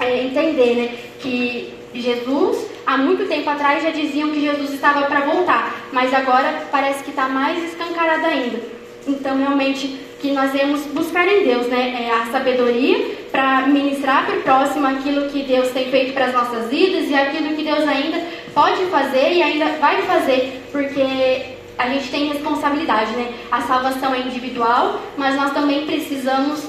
é, 0.00 0.24
entender, 0.24 0.74
né? 0.74 0.98
Que 1.20 1.72
Jesus, 1.94 2.66
há 2.84 2.96
muito 2.96 3.28
tempo 3.28 3.48
atrás, 3.48 3.80
já 3.80 3.90
diziam 3.90 4.32
que 4.32 4.40
Jesus 4.40 4.74
estava 4.74 5.02
para 5.02 5.20
voltar, 5.20 5.88
mas 5.92 6.12
agora 6.12 6.66
parece 6.72 7.04
que 7.04 7.10
está 7.10 7.28
mais 7.28 7.62
escancarado 7.62 8.26
ainda. 8.26 8.60
Então, 9.06 9.38
realmente, 9.38 9.96
que 10.24 10.32
nós 10.32 10.52
vamos 10.52 10.86
buscar 10.86 11.28
em 11.28 11.44
Deus, 11.44 11.66
né? 11.66 12.02
É 12.02 12.10
a 12.10 12.32
sabedoria 12.32 13.14
para 13.30 13.66
ministrar 13.66 14.24
para 14.24 14.38
o 14.38 14.40
próximo 14.40 14.86
aquilo 14.86 15.28
que 15.28 15.42
Deus 15.42 15.68
tem 15.68 15.90
feito 15.90 16.14
para 16.14 16.24
as 16.24 16.32
nossas 16.32 16.70
vidas 16.70 17.10
e 17.10 17.14
aquilo 17.14 17.54
que 17.54 17.62
Deus 17.62 17.86
ainda 17.86 18.22
pode 18.54 18.86
fazer 18.86 19.34
e 19.34 19.42
ainda 19.42 19.66
vai 19.78 20.00
fazer, 20.00 20.62
porque 20.72 21.42
a 21.76 21.88
gente 21.90 22.10
tem 22.10 22.28
responsabilidade, 22.28 23.10
né? 23.10 23.34
A 23.52 23.60
salvação 23.60 24.14
é 24.14 24.20
individual, 24.20 24.98
mas 25.18 25.36
nós 25.36 25.52
também 25.52 25.84
precisamos 25.84 26.64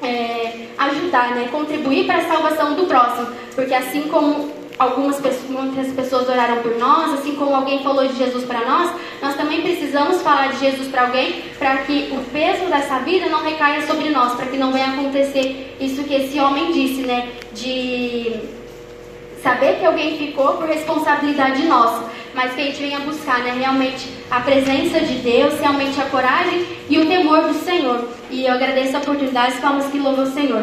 é, 0.00 0.66
ajudar, 0.78 1.34
né? 1.34 1.48
Contribuir 1.50 2.06
para 2.06 2.18
a 2.18 2.28
salvação 2.28 2.74
do 2.74 2.84
próximo, 2.84 3.26
porque 3.56 3.74
assim 3.74 4.02
como 4.02 4.52
algumas 4.78 5.16
pessoas, 5.16 5.48
muitas 5.48 5.92
pessoas 5.92 6.28
oraram 6.28 6.62
por 6.62 6.76
nós, 6.76 7.14
assim 7.14 7.34
como 7.34 7.54
alguém 7.54 7.82
falou 7.82 8.06
de 8.06 8.16
Jesus 8.16 8.44
para 8.44 8.64
nós, 8.64 8.90
nós 9.22 9.34
também 9.34 9.62
precisamos 9.62 10.20
falar 10.22 10.48
de 10.48 10.60
Jesus 10.60 10.88
para 10.88 11.06
alguém, 11.06 11.42
para 11.58 11.78
que 11.78 12.08
o 12.12 12.18
peso 12.30 12.66
dessa 12.66 12.98
vida 13.00 13.26
não 13.28 13.42
recaia 13.42 13.86
sobre 13.86 14.10
nós, 14.10 14.34
para 14.34 14.46
que 14.46 14.56
não 14.56 14.72
venha 14.72 14.88
acontecer 14.88 15.76
isso 15.80 16.04
que 16.04 16.14
esse 16.14 16.38
homem 16.38 16.72
disse, 16.72 17.02
né? 17.02 17.28
De 17.52 18.34
saber 19.42 19.78
que 19.78 19.86
alguém 19.86 20.18
ficou 20.18 20.54
por 20.54 20.66
responsabilidade 20.66 21.62
nossa, 21.62 22.04
mas 22.34 22.52
que 22.54 22.60
a 22.60 22.64
gente 22.64 22.80
venha 22.80 23.00
buscar, 23.00 23.38
né? 23.38 23.54
Realmente 23.58 24.08
a 24.30 24.40
presença 24.40 25.00
de 25.00 25.14
Deus, 25.14 25.58
realmente 25.58 26.00
a 26.00 26.06
coragem 26.06 26.66
e 26.90 26.98
o 26.98 27.06
temor 27.06 27.42
do 27.42 27.54
Senhor. 27.54 28.08
E 28.30 28.44
eu 28.44 28.52
agradeço 28.52 28.96
a 28.96 29.00
oportunidade, 29.00 29.56
palmas 29.60 29.86
que 29.86 29.98
louvam 29.98 30.24
o 30.24 30.32
Senhor. 30.32 30.62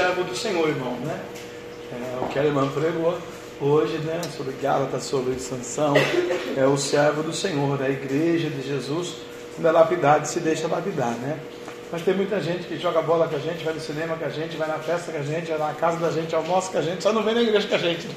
Servo 0.00 0.24
do 0.24 0.34
Senhor, 0.34 0.66
irmão, 0.66 0.92
né? 1.00 1.20
É 1.92 2.24
o 2.24 2.28
que 2.28 2.38
a 2.38 2.44
irmã 2.44 2.66
pregou 2.68 3.18
hoje, 3.60 3.98
né? 3.98 4.18
Sobre 4.34 4.54
Gálatas, 4.54 5.02
sobre 5.02 5.38
Sansão. 5.38 5.92
É 6.56 6.64
o 6.64 6.78
servo 6.78 7.22
do 7.22 7.34
Senhor, 7.34 7.78
é 7.82 7.86
a 7.86 7.90
igreja 7.90 8.48
de 8.48 8.66
Jesus. 8.66 9.16
Quando 9.54 9.68
é 9.68 9.70
lapidado, 9.70 10.26
se 10.26 10.40
deixa 10.40 10.66
lapidar, 10.66 11.10
né? 11.10 11.38
Mas 11.92 12.00
tem 12.00 12.14
muita 12.14 12.40
gente 12.40 12.64
que 12.64 12.78
joga 12.78 13.02
bola 13.02 13.28
com 13.28 13.36
a 13.36 13.38
gente, 13.38 13.62
vai 13.62 13.74
no 13.74 13.80
cinema 13.80 14.16
com 14.16 14.24
a 14.24 14.30
gente, 14.30 14.56
vai 14.56 14.68
na 14.68 14.78
festa 14.78 15.12
com 15.12 15.18
a 15.18 15.22
gente, 15.22 15.50
vai 15.50 15.58
na 15.58 15.74
casa 15.74 15.98
da 15.98 16.10
gente, 16.10 16.34
almoça 16.34 16.72
com 16.72 16.78
a 16.78 16.82
gente, 16.82 17.02
só 17.02 17.12
não 17.12 17.22
vem 17.22 17.34
na 17.34 17.42
igreja 17.42 17.68
com 17.68 17.74
a 17.74 17.78
gente. 17.78 18.08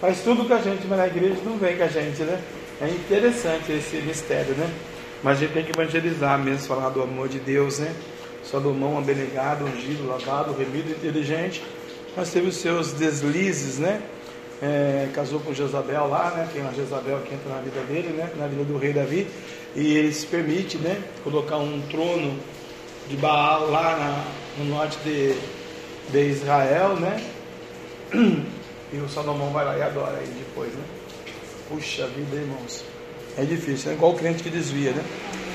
Faz 0.00 0.20
tudo 0.20 0.46
com 0.46 0.54
a 0.54 0.62
gente, 0.62 0.86
mas 0.86 0.98
na 0.98 1.06
igreja 1.08 1.36
não 1.44 1.58
vem 1.58 1.76
com 1.76 1.84
a 1.84 1.88
gente, 1.88 2.22
né? 2.22 2.40
É 2.80 2.88
interessante 2.88 3.70
esse 3.70 3.96
mistério, 3.96 4.54
né? 4.54 4.70
Mas 5.22 5.36
a 5.36 5.40
gente 5.42 5.52
tem 5.52 5.64
que 5.64 5.72
evangelizar 5.72 6.38
mesmo, 6.38 6.66
falar 6.66 6.88
do 6.88 7.02
amor 7.02 7.28
de 7.28 7.38
Deus, 7.38 7.80
né? 7.80 7.92
Salomão, 8.50 8.98
abnegado, 8.98 9.64
ungido, 9.64 10.06
lavado, 10.08 10.54
remido, 10.54 10.90
inteligente, 10.90 11.62
mas 12.16 12.30
teve 12.30 12.48
os 12.48 12.56
seus 12.56 12.92
deslizes, 12.92 13.78
né? 13.78 14.00
É, 14.60 15.08
casou 15.14 15.38
com 15.40 15.52
Jezabel 15.52 16.08
lá, 16.08 16.30
né? 16.30 16.48
Tem 16.52 16.62
uma 16.62 16.72
Jezabel 16.72 17.20
que 17.20 17.34
entra 17.34 17.54
na 17.54 17.60
vida 17.60 17.80
dele, 17.82 18.08
né? 18.08 18.30
Na 18.36 18.46
vida 18.46 18.64
do 18.64 18.78
rei 18.78 18.92
Davi. 18.92 19.26
E 19.76 19.96
ele 19.96 20.12
se 20.12 20.26
permite, 20.26 20.78
né? 20.78 21.00
Colocar 21.22 21.58
um 21.58 21.80
trono 21.82 22.36
de 23.08 23.16
Baal 23.16 23.70
lá 23.70 23.96
na, 23.96 24.64
no 24.64 24.70
norte 24.70 24.98
de, 25.04 25.34
de 26.10 26.30
Israel, 26.30 26.96
né? 26.96 27.22
E 28.90 28.96
o 28.96 29.06
Salomão 29.06 29.50
vai 29.50 29.66
lá 29.66 29.76
e 29.76 29.82
adora 29.82 30.16
ele 30.22 30.32
depois, 30.38 30.72
né? 30.72 30.82
Puxa 31.68 32.06
vida, 32.06 32.36
irmãos. 32.36 32.82
É 33.36 33.44
difícil, 33.44 33.90
é 33.90 33.94
igual 33.94 34.12
o 34.12 34.14
crente 34.14 34.42
que 34.42 34.48
desvia, 34.48 34.92
né? 34.92 35.04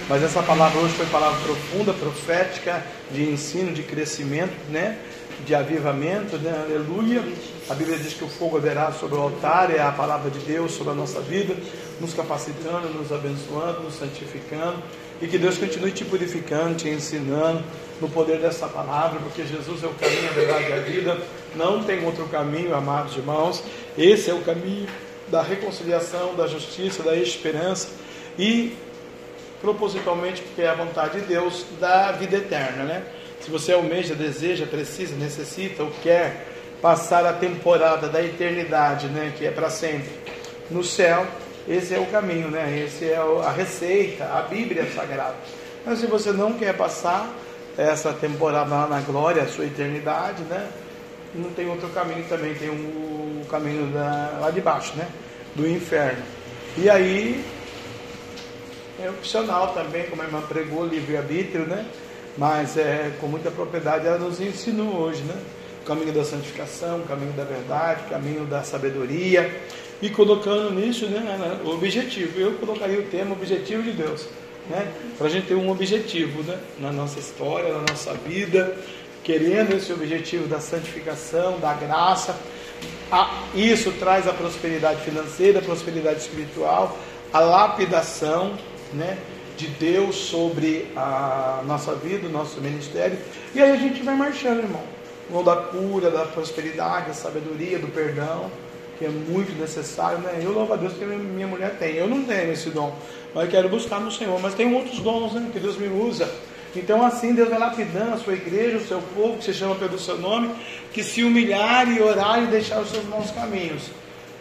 Mas 0.09 0.21
essa 0.21 0.43
palavra 0.43 0.81
hoje 0.81 0.93
foi 0.95 1.05
palavra 1.05 1.39
profunda, 1.41 1.93
profética, 1.93 2.85
de 3.09 3.23
ensino, 3.23 3.71
de 3.71 3.83
crescimento, 3.83 4.53
né? 4.69 4.97
De 5.45 5.55
avivamento, 5.55 6.37
né? 6.37 6.53
Aleluia. 6.65 7.23
A 7.69 7.73
Bíblia 7.73 7.97
diz 7.97 8.13
que 8.13 8.23
o 8.23 8.27
fogo 8.27 8.57
haverá 8.57 8.91
sobre 8.91 9.15
o 9.15 9.21
altar, 9.21 9.73
é 9.73 9.79
a 9.79 9.91
palavra 9.93 10.29
de 10.29 10.39
Deus 10.39 10.73
sobre 10.73 10.91
a 10.91 10.95
nossa 10.95 11.21
vida, 11.21 11.55
nos 12.01 12.13
capacitando, 12.13 12.89
nos 12.89 13.13
abençoando, 13.13 13.83
nos 13.83 13.95
santificando 13.95 14.83
E 15.21 15.27
que 15.27 15.37
Deus 15.37 15.57
continue 15.57 15.91
te 15.91 16.03
purificando, 16.03 16.75
te 16.75 16.89
ensinando 16.89 17.63
no 18.01 18.09
poder 18.09 18.39
dessa 18.39 18.67
palavra, 18.67 19.19
porque 19.21 19.45
Jesus 19.45 19.83
é 19.83 19.87
o 19.87 19.93
caminho, 19.93 20.29
a 20.29 20.33
verdade 20.33 20.69
e 20.69 20.73
a 20.73 20.79
vida. 20.79 21.17
Não 21.55 21.81
tem 21.81 22.03
outro 22.03 22.25
caminho, 22.27 22.75
amados 22.75 23.15
irmãos. 23.15 23.63
Esse 23.97 24.29
é 24.29 24.33
o 24.33 24.41
caminho 24.41 24.87
da 25.29 25.41
reconciliação, 25.41 26.35
da 26.35 26.45
justiça, 26.45 27.01
da 27.03 27.15
esperança 27.15 27.87
e 28.37 28.75
propositalmente, 29.64 30.41
porque 30.41 30.61
é 30.61 30.68
a 30.68 30.76
vontade 30.76 31.22
de 31.22 31.26
Deus, 31.26 31.66
da 31.80 32.11
vida 32.11 32.36
eterna, 32.36 32.84
né? 32.84 33.03
Se 33.39 33.49
você 33.49 33.72
almeja, 33.72 34.14
deseja, 34.14 34.66
precisa, 34.66 35.16
necessita 35.16 35.84
ou 35.84 35.91
quer 36.03 36.47
passar 36.82 37.26
a 37.26 37.32
temporada 37.32 38.09
da 38.09 38.22
eternidade, 38.22 39.07
né, 39.07 39.32
que 39.38 39.45
é 39.45 39.51
para 39.51 39.70
sempre, 39.70 40.11
no 40.70 40.84
céu, 40.84 41.26
esse 41.68 41.95
é 41.95 41.99
o 41.99 42.05
caminho, 42.07 42.49
né? 42.49 42.84
Esse 42.86 43.05
é 43.05 43.16
a 43.16 43.51
receita, 43.51 44.26
a 44.26 44.41
Bíblia 44.41 44.86
Sagrada. 44.93 45.36
Mas 45.86 45.99
se 45.99 46.07
você 46.07 46.34
não 46.34 46.53
quer 46.53 46.76
passar 46.76 47.34
essa 47.78 48.11
temporada 48.11 48.70
lá 48.70 48.88
na 48.88 48.99
glória, 48.99 49.43
a 49.43 49.47
sua 49.47 49.66
eternidade, 49.66 50.43
né? 50.43 50.68
Não 51.34 51.49
tem 51.51 51.70
outro 51.70 51.88
caminho 51.89 52.26
também, 52.28 52.53
tem 52.53 52.70
um, 52.70 53.41
o 53.41 53.45
caminho 53.49 53.88
da, 53.93 54.39
lá 54.41 54.51
de 54.51 54.59
baixo, 54.59 54.93
né? 54.97 55.07
Do 55.55 55.66
inferno. 55.66 56.22
E 56.78 56.89
aí 56.89 57.41
é 59.01 59.09
opcional 59.09 59.73
também, 59.73 60.05
como 60.07 60.21
a 60.21 60.25
irmã 60.25 60.41
pregou, 60.41 60.85
livre-arbítrio, 60.85 61.65
né? 61.65 61.85
Mas 62.37 62.77
é, 62.77 63.11
com 63.19 63.27
muita 63.27 63.51
propriedade 63.51 64.07
ela 64.07 64.17
nos 64.17 64.39
ensinou 64.39 64.95
hoje, 64.95 65.21
né? 65.23 65.35
O 65.81 65.85
caminho 65.85 66.13
da 66.13 66.23
santificação, 66.23 66.99
o 66.99 67.03
caminho 67.03 67.33
da 67.33 67.43
verdade, 67.43 68.03
o 68.05 68.09
caminho 68.09 68.45
da 68.45 68.63
sabedoria. 68.63 69.61
E 70.01 70.09
colocando 70.09 70.71
nisso 70.71 71.05
né, 71.07 71.59
o 71.63 71.69
objetivo. 71.69 72.39
Eu 72.39 72.53
colocaria 72.53 72.99
o 72.99 73.03
tema 73.03 73.33
objetivo 73.33 73.83
de 73.83 73.91
Deus. 73.91 74.27
Né? 74.69 74.91
Para 75.17 75.27
a 75.27 75.29
gente 75.29 75.47
ter 75.47 75.55
um 75.55 75.69
objetivo 75.69 76.43
né, 76.43 76.57
na 76.79 76.91
nossa 76.91 77.19
história, 77.19 77.73
na 77.73 77.81
nossa 77.89 78.13
vida, 78.13 78.75
querendo 79.23 79.75
esse 79.75 79.91
objetivo 79.91 80.47
da 80.47 80.59
santificação, 80.59 81.59
da 81.59 81.73
graça. 81.73 82.35
Isso 83.55 83.91
traz 83.93 84.27
a 84.27 84.33
prosperidade 84.33 85.01
financeira, 85.01 85.59
a 85.59 85.61
prosperidade 85.61 86.19
espiritual, 86.19 86.97
a 87.31 87.39
lapidação, 87.39 88.57
né, 88.93 89.17
de 89.57 89.67
Deus 89.67 90.15
sobre 90.15 90.87
a 90.95 91.61
nossa 91.65 91.93
vida, 91.95 92.27
o 92.27 92.31
nosso 92.31 92.59
ministério. 92.59 93.17
E 93.53 93.61
aí 93.61 93.71
a 93.71 93.75
gente 93.75 94.01
vai 94.03 94.15
marchando, 94.15 94.59
irmão. 94.59 94.81
O 95.31 95.41
da 95.41 95.55
cura, 95.55 96.11
da 96.11 96.25
prosperidade, 96.25 97.07
da 97.07 97.13
sabedoria, 97.13 97.79
do 97.79 97.87
perdão, 97.87 98.51
que 98.97 99.05
é 99.05 99.09
muito 99.09 99.57
necessário, 99.59 100.19
né? 100.19 100.39
Eu 100.41 100.51
louvo 100.51 100.73
a 100.73 100.75
Deus 100.75 100.93
que 100.93 101.05
minha 101.05 101.47
mulher 101.47 101.77
tem. 101.77 101.95
Eu 101.95 102.07
não 102.07 102.23
tenho 102.23 102.51
esse 102.51 102.69
dom, 102.69 102.93
mas 103.33 103.49
quero 103.49 103.69
buscar 103.69 103.99
no 103.99 104.11
Senhor. 104.11 104.39
Mas 104.41 104.53
tem 104.53 104.73
outros 104.73 104.99
dons, 104.99 105.33
né? 105.33 105.49
Que 105.51 105.59
Deus 105.59 105.77
me 105.77 105.87
usa. 105.87 106.29
Então, 106.75 107.05
assim, 107.05 107.33
Deus 107.33 107.49
vai 107.49 107.59
lapidando 107.59 108.15
a 108.15 108.17
sua 108.17 108.33
igreja, 108.33 108.77
o 108.77 108.87
seu 108.87 109.01
povo, 109.15 109.37
que 109.37 109.45
se 109.45 109.53
chama 109.53 109.75
pelo 109.75 109.97
seu 109.99 110.17
nome, 110.17 110.49
que 110.91 111.03
se 111.03 111.23
humilhar 111.23 111.87
e 111.87 112.01
orar 112.01 112.41
e 112.41 112.47
deixar 112.47 112.81
os 112.81 112.89
seus 112.89 113.03
bons 113.05 113.29
caminhos. 113.31 113.83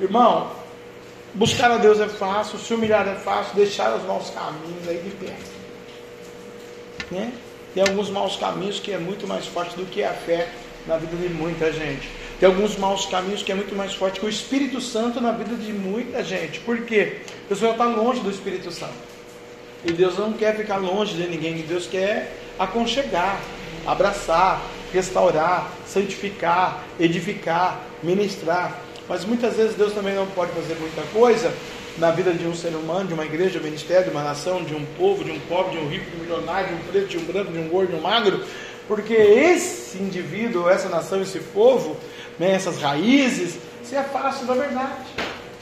Irmão, 0.00 0.50
Buscar 1.34 1.70
a 1.70 1.78
Deus 1.78 1.98
é 1.98 2.08
fácil, 2.08 2.58
se 2.58 2.74
humilhar 2.74 3.08
é 3.08 3.14
fácil, 3.14 3.54
deixar 3.54 3.96
os 3.96 4.04
maus 4.04 4.30
caminhos 4.30 4.86
aí 4.86 4.98
de 4.98 5.10
perto. 5.10 5.50
Né? 7.10 7.32
Tem 7.74 7.82
alguns 7.82 8.10
maus 8.10 8.36
caminhos 8.36 8.78
que 8.78 8.92
é 8.92 8.98
muito 8.98 9.26
mais 9.26 9.46
forte 9.46 9.74
do 9.76 9.86
que 9.86 10.04
a 10.04 10.12
fé 10.12 10.48
na 10.86 10.98
vida 10.98 11.16
de 11.16 11.32
muita 11.32 11.72
gente. 11.72 12.08
Tem 12.38 12.46
alguns 12.48 12.76
maus 12.76 13.06
caminhos 13.06 13.42
que 13.42 13.52
é 13.52 13.54
muito 13.54 13.74
mais 13.74 13.94
forte 13.94 14.20
que 14.20 14.26
o 14.26 14.28
Espírito 14.28 14.80
Santo 14.80 15.20
na 15.20 15.32
vida 15.32 15.54
de 15.54 15.72
muita 15.72 16.22
gente. 16.22 16.60
Por 16.60 16.82
quê? 16.82 17.18
A 17.46 17.48
pessoa 17.48 17.72
está 17.72 17.84
longe 17.84 18.20
do 18.20 18.30
Espírito 18.30 18.70
Santo. 18.70 19.12
E 19.84 19.92
Deus 19.92 20.18
não 20.18 20.32
quer 20.32 20.56
ficar 20.56 20.76
longe 20.76 21.14
de 21.14 21.26
ninguém, 21.28 21.56
Deus 21.62 21.86
quer 21.86 22.36
aconchegar, 22.58 23.40
abraçar, 23.86 24.60
restaurar, 24.92 25.70
santificar, 25.86 26.84
edificar, 27.00 27.80
ministrar. 28.02 28.78
Mas 29.12 29.26
muitas 29.26 29.56
vezes 29.56 29.74
Deus 29.76 29.92
também 29.92 30.14
não 30.14 30.26
pode 30.28 30.52
fazer 30.52 30.74
muita 30.76 31.02
coisa 31.12 31.52
na 31.98 32.10
vida 32.10 32.32
de 32.32 32.46
um 32.46 32.54
ser 32.54 32.70
humano, 32.70 33.08
de 33.08 33.12
uma 33.12 33.26
igreja, 33.26 33.50
de 33.50 33.58
um 33.58 33.62
ministério, 33.62 34.04
de 34.04 34.10
uma 34.10 34.22
nação, 34.22 34.64
de 34.64 34.74
um 34.74 34.86
povo, 34.96 35.22
de 35.22 35.30
um 35.30 35.38
pobre, 35.40 35.72
de 35.72 35.84
um 35.84 35.86
rico, 35.86 36.10
de 36.10 36.16
um 36.16 36.20
milionário, 36.20 36.68
de 36.68 36.74
um 36.76 36.78
preto, 36.78 37.08
de 37.08 37.18
um 37.18 37.24
branco, 37.24 37.52
de 37.52 37.58
um 37.58 37.68
gordo, 37.68 37.90
de 37.90 37.96
um 37.96 38.00
magro, 38.00 38.42
porque 38.88 39.12
esse 39.12 39.98
indivíduo, 39.98 40.66
essa 40.66 40.88
nação, 40.88 41.20
esse 41.20 41.40
povo, 41.40 41.94
né, 42.38 42.54
essas 42.54 42.80
raízes, 42.80 43.58
se 43.84 43.94
é 43.94 44.02
fácil 44.02 44.46
da 44.46 44.54
verdade, 44.54 45.04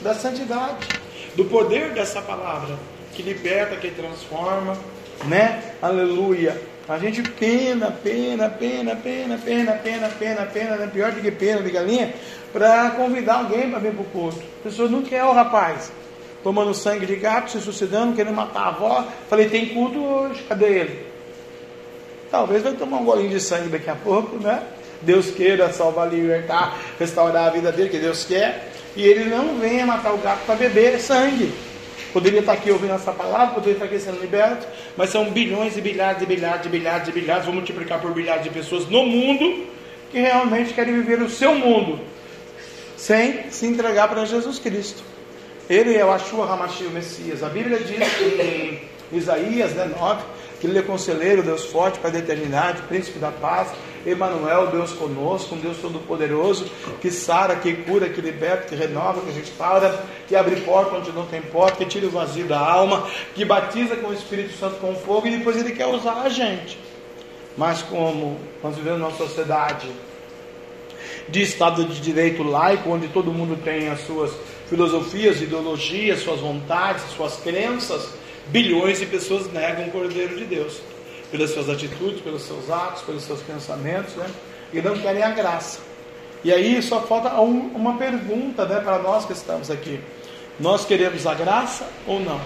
da 0.00 0.14
santidade, 0.14 0.86
do 1.34 1.44
poder 1.44 1.90
dessa 1.90 2.22
palavra 2.22 2.78
que 3.14 3.20
liberta, 3.20 3.74
que 3.74 3.90
transforma, 3.90 4.78
né? 5.24 5.74
Aleluia. 5.82 6.56
A 6.90 6.98
gente 6.98 7.22
pena, 7.22 7.88
pena, 8.02 8.48
pena, 8.48 8.96
pena, 8.96 9.36
pena, 9.36 9.76
pena, 9.76 10.08
pena, 10.08 10.46
pena, 10.46 10.76
né? 10.76 10.90
pior 10.92 11.12
do 11.12 11.20
que 11.20 11.30
pena 11.30 11.62
de 11.62 11.70
galinha, 11.70 12.12
para 12.52 12.90
convidar 12.90 13.34
alguém 13.36 13.70
para 13.70 13.78
vir 13.78 13.92
para 13.92 14.02
o 14.02 14.06
culto. 14.06 14.42
A 14.60 14.64
pessoa 14.64 14.88
não 14.88 15.00
quer 15.00 15.22
o 15.22 15.32
rapaz, 15.32 15.92
tomando 16.42 16.74
sangue 16.74 17.06
de 17.06 17.14
gato, 17.14 17.52
se 17.52 17.60
suicidando, 17.60 18.16
querendo 18.16 18.34
matar 18.34 18.62
a 18.62 18.68
avó. 18.70 19.06
Falei, 19.28 19.48
tem 19.48 19.66
culto 19.66 20.00
hoje, 20.00 20.42
cadê 20.48 20.80
ele? 20.80 21.06
Talvez 22.28 22.64
vai 22.64 22.72
tomar 22.72 22.96
um 22.96 23.04
golinho 23.04 23.30
de 23.30 23.38
sangue 23.38 23.68
daqui 23.68 23.88
a 23.88 23.94
pouco, 23.94 24.36
né? 24.38 24.60
Deus 25.00 25.30
queira 25.30 25.72
salvar, 25.72 26.08
libertar, 26.08 26.76
restaurar 26.98 27.46
a 27.46 27.50
vida 27.50 27.70
dele, 27.70 27.88
que 27.88 27.98
Deus 28.00 28.24
quer. 28.24 28.68
E 28.96 29.04
ele 29.04 29.30
não 29.30 29.60
venha 29.60 29.86
matar 29.86 30.12
o 30.12 30.18
gato 30.18 30.40
para 30.44 30.56
beber 30.56 30.98
sangue. 30.98 31.54
Poderia 32.12 32.40
estar 32.40 32.52
aqui 32.52 32.70
ouvindo 32.70 32.94
essa 32.94 33.12
palavra, 33.12 33.54
poderia 33.54 33.74
estar 33.74 33.84
aqui 33.84 33.98
sendo 33.98 34.20
liberto, 34.20 34.66
mas 34.96 35.10
são 35.10 35.30
bilhões 35.30 35.76
e 35.76 35.80
bilhares 35.80 36.22
e 36.22 36.26
bilhares 36.26 36.66
e 36.66 36.68
bilhares 36.68 37.08
e 37.08 37.12
bilhares, 37.12 37.44
vou 37.44 37.54
multiplicar 37.54 38.00
por 38.00 38.12
bilhares 38.12 38.42
de 38.42 38.50
pessoas 38.50 38.86
no 38.88 39.04
mundo 39.06 39.66
que 40.10 40.18
realmente 40.18 40.74
querem 40.74 40.94
viver 40.94 41.22
o 41.22 41.30
seu 41.30 41.54
mundo 41.54 42.00
sem 42.96 43.50
se 43.50 43.66
entregar 43.66 44.08
para 44.08 44.26
Jesus 44.26 44.58
Cristo. 44.58 45.02
Ele 45.68 45.96
é 45.96 46.04
o 46.04 46.10
Ashua 46.10 46.52
Hamashi, 46.52 46.84
o 46.84 46.90
Messias. 46.90 47.42
A 47.42 47.48
Bíblia 47.48 47.78
diz 47.78 47.98
em 48.40 48.80
Isaías 49.12 49.72
né, 49.72 49.90
9 49.98 50.22
que 50.60 50.66
ele 50.66 50.78
é 50.78 50.82
conselheiro, 50.82 51.42
Deus 51.42 51.64
forte, 51.64 51.98
Pai 51.98 52.10
da 52.10 52.18
eternidade, 52.18 52.82
príncipe 52.82 53.18
da 53.18 53.30
paz, 53.30 53.68
Emanuel, 54.06 54.68
Deus 54.68 54.92
conosco, 54.92 55.54
um 55.54 55.58
Deus 55.58 55.76
todo-poderoso, 55.78 56.70
que 57.00 57.10
sara, 57.10 57.56
que 57.56 57.74
cura, 57.74 58.08
que 58.08 58.20
liberta, 58.20 58.68
que 58.68 58.74
renova, 58.74 59.20
que 59.20 59.30
restaura, 59.30 60.04
que 60.26 60.34
abre 60.34 60.56
porta 60.62 60.96
onde 60.96 61.12
não 61.12 61.26
tem 61.26 61.42
porta, 61.42 61.84
que 61.84 61.90
tira 61.90 62.06
o 62.06 62.10
vazio 62.10 62.46
da 62.46 62.58
alma, 62.58 63.06
que 63.34 63.44
batiza 63.44 63.96
com 63.96 64.08
o 64.08 64.14
Espírito 64.14 64.56
Santo 64.58 64.76
com 64.76 64.94
fogo 64.94 65.26
e 65.26 65.36
depois 65.36 65.56
ele 65.56 65.72
quer 65.72 65.86
usar 65.86 66.22
a 66.22 66.28
gente. 66.28 66.78
Mas 67.56 67.82
como 67.82 68.38
nós 68.62 68.76
vivemos 68.76 69.00
numa 69.00 69.12
sociedade 69.12 69.90
de 71.28 71.42
Estado 71.42 71.84
de 71.84 72.00
Direito 72.00 72.42
laico, 72.42 72.90
onde 72.90 73.08
todo 73.08 73.32
mundo 73.32 73.58
tem 73.62 73.88
as 73.88 74.00
suas 74.00 74.32
filosofias, 74.68 75.40
ideologias, 75.40 76.20
suas 76.20 76.40
vontades, 76.40 77.02
suas 77.16 77.36
crenças, 77.36 78.08
bilhões 78.46 78.98
de 78.98 79.06
pessoas 79.06 79.52
negam 79.52 79.86
o 79.86 79.90
Cordeiro 79.90 80.36
de 80.36 80.44
Deus, 80.44 80.80
pelas 81.30 81.50
suas 81.50 81.68
atitudes, 81.68 82.20
pelos 82.20 82.42
seus 82.42 82.70
atos, 82.70 83.02
pelos 83.02 83.22
seus 83.22 83.40
pensamentos, 83.40 84.14
né? 84.14 84.26
e 84.72 84.80
não 84.80 84.98
querem 84.98 85.22
a 85.22 85.30
graça. 85.30 85.80
E 86.42 86.52
aí 86.52 86.82
só 86.82 87.00
falta 87.02 87.40
um, 87.40 87.72
uma 87.74 87.96
pergunta 87.98 88.64
né, 88.64 88.80
para 88.80 88.98
nós 88.98 89.24
que 89.24 89.32
estamos 89.32 89.70
aqui: 89.70 90.00
nós 90.58 90.84
queremos 90.84 91.26
a 91.26 91.34
graça 91.34 91.86
ou 92.06 92.18
não? 92.20 92.40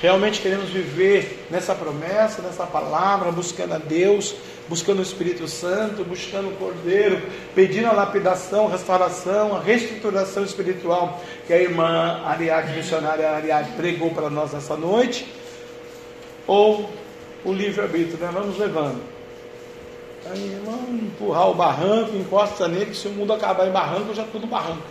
Realmente 0.00 0.40
queremos 0.40 0.70
viver 0.70 1.46
nessa 1.50 1.74
promessa, 1.74 2.40
nessa 2.40 2.64
palavra, 2.64 3.30
buscando 3.30 3.74
a 3.74 3.78
Deus, 3.78 4.34
buscando 4.66 5.00
o 5.00 5.02
Espírito 5.02 5.46
Santo, 5.46 6.04
buscando 6.04 6.48
o 6.48 6.52
Cordeiro, 6.52 7.20
pedindo 7.54 7.86
a 7.86 7.92
lapidação, 7.92 8.66
restauração, 8.66 9.54
a 9.54 9.60
reestruturação 9.60 10.42
espiritual 10.42 11.20
que 11.46 11.52
a 11.52 11.58
irmã 11.58 12.22
Ariadne, 12.24 12.76
missionária 12.76 13.30
Ariadne, 13.30 13.76
pregou 13.76 14.10
para 14.10 14.30
nós 14.30 14.52
nessa 14.52 14.74
noite, 14.74 15.26
ou 16.46 16.88
o 17.44 17.52
livre-arbítrio, 17.52 18.18
né? 18.18 18.30
Vamos 18.32 18.58
levando. 18.58 19.00
Aí, 20.30 20.60
vamos 20.64 21.02
empurrar 21.02 21.50
o 21.50 21.54
barranco, 21.54 22.16
encosta 22.16 22.68
nele, 22.68 22.94
se 22.94 23.08
o 23.08 23.10
mundo 23.10 23.32
acabar 23.32 23.66
em 23.66 23.72
barranco, 23.72 24.14
já 24.14 24.24
tudo 24.24 24.46
barranco, 24.46 24.82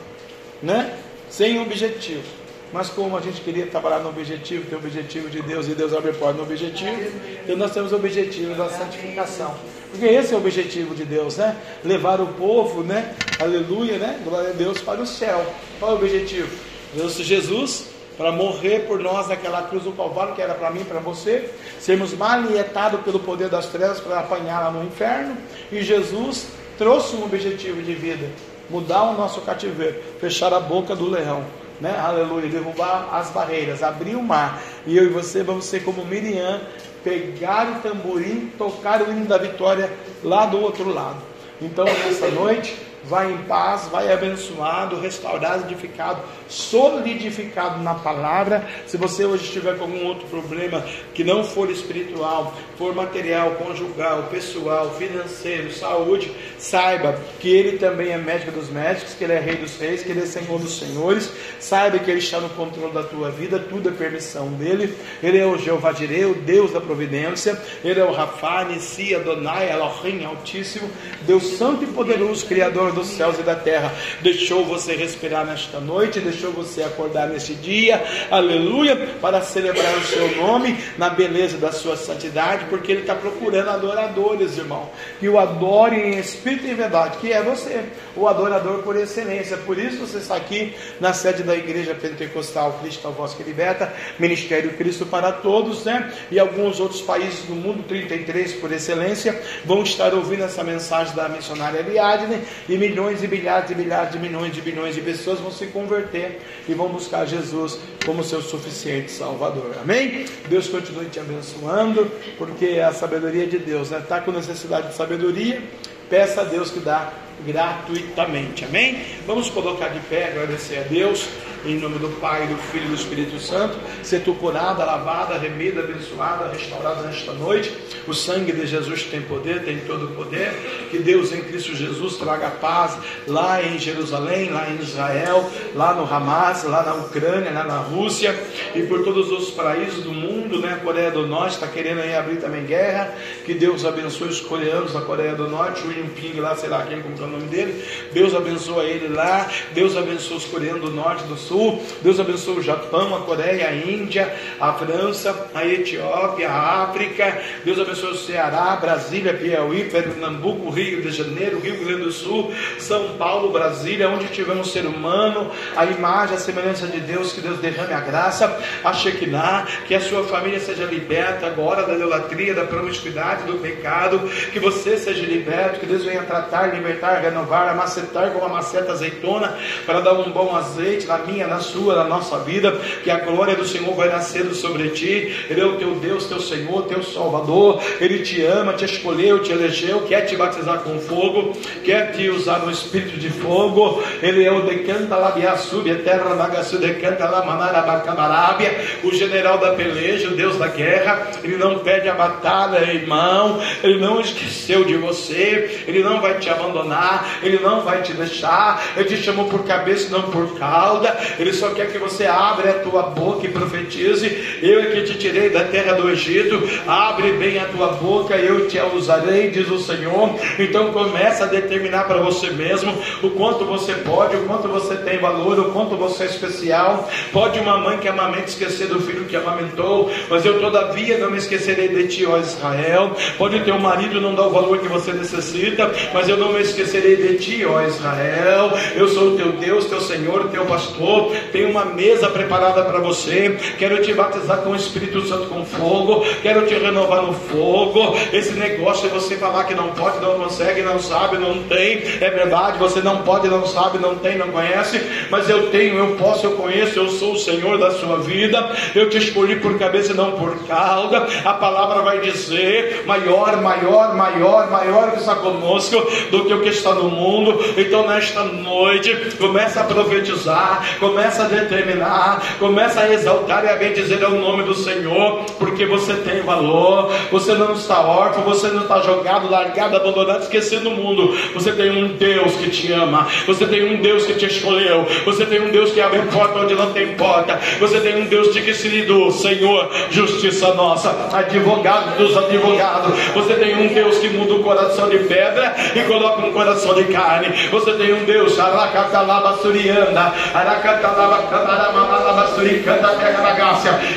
né? 0.62 0.98
Sem 1.30 1.62
objetivo. 1.62 2.24
Mas 2.72 2.90
como 2.90 3.18
a 3.18 3.22
gente 3.22 3.42
queria 3.42 3.66
trabalhar 3.66 4.00
no 4.00 4.10
objetivo, 4.10 4.66
ter 4.70 4.76
o 4.76 4.80
objetivo 4.80 5.28
de 5.30 5.42
Deus 5.42 5.68
e 5.68 5.72
Deus 5.74 5.94
abre 5.94 6.14
porta 6.14 6.38
no 6.38 6.44
objetivo, 6.44 7.12
então 7.44 7.58
nós 7.58 7.72
temos 7.72 7.92
o 7.92 7.96
objetivo 7.96 8.54
da 8.54 8.70
santificação. 8.70 9.56
Porque 9.92 10.06
esse 10.06 10.34
é 10.34 10.38
o 10.38 10.40
objetivo 10.40 10.94
de 10.94 11.04
Deus, 11.04 11.38
né? 11.38 11.56
Levar 11.84 12.22
o 12.22 12.28
povo, 12.28 12.84
né? 12.84 13.16
Aleluia, 13.40 13.98
né? 13.98 14.20
Glória 14.24 14.50
a 14.50 14.54
Deus 14.54 14.82
para 14.82 15.02
o 15.02 15.06
céu. 15.06 15.44
Qual 15.80 15.92
é 15.92 15.94
o 15.96 15.98
objetivo? 15.98 16.50
Deus 16.94 17.14
Jesus 17.14 17.99
para 18.20 18.34
morrer 18.34 18.80
por 18.80 19.00
nós 19.00 19.30
naquela 19.30 19.62
cruz 19.62 19.86
do 19.86 19.94
Calvário, 19.94 20.36
que 20.36 20.42
era 20.42 20.54
para 20.54 20.70
mim, 20.72 20.84
para 20.84 21.00
você, 21.00 21.50
sermos 21.80 22.14
manietados 22.14 23.00
pelo 23.00 23.18
poder 23.18 23.48
das 23.48 23.68
trevas 23.68 24.02
para 24.02 24.20
apanhar 24.20 24.62
lá 24.66 24.72
no 24.72 24.84
inferno, 24.84 25.38
e 25.72 25.82
Jesus 25.82 26.48
trouxe 26.78 27.16
um 27.16 27.24
objetivo 27.24 27.82
de 27.82 27.96
vida, 27.96 28.28
mudar 28.70 29.04
o 29.04 29.14
nosso 29.14 29.40
cativeiro, 29.40 30.02
fechar 30.20 30.54
a 30.54 30.60
boca 30.60 30.94
do 30.98 31.10
leão, 31.10 31.46
né? 31.80 31.98
Aleluia, 31.98 32.50
derrubar 32.50 33.08
as 33.14 33.30
barreiras, 33.30 33.82
abrir 33.82 34.16
o 34.16 34.22
mar. 34.22 34.62
E 34.86 34.98
eu 34.98 35.06
e 35.06 35.08
você 35.08 35.42
vamos 35.42 35.64
ser 35.64 35.86
como 35.86 36.04
Miriam 36.04 36.60
pegar 37.02 37.70
o 37.70 37.76
tamborim, 37.80 38.52
tocar 38.58 39.02
o 39.02 39.10
hino 39.10 39.28
da 39.28 39.38
vitória 39.38 39.90
lá 40.22 40.46
do 40.46 40.60
outro 40.60 40.94
lado. 40.94 41.22
Então, 41.62 41.86
nessa 41.86 42.28
noite, 42.32 42.76
vai 43.10 43.32
em 43.34 43.38
paz, 43.40 43.88
vai 43.92 44.14
abençoado, 44.14 45.00
restaurado, 45.00 45.66
edificado, 45.66 46.22
solidificado 46.48 47.82
na 47.82 47.96
palavra. 47.96 48.68
Se 48.86 48.98
você 48.98 49.26
hoje 49.26 49.46
estiver 49.46 49.78
com 49.78 49.86
algum 49.86 50.06
outro 50.06 50.28
problema 50.28 50.86
que 51.14 51.24
não 51.24 51.44
for 51.44 51.70
espiritual, 51.72 52.54
for 52.78 52.94
material, 52.94 53.52
conjugal, 53.52 54.24
pessoal, 54.32 54.94
financeiro, 54.98 55.72
saúde, 55.72 56.32
saiba 56.58 57.20
que 57.40 57.50
Ele 57.50 57.78
também 57.78 58.12
é 58.12 58.18
médico 58.18 58.52
dos 58.52 58.70
médicos, 58.70 59.16
que 59.16 59.24
Ele 59.24 59.34
é 59.34 59.40
Rei 59.40 59.56
dos 59.56 59.78
Reis, 59.78 60.04
que 60.04 60.12
Ele 60.12 60.22
é 60.22 60.26
Senhor 60.26 60.60
dos 60.60 60.78
Senhores. 60.78 61.32
Saiba 61.60 61.98
que 61.98 62.12
Ele 62.12 62.20
está 62.20 62.40
no 62.40 62.50
controle 62.50 62.94
da 62.94 63.04
tua 63.04 63.32
vida, 63.32 63.60
tudo 63.60 63.90
é 63.90 63.92
permissão 63.92 64.50
dele. 64.50 64.96
Ele 65.24 65.38
é 65.38 65.46
o 65.46 65.58
Jeová 65.58 65.92
Jireh, 65.94 66.26
o 66.26 66.36
Deus 66.36 66.72
da 66.72 66.80
providência. 66.80 67.60
Ele 67.84 68.00
é 68.00 68.04
o 68.04 68.12
Rafa, 68.12 68.66
Nissi, 68.66 69.16
Adonai, 69.16 69.72
Elohim, 69.72 70.26
Altíssimo, 70.26 70.90
Deus 71.22 71.58
Santo 71.58 71.84
e 71.84 71.88
Poderoso, 71.88 72.46
Criador 72.46 72.99
dos 73.00 73.08
céus 73.08 73.40
e 73.40 73.44
da 73.44 73.56
terra. 73.56 73.94
Deixou 74.22 74.64
você 74.66 74.96
respirar 74.96 75.46
nesta 75.46 75.80
noite, 75.80 76.20
deixou 76.20 76.52
você 76.52 76.84
acordar 76.84 77.30
neste 77.30 77.56
dia, 77.56 78.04
aleluia, 78.30 78.96
para 79.22 79.42
celebrar 79.42 79.98
o 79.98 80.04
seu 80.04 80.36
nome 80.36 80.78
na 80.98 81.10
beleza 81.10 81.58
da 81.58 81.72
sua 81.72 81.96
santidade, 81.96 82.66
porque 82.70 82.92
Ele 82.92 83.02
está 83.02 83.16
procurando 83.16 83.70
adoradores, 83.70 84.58
irmão, 84.58 84.90
que 85.20 85.28
o 85.28 85.40
adorem 85.40 86.14
em 86.14 86.20
espírito 86.20 86.66
e 86.66 86.72
em 86.72 86.76
verdade, 86.76 87.18
que 87.18 87.32
é 87.32 87.42
você, 87.42 87.84
o 88.16 88.28
adorador 88.28 88.80
por 88.84 88.96
excelência. 88.96 89.58
Por 89.58 89.78
isso 89.78 89.98
você 89.98 90.18
está 90.18 90.36
aqui 90.36 90.74
na 91.00 91.14
sede 91.14 91.44
da 91.44 91.56
Igreja 91.56 91.96
Pentecostal 91.96 92.80
Cristo 92.82 93.08
a 93.08 93.12
voz 93.12 93.34
que 93.34 93.44
liberta, 93.44 93.92
Ministério 94.18 94.74
Cristo 94.74 95.06
para 95.06 95.32
todos, 95.32 95.86
né? 95.86 96.12
E 96.30 96.40
alguns 96.40 96.80
outros 96.80 97.02
países 97.02 97.46
do 97.46 97.56
mundo, 97.56 97.84
33 97.84 98.54
por 98.54 98.72
excelência, 98.72 99.40
vão 99.66 99.84
estar 99.84 100.14
ouvindo 100.14 100.44
essa 100.44 100.64
mensagem 100.64 101.16
da 101.16 101.30
missionária 101.30 101.80
Eliadne 101.80 102.42
e 102.68 102.78
milhões 102.80 103.22
e 103.22 103.28
bilhares 103.28 103.70
e 103.70 103.76
bilhares 103.76 104.12
de 104.12 104.18
milhões 104.18 104.54
de 104.54 104.62
bilhões 104.62 104.96
de 104.96 105.02
pessoas 105.02 105.40
vão 105.40 105.52
se 105.52 105.68
converter 105.68 106.42
e 106.68 106.74
vão 106.74 106.88
buscar 106.88 107.26
Jesus 107.26 107.78
como 108.06 108.24
seu 108.24 108.42
suficiente 108.42 109.12
Salvador. 109.12 109.76
Amém? 109.82 110.26
Deus 110.48 110.68
continue 110.68 111.06
te 111.08 111.20
abençoando, 111.20 112.10
porque 112.38 112.80
a 112.80 112.92
sabedoria 112.94 113.46
de 113.46 113.60
Deus, 113.60 113.90
né? 113.90 114.00
Está 114.00 114.22
com 114.22 114.32
necessidade 114.32 114.88
de 114.88 114.96
sabedoria, 114.96 115.62
peça 116.10 116.42
a 116.42 116.44
Deus 116.44 116.72
que 116.72 116.80
dá 116.80 117.12
gratuitamente. 117.46 118.66
Amém? 118.66 119.04
Vamos 119.26 119.50
colocar 119.50 119.90
de 119.90 120.00
pé, 120.02 120.28
agradecer 120.28 120.80
a 120.80 120.84
Deus. 120.84 121.28
Em 121.66 121.78
nome 121.78 122.00
do 122.00 122.08
Pai, 122.22 122.48
do 122.48 122.56
Filho 122.56 122.86
e 122.86 122.88
do 122.88 122.96
Espírito 122.96 123.38
Santo, 123.38 123.78
ser 124.02 124.22
tu 124.22 124.34
curada, 124.36 124.86
lavada, 124.86 125.38
remida, 125.38 125.82
abençoada, 125.82 126.48
restaurada 126.48 127.02
nesta 127.02 127.34
noite. 127.34 127.74
O 128.08 128.14
sangue 128.14 128.54
de 128.54 128.66
Jesus 128.66 129.04
tem 129.04 129.22
poder, 129.22 129.66
tem 129.66 129.80
todo 129.80 130.06
o 130.06 130.16
poder. 130.16 130.54
Que 130.90 131.00
Deus 131.00 131.34
em 131.34 131.42
Cristo 131.42 131.76
Jesus 131.76 132.16
traga 132.16 132.50
paz 132.50 132.98
lá 133.28 133.62
em 133.62 133.78
Jerusalém, 133.78 134.50
lá 134.50 134.70
em 134.70 134.82
Israel, 134.82 135.52
lá 135.76 135.94
no 135.94 136.04
Hamas, 136.04 136.64
lá 136.64 136.82
na 136.82 136.94
Ucrânia, 136.94 137.52
lá 137.52 137.66
na 137.66 137.80
Rússia 137.80 138.34
e 138.74 138.84
por 138.84 139.04
todos 139.04 139.30
os 139.30 139.52
países 139.52 140.02
do 140.02 140.14
mundo, 140.14 140.60
né? 140.60 140.76
A 140.76 140.78
Coreia 140.78 141.12
do 141.12 141.28
Norte 141.28 141.56
está 141.56 141.68
querendo 141.68 142.00
aí 142.00 142.16
abrir 142.16 142.38
também 142.38 142.66
guerra. 142.66 143.14
Que 143.46 143.54
Deus 143.54 143.84
abençoe 143.84 144.30
os 144.30 144.40
coreanos 144.40 144.94
da 144.94 145.02
Coreia 145.02 145.36
do 145.36 145.50
Norte, 145.50 145.86
o 145.86 145.92
Yinping 145.92 146.40
lá, 146.40 146.56
sei 146.56 146.70
lá 146.70 146.86
quem 146.86 147.02
como 147.02 147.16
é 147.16 147.29
o 147.30 147.34
nome 147.34 147.48
dele. 147.48 147.84
Deus 148.12 148.36
abençoa 148.36 148.84
ele 148.84 149.08
lá. 149.08 149.48
Deus 149.74 149.96
abençoa 149.96 150.38
os 150.38 150.46
coreanos 150.46 150.82
do 150.82 150.92
Norte, 150.92 151.24
do 151.24 151.38
Sul. 151.38 151.82
Deus 152.02 152.20
abençoe 152.20 152.60
o 152.60 152.62
Japão, 152.62 153.16
a 153.16 153.22
Coreia, 153.22 153.68
a 153.68 153.74
Índia, 153.74 154.34
a 154.60 154.74
França, 154.74 155.50
a 155.54 155.66
Etiópia, 155.66 156.50
a 156.50 156.84
África. 156.84 157.42
Deus 157.64 157.80
abençoe 157.80 158.12
o 158.12 158.18
Ceará, 158.18 158.76
Brasília, 158.76 159.34
Piauí, 159.34 159.86
Pernambuco, 159.86 160.70
Rio 160.70 161.02
de 161.02 161.12
Janeiro, 161.12 161.60
Rio 161.60 161.84
Grande 161.84 162.04
do 162.04 162.12
Sul, 162.12 162.52
São 162.80 163.18
Paulo, 163.18 163.52
Brasília, 163.52 164.10
onde 164.10 164.28
tiver 164.28 164.54
um 164.54 164.64
ser 164.64 164.86
humano, 164.86 165.52
a 165.76 165.86
imagem, 165.86 166.36
a 166.36 166.40
semelhança 166.40 166.88
de 166.88 167.00
Deus, 167.00 167.32
que 167.32 167.42
Deus 167.42 167.60
derrame 167.60 167.94
a 167.94 168.00
graça, 168.00 168.60
a 168.84 168.94
Shekinah, 168.94 169.68
que 169.88 169.96
a 169.96 170.02
sua 170.02 170.24
família 170.24 170.60
seja 170.60 170.86
liberta 170.86 171.48
agora 171.48 171.84
da 171.84 171.94
idolatria, 171.94 172.54
da 172.54 172.66
promiscuidade, 172.66 173.44
do 173.44 173.60
pecado, 173.60 174.20
que 174.52 174.60
você 174.60 174.98
seja 174.98 175.26
liberto, 175.26 175.80
que 175.80 175.86
Deus 175.86 176.04
venha 176.04 176.24
tratar, 176.24 176.74
libertar, 176.74 177.19
renovar, 177.20 177.70
amacetar 177.70 178.32
com 178.32 178.40
uma 178.40 178.50
maceta 178.50 178.92
azeitona, 178.92 179.58
para 179.86 180.02
dar 180.02 180.14
um 180.14 180.32
bom 180.32 180.56
azeite 180.56 181.06
na 181.08 181.20
minha, 181.20 181.48
na 181.48 181.60
sua, 181.60 181.96
na 181.96 182.04
nossa 182.04 182.40
vida, 182.40 182.72
que 183.04 183.12
a 183.12 183.20
glória 183.20 183.56
do 183.56 183.66
Senhor 183.66 183.94
vai 183.96 184.10
nascer 184.10 184.46
sobre 184.54 184.90
ti. 184.90 185.46
Ele 185.50 185.62
é 185.62 185.66
o 185.66 185.78
teu 185.78 185.96
Deus, 185.96 186.26
teu 186.26 186.40
Senhor, 186.40 186.84
teu 186.84 187.04
Salvador. 187.04 187.82
Ele 188.00 188.20
te 188.20 188.44
ama, 188.44 188.74
te 188.74 188.86
escolheu, 188.86 189.40
te 189.40 189.52
elegeu, 189.52 190.02
quer 190.02 190.22
te 190.22 190.36
batizar 190.36 190.80
com 190.80 191.00
fogo, 191.00 191.54
quer 191.84 192.12
te 192.12 192.30
usar 192.30 192.60
no 192.60 192.72
espírito 192.72 193.18
de 193.20 193.30
fogo. 193.30 194.04
Ele 194.22 194.44
é 194.44 194.52
o 194.52 194.62
decanta 194.62 195.16
labiaçub, 195.16 195.90
eterna 195.90 196.36
bagaçu, 196.36 196.78
decanta 196.78 197.30
lamanarabacabarábia, 197.30 198.76
o 199.04 199.12
general 199.14 199.58
da 199.58 199.74
peleja, 199.74 200.30
o 200.30 200.36
Deus 200.36 200.58
da 200.58 200.68
guerra. 200.68 201.28
Ele 201.44 201.58
não 201.58 201.80
pede 201.80 202.08
a 202.10 202.14
batalha, 202.14 202.92
irmão. 202.92 203.62
Ele 203.84 204.00
não 204.00 204.20
esqueceu 204.20 204.84
de 204.84 204.96
você. 204.98 205.84
Ele 205.88 206.02
não 206.02 206.22
vai 206.22 206.40
te 206.40 206.50
abandonar. 206.50 207.09
Ele 207.42 207.60
não 207.60 207.82
vai 207.82 208.02
te 208.02 208.14
deixar. 208.14 208.82
Ele 208.96 209.06
te 209.06 209.18
chamou 209.18 209.46
por 209.46 209.64
cabeça, 209.66 210.10
não 210.10 210.24
por 210.24 210.58
cauda. 210.58 211.18
Ele 211.38 211.54
só 211.54 211.70
quer 211.70 211.92
que 211.92 211.98
você 211.98 212.26
abra 212.26 212.72
a 212.72 212.80
tua 212.80 213.04
boca 213.04 213.46
e 213.46 213.52
profetize. 213.52 214.60
Eu 214.62 214.82
é 214.82 214.86
que 214.88 215.04
te 215.04 215.18
tirei 215.18 215.50
da 215.50 215.64
terra 215.66 215.94
do 215.94 216.10
Egito. 216.10 216.62
Abre 216.88 217.34
bem 217.34 217.60
a 217.60 217.66
tua 217.66 217.94
boca, 217.94 218.36
eu 218.36 218.68
te 218.68 218.80
usarei, 218.80 219.50
diz 219.50 219.70
o 219.70 219.80
Senhor. 219.80 220.36
Então 220.58 220.92
começa 220.92 221.46
a 221.46 221.48
determinar 221.48 222.06
para 222.06 222.20
você 222.20 222.50
mesmo 222.50 222.96
o 223.24 223.30
quanto 223.32 223.66
você 223.66 223.94
pode, 223.94 224.36
o 224.36 224.46
quanto 224.46 224.68
você 224.68 224.96
tem 224.96 225.20
valor, 225.20 225.60
o 225.60 225.72
quanto 225.72 225.96
você 225.96 226.24
é 226.24 226.28
especial. 226.28 227.10
Pode 227.32 227.60
uma 227.60 227.78
mãe 227.78 227.98
que 227.98 228.08
amamente 228.08 228.50
esquecer 228.50 228.88
do 228.88 229.02
filho 229.02 229.26
que 229.26 229.36
amamentou, 229.36 230.12
mas 230.30 230.46
eu 230.46 230.60
todavia 230.60 231.18
não 231.18 231.32
me 231.32 231.38
esquecerei 231.38 231.88
de 231.88 232.08
ti, 232.08 232.26
ó 232.26 232.38
Israel. 232.38 233.16
Pode 233.38 233.60
ter 233.62 233.72
um 233.72 233.80
marido 233.80 234.20
não 234.22 234.36
dar 234.36 234.48
o 234.48 234.52
valor 234.52 234.80
que 234.80 234.88
você 234.88 235.12
necessita, 235.14 235.92
mas 236.14 236.28
eu 236.28 236.38
não 236.38 236.52
me 236.54 236.62
esquecerei 236.62 236.99
de 237.00 237.38
ti, 237.38 237.66
ó 237.66 237.82
Israel. 237.82 238.72
Eu 238.96 239.08
sou 239.08 239.30
o 239.34 239.38
teu 239.38 239.52
Deus, 239.54 239.86
teu 239.86 240.02
Senhor, 240.02 240.50
teu 240.50 240.66
pastor. 240.66 241.32
Tenho 241.52 241.70
uma 241.70 241.86
mesa 241.86 242.30
preparada 242.30 242.84
para 242.84 243.00
você. 243.00 243.58
Quero 243.78 244.02
te 244.02 244.14
batizar 244.14 244.58
com 244.60 244.72
o 244.72 244.76
Espírito 244.76 245.26
Santo 245.28 245.48
com 245.48 245.66
fogo. 245.66 246.26
Quero 246.42 246.66
te 246.66 246.76
renovar 246.76 247.22
no 247.22 247.34
fogo. 247.34 248.18
Esse 248.34 248.54
negócio 248.54 249.08
é 249.08 249.10
você 249.10 249.36
falar 249.38 249.66
que 249.66 249.74
não 249.74 249.90
pode, 249.90 250.20
não 250.20 250.40
consegue, 250.40 250.82
não 250.82 251.00
sabe, 251.00 251.38
não 251.38 251.64
tem. 251.64 252.04
É 252.22 252.30
verdade, 252.30 252.78
você 252.78 253.02
não 253.02 253.24
pode, 253.24 253.48
não 253.48 253.66
sabe, 253.66 253.98
não 253.98 254.16
tem, 254.16 254.38
não 254.38 254.50
conhece. 254.50 255.02
Mas 255.30 255.50
eu 255.50 255.70
tenho, 255.70 255.98
eu 255.98 256.16
posso, 256.16 256.46
eu 256.46 256.52
conheço, 256.52 257.00
eu 257.00 257.10
sou 257.10 257.34
o 257.34 257.40
Senhor 257.40 257.78
da 257.78 257.92
sua 257.92 258.18
vida. 258.18 258.72
Eu 258.96 259.10
te 259.10 259.18
escolhi 259.18 259.58
por 259.58 259.78
cabeça 259.78 260.14
e 260.14 260.16
não 260.16 260.34
por 260.34 260.58
cauda. 260.66 261.28
A 261.44 261.54
palavra 261.54 262.02
vai 262.02 262.20
dizer: 262.20 263.04
maior, 263.06 263.62
maior, 263.62 264.16
maior, 264.16 264.70
maior 264.70 265.12
que 265.12 265.20
está 265.20 265.36
conosco 265.36 266.00
do 266.32 266.46
que 266.46 266.54
o 266.54 266.62
que 266.62 266.70
está 266.80 266.94
no 266.94 267.10
mundo. 267.10 267.60
Então, 267.78 268.08
nesta 268.08 268.44
noite, 268.44 269.16
começa 269.38 269.82
a 269.82 269.84
profetizar, 269.84 270.84
começa 271.00 271.44
a 271.44 271.48
determinar, 271.48 272.42
começa 272.60 273.02
a 273.02 273.14
exaltar 273.14 273.64
e 273.66 273.70
a 273.70 273.76
bendizer 273.76 274.24
o 274.28 274.40
nome 274.40 274.64
do 274.64 274.74
Senhor, 274.74 275.44
porque 275.58 275.86
você 275.86 276.14
tem 276.16 276.42
valor. 276.42 277.12
Você 277.32 277.54
não 277.54 277.74
está 277.74 278.02
órfão, 278.02 278.44
você 278.44 278.68
não 278.68 278.84
está 278.84 279.02
jogado, 279.02 279.50
largado, 279.50 279.96
abandonado, 279.96 280.42
esquecido 280.42 280.90
no 280.90 280.92
mundo. 280.92 281.38
Você 281.54 281.72
tem 281.72 281.92
um 281.92 282.08
Deus 282.10 282.54
que 282.56 282.70
te 282.70 282.92
ama, 282.92 283.28
você 283.46 283.66
tem 283.66 283.84
um 283.84 284.02
Deus 284.02 284.26
que 284.26 284.34
te 284.34 284.46
escolheu, 284.46 285.06
você 285.26 285.46
tem 285.46 285.62
um 285.62 285.70
Deus 285.70 285.92
que 285.92 286.02
abre 286.02 286.22
porta 286.32 286.60
onde 286.60 286.76
não 286.76 286.92
tem 286.92 287.16
porta, 287.16 287.60
você 287.80 288.00
tem 288.00 288.22
um 288.22 288.26
Deus 288.26 288.54
de 288.54 288.62
que 288.62 288.74
se 288.74 288.88
lido, 288.88 289.32
Senhor, 289.32 289.90
justiça 290.10 290.74
nossa, 290.74 291.30
advogado 291.34 292.18
dos 292.18 292.36
advogados. 292.36 293.18
Você 293.34 293.56
tem 293.56 293.78
um 293.78 293.94
Deus 293.94 294.18
que 294.18 294.30
muda 294.30 294.54
o 294.54 294.64
coração 294.64 295.10
de 295.10 295.20
pedra 295.20 295.76
e 295.96 296.02
coloca 296.04 296.46
um 296.46 296.52
coração 296.52 296.69
de 296.96 297.06
carne. 297.06 297.70
Você 297.72 297.94
tem 297.94 298.14
um 298.14 298.24
Deus, 298.26 298.56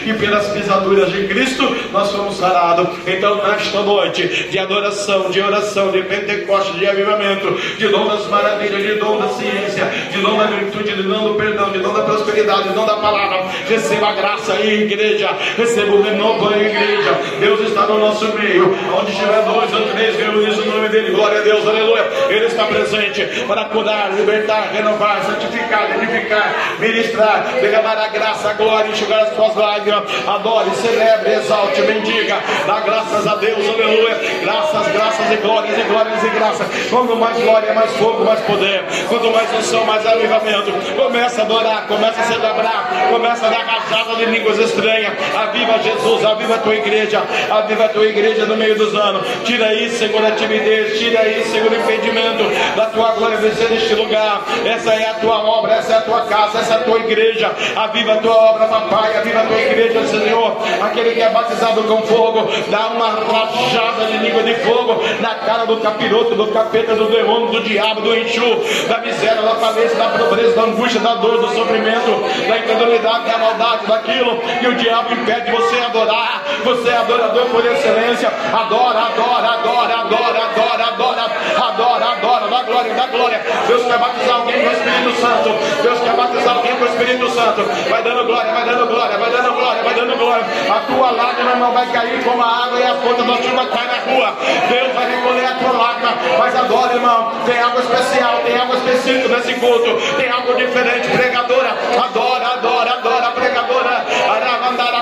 e 0.06 0.12
pelas 0.14 0.48
pisaduras 0.48 1.10
de 1.12 1.26
Cristo 1.28 1.76
nós 1.92 2.08
somos 2.08 2.36
sarados. 2.36 2.88
Então, 3.06 3.36
nesta 3.36 3.80
noite 3.80 4.26
de 4.50 4.58
adoração, 4.58 5.30
de 5.30 5.40
oração, 5.40 5.90
de 5.90 6.02
Pentecostes, 6.02 6.78
de 6.78 6.86
avivamento, 6.86 7.52
de 7.76 7.88
dom 7.88 8.06
das 8.06 8.26
maravilhas, 8.28 8.82
de 8.82 8.94
dom 8.94 9.18
da 9.18 9.28
ciência, 9.28 9.84
de 10.10 10.20
dom 10.20 10.36
da 10.36 10.46
virtude, 10.46 10.94
de 10.94 11.02
dom 11.02 11.28
do 11.28 11.34
perdão, 11.34 11.70
de 11.70 11.78
dom 11.78 11.92
da 11.92 12.02
prosperidade, 12.02 12.68
de 12.68 12.74
dom 12.74 12.86
da 12.86 12.96
palavra, 12.96 13.46
receba 13.68 14.08
a 14.08 14.12
graça 14.12 14.54
aí, 14.54 14.82
igreja, 14.82 15.30
receba 15.56 15.94
o 15.94 16.02
renovo 16.02 16.48
aí, 16.48 16.66
igreja. 16.66 17.12
Deus 17.40 17.60
está 17.60 17.86
no 17.86 17.98
nosso 17.98 18.26
meio, 18.34 18.76
onde 18.98 19.12
estiver 19.12 19.42
dois 19.44 19.72
ou 19.72 19.82
três 19.92 20.16
reunidos 20.16 20.56
no 20.58 20.72
nome 20.72 20.88
dele, 20.88 21.12
glória 21.12 21.40
a 21.40 21.42
Deus, 21.42 21.66
aleluia. 21.66 22.10
Ele 22.42 22.50
está 22.50 22.64
presente 22.64 23.24
para 23.46 23.66
curar, 23.66 24.12
libertar, 24.14 24.72
renovar, 24.72 25.22
santificar, 25.22 25.96
edificar, 25.96 26.76
ministrar, 26.80 27.44
derramar 27.60 27.96
a 27.96 28.08
graça, 28.08 28.50
a 28.50 28.54
glória, 28.54 28.90
enxugar 28.90 29.22
as 29.22 29.36
suas 29.36 29.54
lágrimas. 29.54 30.02
Adore, 30.26 30.70
celebre, 30.74 31.34
exalte, 31.34 31.82
bendiga. 31.82 32.38
Dá 32.66 32.80
graças 32.80 33.28
a 33.28 33.36
Deus, 33.36 33.68
aleluia. 33.68 34.16
Graças, 34.42 34.88
graças 34.88 35.30
e 35.30 35.36
glórias 35.36 35.78
e 35.78 35.82
glórias 35.82 36.24
e 36.24 36.28
graças. 36.30 36.66
Quanto 36.90 37.14
mais 37.14 37.40
glória, 37.40 37.72
mais 37.74 37.92
fogo, 37.92 38.24
mais 38.24 38.40
poder. 38.40 38.84
Quanto 39.08 39.30
mais 39.30 39.48
unção, 39.54 39.84
mais 39.84 40.04
avivamento. 40.04 40.72
Começa 40.96 41.42
a 41.42 41.44
adorar, 41.44 41.86
começa 41.86 42.22
a 42.22 42.24
celebrar, 42.24 43.08
começa 43.08 43.46
a 43.46 43.50
dar 43.50 43.64
rajada 43.64 44.16
de 44.16 44.24
línguas 44.24 44.58
estranhas. 44.58 45.12
Aviva 45.36 45.78
Jesus, 45.78 46.24
aviva 46.24 46.56
a 46.56 46.58
tua 46.58 46.74
igreja, 46.74 47.22
aviva 47.48 47.84
a 47.84 47.88
tua 47.88 48.06
igreja 48.06 48.46
no 48.46 48.56
meio 48.56 48.74
dos 48.74 48.92
anos. 48.96 49.24
Tira 49.44 49.66
aí, 49.66 49.88
Senhor, 49.90 50.24
a 50.24 50.32
timidez, 50.32 50.98
tira 50.98 51.20
aí, 51.20 51.44
Senhor, 51.44 51.70
o 51.70 51.76
impedimento 51.76 52.31
da 52.76 52.86
tua 52.86 53.12
glória 53.12 53.38
descer 53.38 53.70
neste 53.70 53.94
lugar. 53.94 54.42
Essa 54.64 54.94
é 54.94 55.10
a 55.10 55.14
tua 55.14 55.38
obra, 55.38 55.74
essa 55.74 55.94
é 55.94 55.96
a 55.98 56.02
tua 56.02 56.20
casa, 56.22 56.58
essa 56.58 56.74
é 56.74 56.76
a 56.76 56.80
tua 56.80 56.98
igreja. 56.98 57.52
Aviva 57.76 58.14
a 58.14 58.16
tua 58.16 58.34
obra, 58.34 58.66
papai, 58.66 59.16
aviva 59.16 59.40
a 59.40 59.46
tua 59.46 59.60
igreja, 59.60 60.06
Senhor. 60.06 60.56
Aquele 60.82 61.14
que 61.14 61.22
é 61.22 61.30
batizado 61.30 61.82
com 61.84 62.02
fogo, 62.02 62.48
dá 62.68 62.88
uma 62.88 63.08
rajada 63.08 64.06
de 64.06 64.18
língua 64.18 64.42
de 64.42 64.54
fogo 64.56 65.02
na 65.20 65.34
cara 65.36 65.64
do 65.64 65.78
capiroto, 65.78 66.34
do 66.34 66.48
capeta, 66.48 66.94
do 66.94 67.08
demônio, 67.10 67.48
do 67.48 67.60
diabo, 67.62 68.00
do 68.00 68.16
enxu, 68.16 68.62
da 68.88 68.98
miséria, 68.98 69.42
da 69.42 69.54
falência, 69.56 69.96
da 69.96 70.08
pobreza, 70.10 70.54
da 70.54 70.62
angústia, 70.62 71.00
da 71.00 71.14
dor, 71.14 71.38
do 71.38 71.48
sofrimento, 71.48 72.10
da 72.48 72.58
incredulidade, 72.58 73.30
da 73.30 73.38
maldade, 73.38 73.86
daquilo 73.86 74.38
que 74.60 74.66
o 74.66 74.74
diabo 74.74 75.12
impede 75.14 75.50
você 75.50 75.78
adorar. 75.78 76.42
Você 76.64 76.88
é 76.88 76.96
adorador 76.96 77.46
por 77.46 77.64
excelência. 77.64 78.28
Adora, 78.52 79.00
adora, 79.00 79.48
adora, 79.48 79.94
adora, 79.94 80.38
adora, 80.44 80.84
adora, 80.84 81.22
adora, 81.56 82.04
adora, 82.06 82.06
dá 82.22 82.62
glória, 82.62 82.94
dá 82.94 83.06
glória. 83.06 83.40
Deus 83.66 83.84
quer 83.84 83.98
batizar 83.98 84.36
alguém 84.36 84.60
com 84.62 84.68
o 84.68 84.72
Espírito 84.72 85.20
Santo. 85.20 85.82
Deus 85.82 86.00
quer 86.00 86.14
batizar 86.14 86.56
alguém 86.56 86.76
com 86.76 86.84
o 86.84 86.88
Espírito 86.88 87.30
Santo. 87.30 87.62
Vai 87.90 88.02
dando 88.02 88.24
glória, 88.26 88.52
vai 88.52 88.64
dando 88.64 88.86
glória, 88.86 89.18
vai 89.18 89.30
dando 89.30 89.52
glória, 89.52 89.82
vai 89.82 89.94
dando 89.94 90.16
glória. 90.16 90.44
A 90.70 90.80
tua 90.80 91.10
lágrima 91.10 91.54
não 91.56 91.72
vai 91.72 91.86
cair 91.92 92.22
como 92.22 92.42
a 92.42 92.64
água 92.64 92.78
e 92.78 92.84
a 92.84 92.94
ponta 92.94 93.22
da 93.22 93.36
chuva 93.42 93.66
cai 93.66 93.86
na 93.86 94.12
rua. 94.12 94.36
Deus 94.68 94.92
vai 94.94 95.10
recolher 95.10 95.46
a 95.46 95.54
tua 95.54 95.72
lágrima. 95.72 96.14
Mas 96.38 96.56
adora, 96.56 96.94
irmão. 96.94 97.32
Tem 97.44 97.58
algo 97.60 97.80
especial, 97.80 98.38
tem 98.44 98.58
algo 98.58 98.74
específico 98.74 99.28
nesse 99.28 99.54
culto. 99.54 100.16
Tem 100.16 100.30
algo 100.30 100.54
diferente. 100.54 101.08
Pregadora, 101.08 101.76
adora, 102.02 102.46
adora, 102.52 102.90
adora, 102.92 103.30
pregadora. 103.32 104.04
Aravandara, 104.30 105.01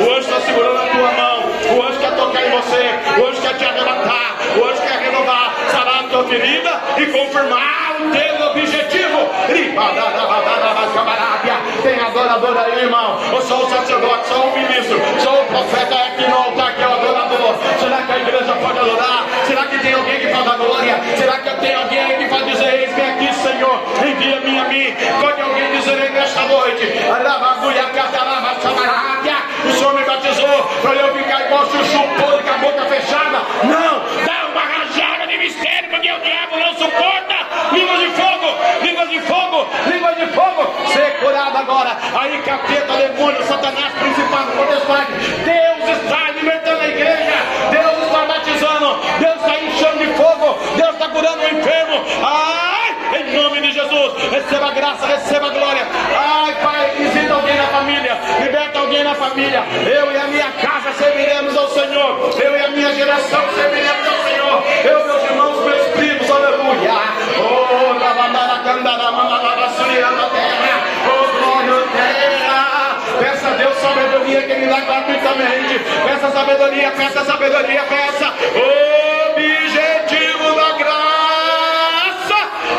O 0.00 0.10
anjo 0.12 0.20
está 0.20 0.40
segurando 0.40 0.78
a 0.78 0.86
tua 0.86 1.12
mão. 1.12 1.76
O 1.76 1.82
anjo 1.82 1.98
quer 2.00 2.16
tocar 2.16 2.46
em 2.46 2.50
você. 2.50 3.20
O 3.20 3.26
anjo 3.26 3.40
quer 3.42 3.56
te 3.58 3.64
arrebatar. 3.64 4.36
O 4.56 4.64
anjo 4.64 4.82
quer 4.82 4.98
renovar, 4.98 5.54
sarar 5.70 6.00
a 6.00 6.08
tua 6.08 6.24
ferida 6.24 6.80
e 6.96 7.06
confirmar 7.06 7.96
o 8.00 8.10
teu 8.10 8.46
objetivo. 8.50 9.18
Tem 11.82 12.00
adorador 12.00 12.56
aí, 12.56 12.84
irmão. 12.84 13.20
Eu 13.30 13.42
sou 13.42 13.66
o 13.66 13.68
sacerdote, 13.68 14.28
sou 14.28 14.46
o 14.46 14.52
ministro, 14.54 14.98
sou 15.22 15.42
o 15.42 15.44
profeta 15.44 15.94
aqui 15.96 16.26
no 16.28 16.36
altar 16.36 16.74
que 16.74 16.82
é 16.82 16.88
o 16.88 16.92
adorador. 16.92 17.54
Será 17.78 18.02
que 18.02 18.12
a 18.12 18.18
igreja 18.18 18.52
pode 18.54 18.78
adorar? 18.78 19.23
Será 19.46 19.66
que 19.66 19.78
tem 19.78 19.92
alguém 19.92 20.20
que 20.20 20.26
dar 20.26 20.56
glória? 20.56 21.00
Será 21.16 21.38
que 21.38 21.50
tem 21.60 21.74
alguém 21.74 22.18
que 22.18 22.28
pode 22.28 22.50
dizer, 22.50 22.74
eis 22.80 22.94
vem 22.94 23.10
aqui, 23.10 23.34
Senhor, 23.34 23.82
envia-me 24.04 24.58
a 24.58 24.64
mim? 24.68 24.94
Pode 25.20 25.40
alguém 25.40 25.72
dizer 25.72 26.10
nesta 26.12 26.42
noite? 26.42 26.84
O 29.64 29.72
Senhor 29.72 29.94
me 29.94 30.04
batizou 30.04 30.64
para 30.82 30.94
eu 30.94 31.14
ficar 31.14 31.46
igual 31.46 31.66
chuchu 31.70 31.98
podre 32.20 32.42
com 32.42 32.54
a 32.54 32.58
boca 32.58 32.84
fechada. 32.86 33.38
Não, 33.64 34.24
dá 34.24 34.46
uma 34.50 34.60
rajada 34.60 35.26
de 35.26 35.38
mistério, 35.38 35.73
suporta. 36.84 37.34
Línguas 37.72 37.98
de 38.00 38.08
fogo, 38.10 38.48
línguas 38.82 39.08
de 39.08 39.20
fogo, 39.20 39.68
línguas 39.86 40.16
de 40.16 40.26
fogo. 40.28 40.74
Ser 40.92 41.18
curado 41.18 41.58
agora. 41.58 41.96
Aí, 42.20 42.38
capeta, 42.42 42.92
demônio, 42.96 43.42
satanás, 43.44 43.92
principal, 43.94 44.46
potestade. 44.56 45.12
Deus 45.44 45.98
está 45.98 46.30
libertando 46.30 46.80
a 46.80 46.88
igreja. 46.88 47.36
Deus 47.70 48.06
está 48.06 48.24
batizando. 48.24 49.00
Deus 49.18 49.36
está 49.36 49.60
enchendo 49.60 49.98
de 49.98 50.06
fogo. 50.14 50.58
Deus 50.76 50.90
está 50.90 51.08
curando 51.08 51.42
o 51.42 51.58
enfermo. 51.58 52.04
Ai, 52.22 52.73
em 53.34 53.42
nome 53.42 53.60
de 53.60 53.72
Jesus. 53.72 54.12
Receba 54.30 54.70
graça, 54.70 55.06
receba 55.06 55.50
glória. 55.50 55.86
Ai, 56.16 56.54
Pai, 56.62 56.90
visita 56.96 57.34
alguém 57.34 57.56
na 57.56 57.66
família. 57.66 58.20
Liberta 58.40 58.78
alguém 58.78 59.02
na 59.02 59.14
família. 59.14 59.64
Eu 59.86 60.12
e 60.12 60.16
a 60.16 60.26
minha 60.28 60.50
casa 60.52 60.92
serviremos 60.92 61.56
ao 61.56 61.68
Senhor. 61.70 62.30
Eu 62.40 62.56
e 62.56 62.64
a 62.64 62.68
minha 62.68 62.94
geração 62.94 63.42
serviremos 63.54 64.06
ao 64.06 64.28
Senhor. 64.28 64.64
Eu, 64.84 65.06
meus 65.06 65.24
irmãos, 65.24 65.64
meus 65.64 65.86
primos, 65.88 66.30
aleluia. 66.30 66.92
Oh. 67.38 67.64
Oh. 67.80 67.94
Peça 73.18 73.48
a 73.48 73.54
Deus 73.54 73.76
sabedoria 73.76 74.42
que 74.42 74.52
Ele 74.52 74.66
dá 74.66 74.80
gratuitamente. 74.80 75.78
Peça 76.06 76.30
sabedoria, 76.30 76.90
peça 76.92 77.24
sabedoria, 77.24 77.82
peça. 77.84 78.26
Objetivo 78.28 78.93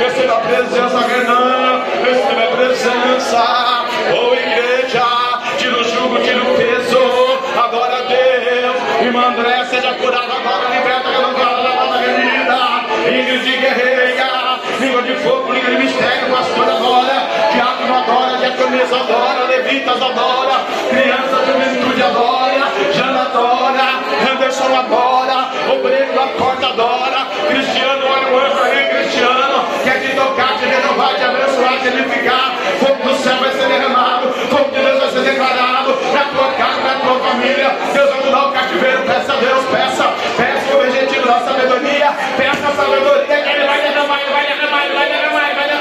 Receba 0.00 0.32
a 0.32 0.40
presença, 0.40 0.98
Renan. 0.98 1.84
Receba 2.02 2.42
a 2.42 2.56
presença. 2.56 3.84
Oh, 4.16 4.32
igreja. 4.32 5.04
Tira 5.58 5.78
o 5.78 5.84
jugo, 5.84 6.18
tira 6.22 6.42
o 6.42 6.56
peso. 6.56 6.98
Adora 7.62 7.98
a 7.98 8.02
Deus. 8.08 8.76
Irmã 9.02 9.26
André, 9.26 9.62
seja 9.66 9.92
curada 9.96 10.24
agora. 10.24 10.74
Liberta, 10.74 11.10
renovada, 11.10 11.60
lavada, 11.60 11.98
remida. 11.98 12.60
Ingrid 13.10 13.60
guerreia. 13.60 14.58
Língua 14.80 15.02
de 15.02 15.14
fogo, 15.16 15.52
língua 15.52 15.70
de 15.70 15.76
mistério. 15.76 16.30
Pastor 16.30 16.69
Diaconisa 18.50 18.96
adora. 18.96 19.44
Levitas 19.46 20.02
adora. 20.02 20.66
Criança, 20.90 21.36
juventude 21.46 22.02
adora. 22.02 22.66
Jana 22.92 23.22
adora. 23.22 23.86
Anderson 24.32 24.76
adora. 24.76 25.48
Obreiro 25.72 26.12
da 26.14 26.26
porta 26.38 26.66
adora. 26.66 27.26
Cristiano, 27.46 28.06
olha 28.06 28.28
o 28.28 28.38
anjo 28.38 28.62
aí, 28.64 28.88
Cristiano. 28.88 29.64
Quer 29.84 30.00
te 30.00 30.16
tocar, 30.16 30.58
te 30.58 30.64
renovar, 30.64 31.14
te 31.14 31.24
abençoar, 31.24 31.78
te 31.80 31.88
edificar. 31.88 32.54
Fogo 32.80 33.08
do 33.08 33.14
céu 33.22 33.36
vai 33.36 33.52
ser 33.52 33.68
derramado. 33.68 34.32
Fogo 34.50 34.70
de 34.70 34.80
Deus 34.82 34.98
vai 34.98 35.10
ser 35.10 35.20
declarado. 35.20 35.96
Na 36.12 36.24
tua 36.24 36.52
casa, 36.52 36.80
na 36.80 36.94
tua 37.00 37.18
família. 37.20 37.70
Deus 37.92 38.10
vai 38.10 38.24
mudar 38.24 38.48
o 38.48 38.52
cativeiro. 38.52 39.02
Peça 39.02 39.32
a 39.32 39.36
Deus, 39.36 39.64
peça. 39.66 40.04
Peça 40.36 40.76
o 40.76 40.80
objetivo 40.80 41.26
da 41.26 41.38
sabedoria. 41.40 42.12
Peça 42.36 42.66
a 42.66 42.72
sabedoria 42.72 43.42
que 43.42 43.48
Ele 43.48 43.66
vai 43.66 43.80
derramar, 43.80 44.20
Ele 44.20 44.32
vai 44.32 44.46
derramar, 44.46 44.84
Ele 44.84 44.94
vai 44.94 45.08
derramar, 45.08 45.46
Ele 45.46 45.54
vai 45.54 45.68
derramar. 45.68 45.80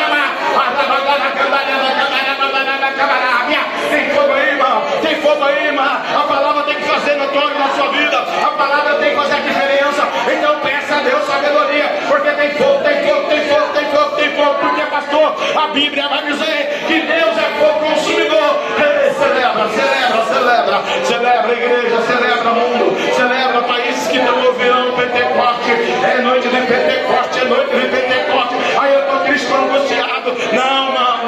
Tem 3.90 4.08
fogo 4.12 4.32
aí, 4.34 4.50
irmão. 4.50 4.84
Tem 5.10 5.22
fogo 5.22 5.44
aí, 5.44 5.66
irmão. 5.66 5.84
A 5.84 6.24
palavra 6.28 6.62
tem 6.66 6.76
que 6.76 6.84
fazer 6.84 7.16
tua 7.16 7.50
na 7.50 7.70
sua 7.70 7.88
vida. 7.90 8.16
A 8.20 8.52
palavra 8.52 8.94
tem 9.00 9.10
que 9.10 9.16
fazer 9.16 9.38
a 9.38 9.40
diferença. 9.40 10.08
Então 10.32 10.60
peça 10.60 10.96
a 10.98 11.00
Deus 11.00 11.26
sabedoria. 11.26 11.86
Porque 12.08 12.30
tem 12.30 12.52
fogo, 12.52 12.84
tem 12.84 13.08
fogo, 13.08 13.28
tem 13.28 13.42
fogo, 13.50 13.74
tem 13.74 13.86
fogo, 13.86 14.16
tem 14.18 14.36
fogo. 14.36 14.54
Porque, 14.60 14.82
pastor, 14.84 15.36
a 15.56 15.68
Bíblia 15.70 16.08
vai 16.10 16.24
dizer 16.28 16.84
que 16.86 17.02
Deus 17.02 17.38
é 17.40 17.50
fogo 17.58 17.80
consumidor. 17.90 18.62
Ei, 18.78 19.10
Celebra, 19.10 19.68
celebra, 19.70 20.26
celebra. 20.26 20.84
Celebra, 21.04 21.54
igreja, 21.54 22.02
celebra, 22.04 22.52
mundo. 22.52 23.14
Celebra 23.16 23.62
países 23.64 24.08
que 24.10 24.20
não 24.20 24.46
ouvirão 24.46 24.92
Pentecoste. 24.96 25.72
É 26.06 26.22
noite 26.22 26.48
de 26.48 26.62
Pentecoste, 26.62 27.40
é 27.40 27.46
noite 27.46 27.76
de 27.76 27.88
Pentecoste. 27.88 28.56
Aí 28.80 28.94
eu 28.94 29.00
estou 29.00 29.34
estou 29.34 29.58
angustiado. 29.58 30.36
Não, 30.54 30.94
não, 30.94 31.19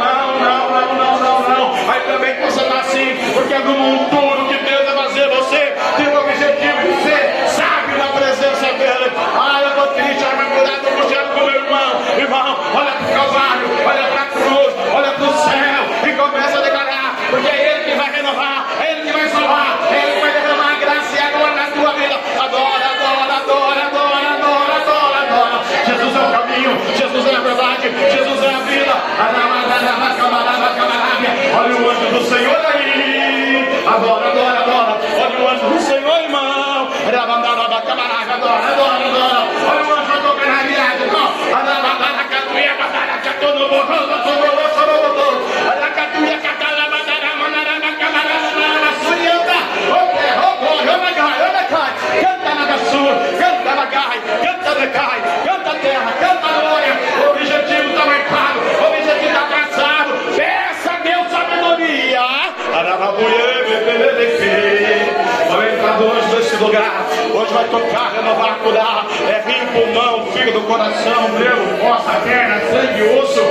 vivendo 3.61 3.77
num 3.77 4.05
tudo 4.09 4.47
que 4.47 4.57
Deus 4.63 4.81
é 4.81 4.95
fazer 4.95 5.29
você 5.29 5.73
tem 5.97 6.07
o 6.07 6.19
objetivo 6.19 6.81
de 6.81 7.03
ser 7.03 7.31
na 7.97 8.07
presença 8.07 8.73
dele. 8.73 9.11
Ah, 9.17 9.61
eu 9.61 9.69
estou 9.69 9.87
triste, 9.87 10.23
amargurado, 10.23 10.87
angustiado 10.87 11.29
com 11.33 11.45
meu 11.45 11.55
irmão. 11.55 12.01
Irmão, 12.17 12.57
olha 12.73 12.91
para 12.91 13.05
o 13.05 13.13
cavalo, 13.13 13.67
olha 13.85 14.03
para 14.07 14.21
a 14.21 14.25
cruz, 14.25 14.73
olha 14.93 15.11
para 15.11 15.23
o 15.23 15.33
céu 15.33 16.09
e 16.09 16.13
começa 16.13 16.57
a 16.57 16.61
declarar, 16.61 17.15
porque 17.29 17.47
é 17.47 17.75
Ele 17.75 17.91
que 17.91 17.97
vai 17.97 18.11
renovar, 18.11 18.67
é 18.79 18.91
Ele 18.91 19.01
que 19.01 19.11
vai 19.11 19.29
salvar, 19.29 19.79
é 19.91 20.01
Ele 20.01 20.11
que 20.13 20.21
vai 20.21 20.31
derramar 20.31 20.79
graça 20.79 21.15
e 21.15 21.19
agora 21.19 21.55
na 21.55 21.67
tua 21.71 21.93
vida. 21.93 22.15
Adora, 22.15 22.85
adora, 22.95 23.33
adora, 23.33 23.81
adora, 23.85 24.27
adora, 24.29 24.75
adora, 24.81 25.17
adora. 25.21 25.63
Jesus 25.85 26.15
é 26.15 26.19
o 26.19 26.31
caminho, 26.31 26.95
Jesus 26.95 27.27
é 27.27 27.35
a 27.35 27.39
verdade, 27.39 27.89
Jesus 28.11 28.43
é 28.43 28.49
a 28.49 28.59
vida. 28.59 28.91
Olha 31.53 31.75
o 31.75 31.89
anjo 31.89 32.05
do 32.11 32.25
Senhor 32.25 32.65
aí. 32.65 33.10
Agora, 33.85 34.27
agora, 34.29 34.59
agora. 34.59 34.99
Olha 35.21 35.39
o 35.39 35.49
anjo 35.49 35.65
do 35.69 35.79
Senhor, 35.81 36.19
irmão. 36.21 36.87
Rabandaraba, 37.11 37.81
camarada, 37.81 38.33
agora, 38.33 38.67
agora, 38.73 39.05
agora. 39.05 39.41
Olha 39.71 39.83
o 39.83 39.93
anjo 39.99 40.21
tocando 40.21 40.51
na 40.55 40.63
viagem, 40.63 41.07
irmão. 41.07 41.29
Arabandara, 41.51 42.23
catuia, 42.29 42.73
badara, 42.75 43.17
catu, 43.23 43.47
no 43.47 43.67
borrão, 43.69 44.07
no 44.07 44.17
borrão, 44.23 44.69
sorobotão. 44.75 45.33
Aracatuia, 45.71 46.37
catala, 46.37 46.89
badara, 46.91 47.35
manaraba, 47.41 47.91
camarada, 47.97 48.89
surianda. 49.03 49.59
Ope, 49.97 50.29
opo, 50.47 50.69
yonagai, 50.85 51.35
yonagai. 51.41 51.91
Canta 52.21 52.51
na 52.55 52.65
gassur, 52.65 53.13
canta 53.39 53.75
na 53.75 53.85
gai, 53.85 54.17
canta 54.43 54.71
na 54.79 54.85
gai, 54.85 55.19
canta 55.43 55.73
terra, 55.81 56.11
canta 56.19 56.47
glória. 56.59 56.93
O 57.17 57.31
objetivo 57.31 57.89
está 57.89 58.05
marcado, 58.05 58.59
o 58.59 58.87
objetivo 58.87 59.25
está 59.25 59.43
traçado. 59.47 60.11
Peça 60.35 60.91
a 60.91 60.97
Deus 60.97 61.27
sabedoria. 61.31 62.21
Arababulhã. 62.73 63.50
Vai 65.49 65.73
entrar 65.73 66.01
hoje 66.01 66.35
nesse 66.35 66.55
lugar. 66.57 67.07
Hoje 67.33 67.53
vai 67.53 67.67
tocar, 67.69 68.11
renovar, 68.13 68.59
curar. 68.59 69.07
É 69.29 69.49
rim, 69.49 69.65
pulmão, 69.67 70.25
fígado, 70.33 70.59
coração, 70.61 71.29
nervo, 71.39 71.77
fossa, 71.77 72.19
perna, 72.19 72.59
sangue, 72.69 73.01
osso, 73.17 73.41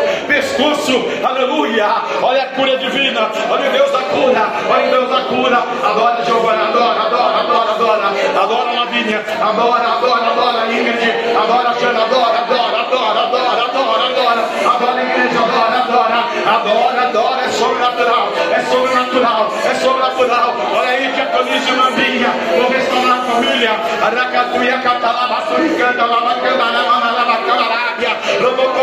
pescoço. 0.50 1.04
Aleluia. 1.24 1.86
Olha 2.22 2.42
a 2.42 2.46
cura 2.48 2.76
divina. 2.78 3.30
Olha 3.50 3.68
o 3.68 3.72
Deus 3.72 3.90
da 3.90 3.98
cura. 3.98 4.52
Olha 4.68 4.86
o 4.86 4.90
Deus 4.90 5.10
da 5.10 5.20
cura. 5.22 5.58
Adora 5.84 6.24
Jeová. 6.24 6.52
Adora, 6.52 7.00
adora, 7.02 7.40
adora, 7.40 7.70
adora. 7.72 8.42
Adora 8.42 8.72
Lavínia. 8.72 9.24
Adora, 9.40 9.88
adora, 9.96 10.26
adora 10.26 10.66
Ingrid. 10.72 11.36
Adora 11.36 11.74
Jana. 11.78 12.02
Adora, 12.04 12.38
adora, 12.38 12.80
adora, 12.80 13.20
adora, 13.20 13.64
adora, 13.64 14.04
adora. 14.06 14.74
Adora 14.74 15.00
a 15.00 15.04
igreja. 15.04 15.40
Adora, 15.40 15.78
adora. 15.78 16.24
Adora, 16.56 17.02
adora. 17.08 17.40
É 17.44 17.48
sobrenatural. 17.50 18.32
É 18.50 18.60
sobrenatural. 18.60 19.52
É 19.64 19.74
sobrenatural. 19.74 20.56
Olha 20.74 20.90
aí, 20.90 21.12
diaconisa 21.12 21.72
Mandinha. 21.72 22.30
Vou 22.56 22.70
restaurar 22.70 23.18
a 23.18 23.22
família. 23.22 23.72
Aracatuia, 24.02 24.78
catalaba, 24.78 25.46
suricanda, 25.48 26.06
lavacanda, 26.06 26.64
lavana, 26.64 27.10
lavacarábia. 27.12 27.79
Hallelujah. 28.02 28.80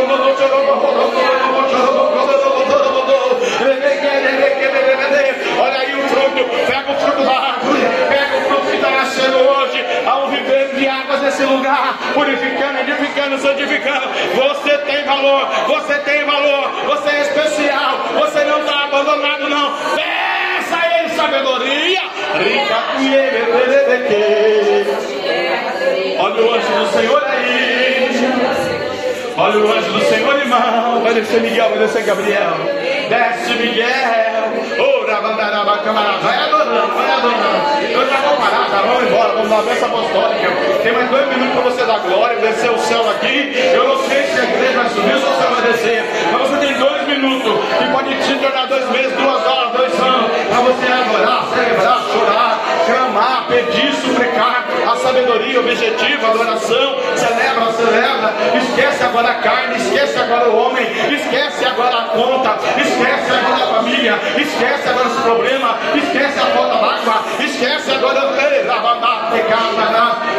Vai 31.08 31.14
descer 31.14 31.40
Miguel, 31.40 31.70
vai 31.70 31.80
descer 31.80 32.04
Gabriel. 32.04 32.58
Desce 33.08 33.54
Miguel. 33.54 33.88
Ora, 34.78 35.22
bandaraba, 35.22 35.78
camarada. 35.78 36.18
Vai 36.18 36.38
adorando, 36.38 36.96
vai 36.96 37.12
adorando. 37.14 37.82
Eu 37.90 38.10
já 38.10 38.18
vou 38.18 38.36
parar, 38.36 38.70
tá? 38.70 38.82
Vamos 38.86 39.04
embora. 39.10 39.34
Vamos 39.36 39.50
dar 39.50 39.60
a 39.60 39.62
bênção 39.62 39.88
apostólica. 39.88 40.50
Tem 40.84 40.92
mais 40.92 41.10
dois 41.10 41.30
minutos 41.30 41.54
para 41.54 41.62
você 41.62 41.86
dar 41.86 42.00
glória, 42.00 42.38
descer 42.42 42.72
o 42.72 42.78
céu 42.80 43.10
aqui. 43.10 43.54
Eu 43.74 43.88
não 43.88 44.04
sei 44.04 44.24
se 44.24 44.38
a 44.38 44.44
igreja 44.44 44.78
vai 44.80 44.90
subir 44.90 45.14
ou 45.14 45.22
se 45.22 45.28
o 45.28 45.36
céu 45.36 45.52
vai 45.52 45.72
descer. 45.72 46.04
Mas 46.34 46.42
você 46.50 46.58
tem 46.58 46.74
dois 46.78 47.08
minutos. 47.08 47.54
E 47.80 47.86
pode 47.94 48.14
te 48.28 48.36
tornar 48.40 48.66
dois 48.68 48.90
meses, 48.90 49.14
duas 49.14 49.48
horas, 49.48 49.72
dois 49.72 50.00
anos. 50.02 50.32
Para 50.50 50.60
você 50.60 50.92
adorar, 50.92 51.48
celebrar, 51.56 52.02
chorar, 52.12 52.60
clamar, 52.88 53.46
pedir, 53.48 53.94
suplicar. 53.94 54.66
A 54.88 54.96
sabedoria, 54.98 55.60
objetiva, 55.60 56.28
adoração. 56.28 56.96
Celebra, 57.16 57.72
celebra. 57.74 58.34
Esquece 58.58 59.04
agora 59.04 59.30
a 59.30 59.36
carne, 59.36 59.76
esquece 59.76 60.18
agora 60.18 60.50
o 60.50 60.58
homem, 60.58 60.86
esquece 61.14 61.66
agora 61.66 61.98
a 61.98 62.04
conta, 62.06 62.58
esquece 62.80 63.32
agora 63.32 63.64
a 63.64 63.76
família, 63.76 64.20
esquece 64.38 64.90
agora 64.90 65.08
esse 65.08 65.22
problema, 65.22 65.78
esquece 65.96 66.40
a 66.40 66.46
falta 66.46 66.76
d'água, 66.78 67.24
esquece 67.40 67.92
agora 67.92 68.18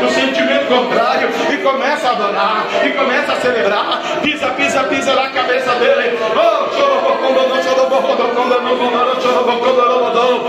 o 0.02 0.10
sentimento 0.10 0.66
contrário 0.66 1.28
e 1.52 1.56
começa 1.58 2.08
a 2.08 2.12
adorar, 2.12 2.66
e 2.84 2.90
começa 2.90 3.32
a 3.32 3.40
celebrar, 3.40 4.02
pisa, 4.22 4.48
pisa, 4.50 4.84
pisa 4.84 5.14
na 5.14 5.30
cabeça 5.30 5.74
dele. 5.74 6.18
Oh, 6.34 6.57
chorobocondo, 6.78 7.48
não 7.48 7.62
chorobocondo, 7.62 8.22
não 8.22 9.20
chorobocondo, 9.20 9.20
chorobocondo, 9.20 10.48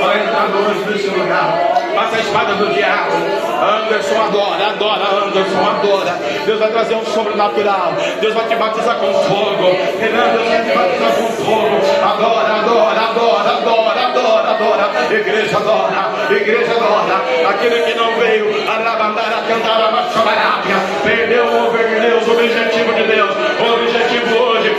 Vai 0.00 0.22
entrar 0.22 0.46
hoje 0.54 0.90
nesse 0.90 1.08
lugar. 1.08 1.69
Passa 2.00 2.16
a 2.16 2.20
espada 2.20 2.54
do 2.54 2.72
diabo. 2.72 3.12
Anderson 3.60 4.22
adora, 4.22 4.68
adora, 4.68 5.04
Anderson 5.22 5.60
adora. 5.68 6.12
Deus 6.46 6.58
vai 6.58 6.70
trazer 6.70 6.94
um 6.94 7.04
sobrenatural. 7.04 7.92
Deus 8.22 8.32
vai 8.32 8.48
te 8.48 8.56
batizar 8.56 8.96
com 8.96 9.12
fogo. 9.12 9.68
Renan, 10.00 10.32
Deus 10.32 10.48
vai 10.48 10.64
te 10.64 10.78
batizar 10.78 11.12
com 11.12 11.26
fogo. 11.44 11.76
Adora, 12.02 12.54
adora, 12.54 13.00
adora, 13.02 13.50
adora, 13.50 14.00
adora, 14.06 14.50
adora. 14.50 15.14
Igreja 15.14 15.58
adora, 15.58 16.10
igreja 16.30 16.72
adora. 16.72 17.50
Aquele 17.50 17.82
que 17.82 17.94
não 17.98 18.16
veio, 18.16 18.46
arabandara, 18.66 19.42
cantar, 19.46 19.88
abaixabarábia. 19.88 20.76
Perdeu 21.04 21.44
o 21.44 21.70
objetivo 22.32 22.94
de 22.94 23.02
Deus. 23.04 23.30
O 23.60 23.74
objetivo 23.74 24.42
hoje 24.42 24.69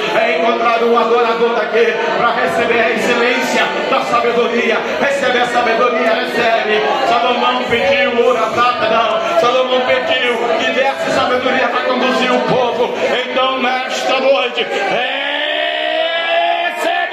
encontrar 0.52 0.84
um 0.84 0.98
adorador 0.98 1.56
daqui 1.56 1.94
para 2.18 2.32
receber 2.32 2.80
a 2.80 2.92
excelência 2.92 3.64
da 3.90 4.02
sabedoria. 4.02 4.78
Recebe 5.00 5.40
a 5.40 5.46
sabedoria, 5.46 6.14
recebe. 6.14 6.82
Salomão 7.08 7.64
pediu, 7.70 8.28
ora 8.28 8.48
prata 8.48 8.90
não. 8.90 9.40
Salomão 9.40 9.82
pediu 9.82 10.36
que 10.60 10.72
desse 10.72 11.12
sabedoria 11.16 11.70
para 11.70 11.86
conduzir 11.86 12.32
o 12.34 12.42
povo. 12.42 12.94
Então, 13.30 13.62
nesta 13.62 14.20
noite, 14.20 14.64
recebe 14.64 15.16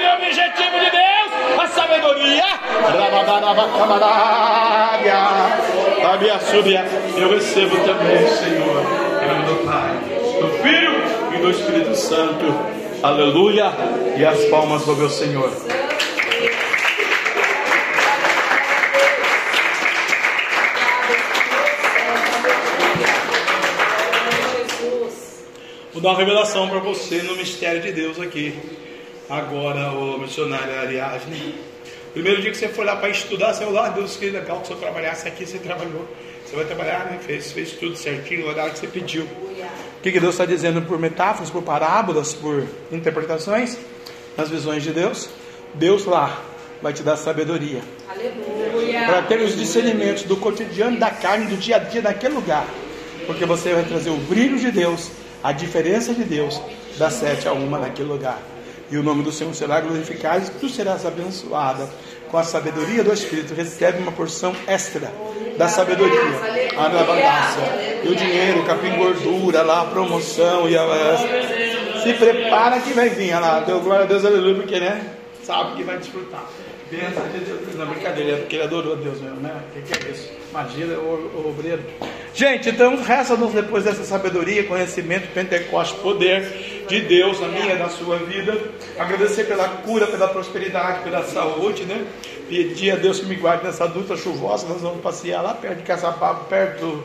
o 0.03 0.13
objetivo 0.15 0.79
de 0.79 0.91
Deus, 0.91 1.31
a 1.59 1.67
sabedoria. 1.67 2.43
A 6.11 6.17
minha 6.17 6.39
súbia, 6.39 6.85
eu 7.15 7.29
recebo 7.31 7.77
também, 7.77 8.27
Senhor, 8.27 8.83
em 9.23 9.27
nome 9.27 9.43
do 9.45 9.55
Pai, 9.65 9.95
do 10.41 10.47
Filho 10.61 10.95
e 11.33 11.37
do 11.37 11.51
Espírito 11.51 11.95
Santo. 11.95 12.79
Aleluia. 13.01 13.71
E 14.17 14.25
as 14.25 14.43
palmas 14.45 14.81
sobre 14.81 15.05
o 15.05 15.09
Senhor. 15.09 15.49
Vou 25.93 26.01
dar 26.01 26.09
uma 26.09 26.17
revelação 26.17 26.67
para 26.67 26.79
você 26.79 27.21
no 27.21 27.37
mistério 27.37 27.81
de 27.81 27.93
Deus 27.93 28.19
aqui. 28.19 28.53
Agora, 29.29 29.91
o 29.91 30.19
missionário 30.19 30.77
Ariadne. 30.79 31.55
Primeiro 32.11 32.41
dia 32.41 32.51
que 32.51 32.57
você 32.57 32.67
for 32.67 32.85
lá 32.85 32.97
para 32.97 33.09
estudar, 33.09 33.53
você 33.53 33.63
vai 33.63 33.73
lá, 33.73 33.89
Deus, 33.89 34.17
que 34.17 34.29
legal 34.29 34.59
que 34.59 34.67
você 34.67 34.75
trabalhasse 34.75 35.25
aqui, 35.25 35.45
você 35.45 35.57
trabalhou. 35.59 36.05
Você 36.45 36.55
vai 36.55 36.65
trabalhar, 36.65 37.05
né? 37.05 37.19
Fez, 37.21 37.51
fez 37.53 37.71
tudo 37.73 37.95
certinho, 37.95 38.41
no 38.41 38.47
horário 38.49 38.73
que 38.73 38.79
você 38.79 38.87
pediu. 38.87 39.25
O 39.99 40.01
que, 40.01 40.13
que 40.13 40.19
Deus 40.19 40.35
está 40.35 40.45
dizendo 40.45 40.81
por 40.83 40.97
metáforas, 40.97 41.49
por 41.49 41.61
parábolas, 41.61 42.33
por 42.33 42.65
interpretações? 42.89 43.77
Nas 44.37 44.49
visões 44.49 44.81
de 44.81 44.91
Deus. 44.91 45.29
Deus 45.73 46.05
lá 46.05 46.41
vai 46.81 46.93
te 46.93 47.03
dar 47.03 47.17
sabedoria. 47.17 47.81
Para 49.05 49.21
ter 49.23 49.41
os 49.41 49.57
discernimentos 49.57 50.23
do 50.23 50.37
cotidiano, 50.37 50.97
da 50.97 51.09
carne, 51.11 51.47
do 51.47 51.57
dia 51.57 51.75
a 51.75 51.79
dia 51.79 52.01
naquele 52.01 52.35
lugar. 52.35 52.65
Porque 53.27 53.45
você 53.45 53.73
vai 53.73 53.83
trazer 53.83 54.09
o 54.09 54.15
brilho 54.15 54.57
de 54.57 54.71
Deus, 54.71 55.11
a 55.43 55.51
diferença 55.51 56.13
de 56.13 56.23
Deus, 56.23 56.61
das 56.97 57.15
sete 57.15 57.49
a 57.49 57.51
uma 57.51 57.77
naquele 57.77 58.07
lugar. 58.07 58.39
E 58.89 58.97
o 58.97 59.03
nome 59.03 59.21
do 59.21 59.33
Senhor 59.33 59.53
será 59.53 59.81
glorificado 59.81 60.45
e 60.45 60.49
tu 60.61 60.69
serás 60.69 61.05
abençoada 61.05 61.89
com 62.29 62.37
a 62.37 62.43
sabedoria 62.43 63.03
do 63.03 63.13
Espírito. 63.13 63.53
Recebe 63.53 64.01
uma 64.01 64.11
porção 64.11 64.55
extra 64.67 65.11
da 65.57 65.67
sabedoria, 65.67 66.21
a 66.77 66.85
abundância. 66.85 68.01
E 68.03 68.07
o 68.07 68.15
dinheiro, 68.15 68.63
capim 68.65 68.95
gordura, 68.95 69.61
lá 69.61 69.81
a 69.81 69.85
promoção 69.85 70.69
e 70.69 70.77
a. 70.77 71.17
Se 72.03 72.13
prepara 72.13 72.79
que 72.79 72.93
vai 72.93 73.09
vir, 73.09 73.33
olha 73.33 73.39
lá, 73.39 73.59
deu 73.59 73.81
glória 73.81 74.05
a 74.05 74.07
Deus, 74.07 74.23
aleluia, 74.23 74.55
porque 74.55 74.79
né? 74.79 75.01
Sabe 75.43 75.75
que 75.75 75.83
vai 75.83 75.97
desfrutar. 75.97 76.45
Benção 76.89 77.27
de 77.29 77.39
Deus. 77.39 77.75
Não, 77.75 77.85
brincadeira, 77.85 78.31
é 78.31 78.37
porque 78.37 78.55
ele 78.55 78.63
adorou 78.63 78.95
Deus 78.95 79.21
mesmo, 79.21 79.39
né? 79.39 79.61
O 79.69 79.73
que, 79.73 79.81
que 79.81 80.07
é 80.07 80.11
isso? 80.11 80.31
Imagina 80.49 80.97
o, 80.97 81.31
o 81.35 81.49
obreiro. 81.49 81.83
Gente, 82.33 82.69
então 82.69 82.95
resta-nos 83.01 83.53
depois 83.53 83.83
dessa 83.83 84.03
sabedoria, 84.03 84.63
conhecimento, 84.63 85.31
Pentecostes, 85.33 85.99
poder 85.99 86.85
de 86.87 87.01
Deus 87.01 87.39
na 87.39 87.47
minha 87.47 87.75
na 87.75 87.89
sua 87.89 88.17
vida. 88.17 88.57
Agradecer 88.97 89.43
pela 89.43 89.67
cura, 89.67 90.07
pela 90.07 90.27
prosperidade, 90.27 91.03
pela 91.03 91.23
saúde, 91.23 91.83
né? 91.83 92.05
Pedir 92.47 92.91
a 92.91 92.95
Deus 92.95 93.19
que 93.19 93.27
me 93.27 93.35
guarde 93.35 93.63
nessa 93.63 93.83
adulta 93.83 94.17
chuvosa. 94.17 94.67
Nós 94.67 94.81
vamos 94.81 95.01
passear 95.01 95.43
lá 95.43 95.53
perto 95.53 95.77
de 95.77 95.83
Caçapava, 95.83 96.45
perto 96.45 96.79
do, 96.79 97.03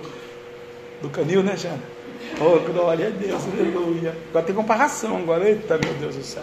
do 1.03 1.11
canil, 1.11 1.43
né, 1.43 1.57
Jana? 1.57 1.81
Oh, 2.41 2.59
glória 2.73 3.09
a 3.09 3.11
Deus, 3.11 3.43
aleluia. 3.53 4.17
Agora 4.31 4.47
tem 4.47 4.55
comparação, 4.55 5.19
agora, 5.19 5.49
eita, 5.49 5.79
meu 5.79 5.93
Deus 5.95 6.17
do 6.17 6.25
céu. 6.25 6.43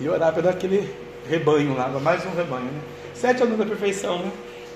E 0.00 0.08
orar 0.08 0.32
pelo 0.32 0.48
aquele 0.48 0.88
rebanho 1.28 1.76
lá, 1.76 1.88
mais 2.00 2.24
um 2.24 2.30
rebanho, 2.30 2.64
né? 2.64 2.80
Sete 3.14 3.42
anos 3.42 3.58
da 3.58 3.66
perfeição, 3.66 4.18
né? 4.20 4.32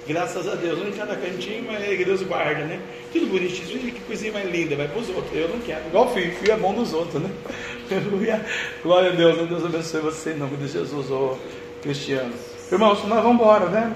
Graças 0.06 0.48
a 0.48 0.56
Deus, 0.56 0.80
um 0.80 0.88
em 0.88 0.92
cada 0.92 1.14
cantinho, 1.14 1.64
mas 1.64 1.80
Deus 2.04 2.22
guarda, 2.22 2.64
né? 2.64 2.80
Tudo 3.12 3.26
bonitinho, 3.26 3.92
que 3.92 4.00
coisinha 4.00 4.32
mais 4.32 4.50
linda, 4.50 4.74
vai 4.74 4.88
para 4.88 4.98
os 4.98 5.08
outros. 5.08 5.32
Eu 5.32 5.48
não 5.48 5.60
quero. 5.60 5.86
Igual 5.86 6.12
filho, 6.12 6.32
filho 6.32 6.52
é 6.52 6.56
bom 6.56 6.74
dos 6.74 6.92
outros, 6.92 7.22
né? 7.22 7.30
Aleluia. 7.90 8.44
Glória 8.82 9.10
a 9.10 9.14
Deus, 9.14 9.48
Deus 9.48 9.64
abençoe 9.64 10.00
você 10.00 10.32
em 10.32 10.38
nome 10.38 10.56
de 10.56 10.66
Jesus, 10.66 11.10
ô 11.10 11.38
Cristiano. 11.82 12.34
Irmãos, 12.70 13.04
nós 13.04 13.22
vamos 13.22 13.40
embora, 13.40 13.66
né? 13.68 13.94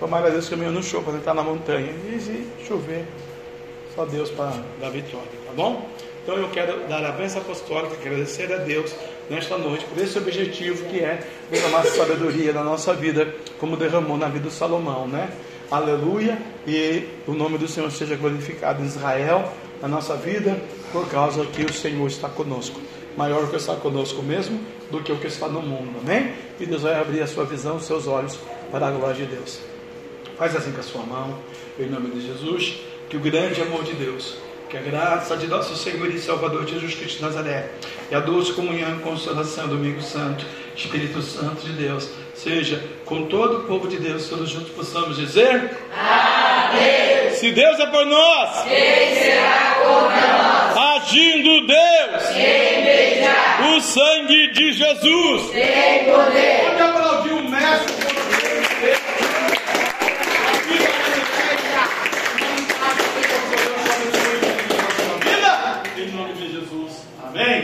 Tomara 0.00 0.30
Deus 0.30 0.48
caminhando 0.48 0.76
no 0.76 0.82
show 0.82 1.02
para 1.02 1.14
entrar 1.14 1.34
na 1.34 1.42
montanha. 1.42 1.92
E 2.10 2.18
se 2.18 2.46
chover, 2.66 3.04
só 3.94 4.06
Deus 4.06 4.30
para 4.30 4.52
dar 4.80 4.90
vitória, 4.90 5.28
tá 5.46 5.52
bom? 5.54 5.86
Então 6.22 6.36
eu 6.36 6.48
quero 6.48 6.88
dar 6.88 7.04
a 7.04 7.12
bênção 7.12 7.42
apostólica, 7.42 7.94
agradecer 7.94 8.52
a 8.52 8.56
Deus 8.56 8.94
nesta 9.28 9.58
noite 9.58 9.84
por 9.84 10.02
esse 10.02 10.16
objetivo 10.18 10.84
que 10.86 11.00
é 11.00 11.20
derramar 11.50 11.84
sabedoria 11.84 12.52
na 12.52 12.62
nossa 12.62 12.94
vida, 12.94 13.34
como 13.58 13.76
derramou 13.76 14.16
na 14.16 14.28
vida 14.28 14.48
de 14.48 14.54
Salomão, 14.54 15.06
né? 15.06 15.30
Aleluia, 15.70 16.38
e 16.66 17.08
o 17.26 17.32
nome 17.32 17.58
do 17.58 17.66
Senhor 17.66 17.90
seja 17.90 18.14
glorificado 18.14 18.82
em 18.82 18.86
Israel, 18.86 19.52
na 19.82 19.88
nossa 19.88 20.14
vida, 20.14 20.60
por 20.92 21.08
causa 21.08 21.44
que 21.46 21.62
o 21.62 21.72
Senhor 21.72 22.06
está 22.06 22.28
conosco. 22.28 22.80
Maior 23.16 23.44
o 23.44 23.48
que 23.48 23.56
está 23.56 23.74
conosco 23.74 24.22
mesmo 24.22 24.60
do 24.90 25.02
que 25.02 25.10
o 25.10 25.16
que 25.16 25.26
está 25.26 25.48
no 25.48 25.60
mundo, 25.60 25.98
amém? 26.02 26.34
E 26.60 26.66
Deus 26.66 26.82
vai 26.82 26.94
abrir 26.94 27.22
a 27.22 27.26
sua 27.26 27.44
visão, 27.44 27.76
os 27.76 27.84
seus 27.84 28.06
olhos 28.06 28.38
para 28.70 28.86
a 28.86 28.90
glória 28.90 29.16
de 29.16 29.26
Deus. 29.26 29.58
Faz 30.38 30.54
assim 30.54 30.70
com 30.70 30.80
a 30.80 30.84
sua 30.84 31.02
mão, 31.02 31.36
em 31.78 31.86
nome 31.86 32.10
de 32.10 32.26
Jesus, 32.26 32.80
que 33.08 33.16
o 33.16 33.20
grande 33.20 33.60
amor 33.62 33.82
de 33.82 33.94
Deus 33.94 34.36
que 34.68 34.76
a 34.76 34.80
graça 34.80 35.36
de 35.36 35.46
nosso 35.46 35.76
Senhor 35.76 36.08
e 36.08 36.18
Salvador 36.18 36.66
Jesus 36.66 36.94
Cristo 36.94 37.18
de 37.18 37.22
Nazaré 37.22 37.70
e 38.10 38.14
a 38.14 38.20
doce 38.20 38.52
comunhão 38.52 38.96
e 38.96 39.00
consolação 39.00 39.68
do 39.68 39.76
Domingo 39.76 40.02
Santo, 40.02 40.44
Espírito 40.74 41.22
Santo 41.22 41.64
de 41.64 41.72
Deus, 41.72 42.08
seja 42.34 42.82
com 43.04 43.26
todo 43.26 43.58
o 43.58 43.62
povo 43.64 43.86
de 43.88 43.96
Deus, 43.96 44.28
todos 44.28 44.50
juntos 44.50 44.70
possamos 44.70 45.16
dizer: 45.16 45.70
Amém. 45.96 47.30
Se 47.34 47.52
Deus 47.52 47.78
é 47.78 47.86
por 47.86 48.06
nós, 48.06 48.62
quem 48.64 49.14
será 49.14 49.76
contra 49.82 50.26
nós? 50.26 51.02
Agindo 51.02 51.66
Deus, 51.66 52.26
quem 52.32 52.84
medirá? 52.84 53.76
O 53.76 53.80
sangue 53.80 54.52
de 54.52 54.72
Jesus 54.72 55.50
tem 55.50 56.04
poder. 56.04 56.64
Pode 56.66 56.82
aplaudir 56.82 57.32
o 57.32 57.48
mestre. 57.48 58.15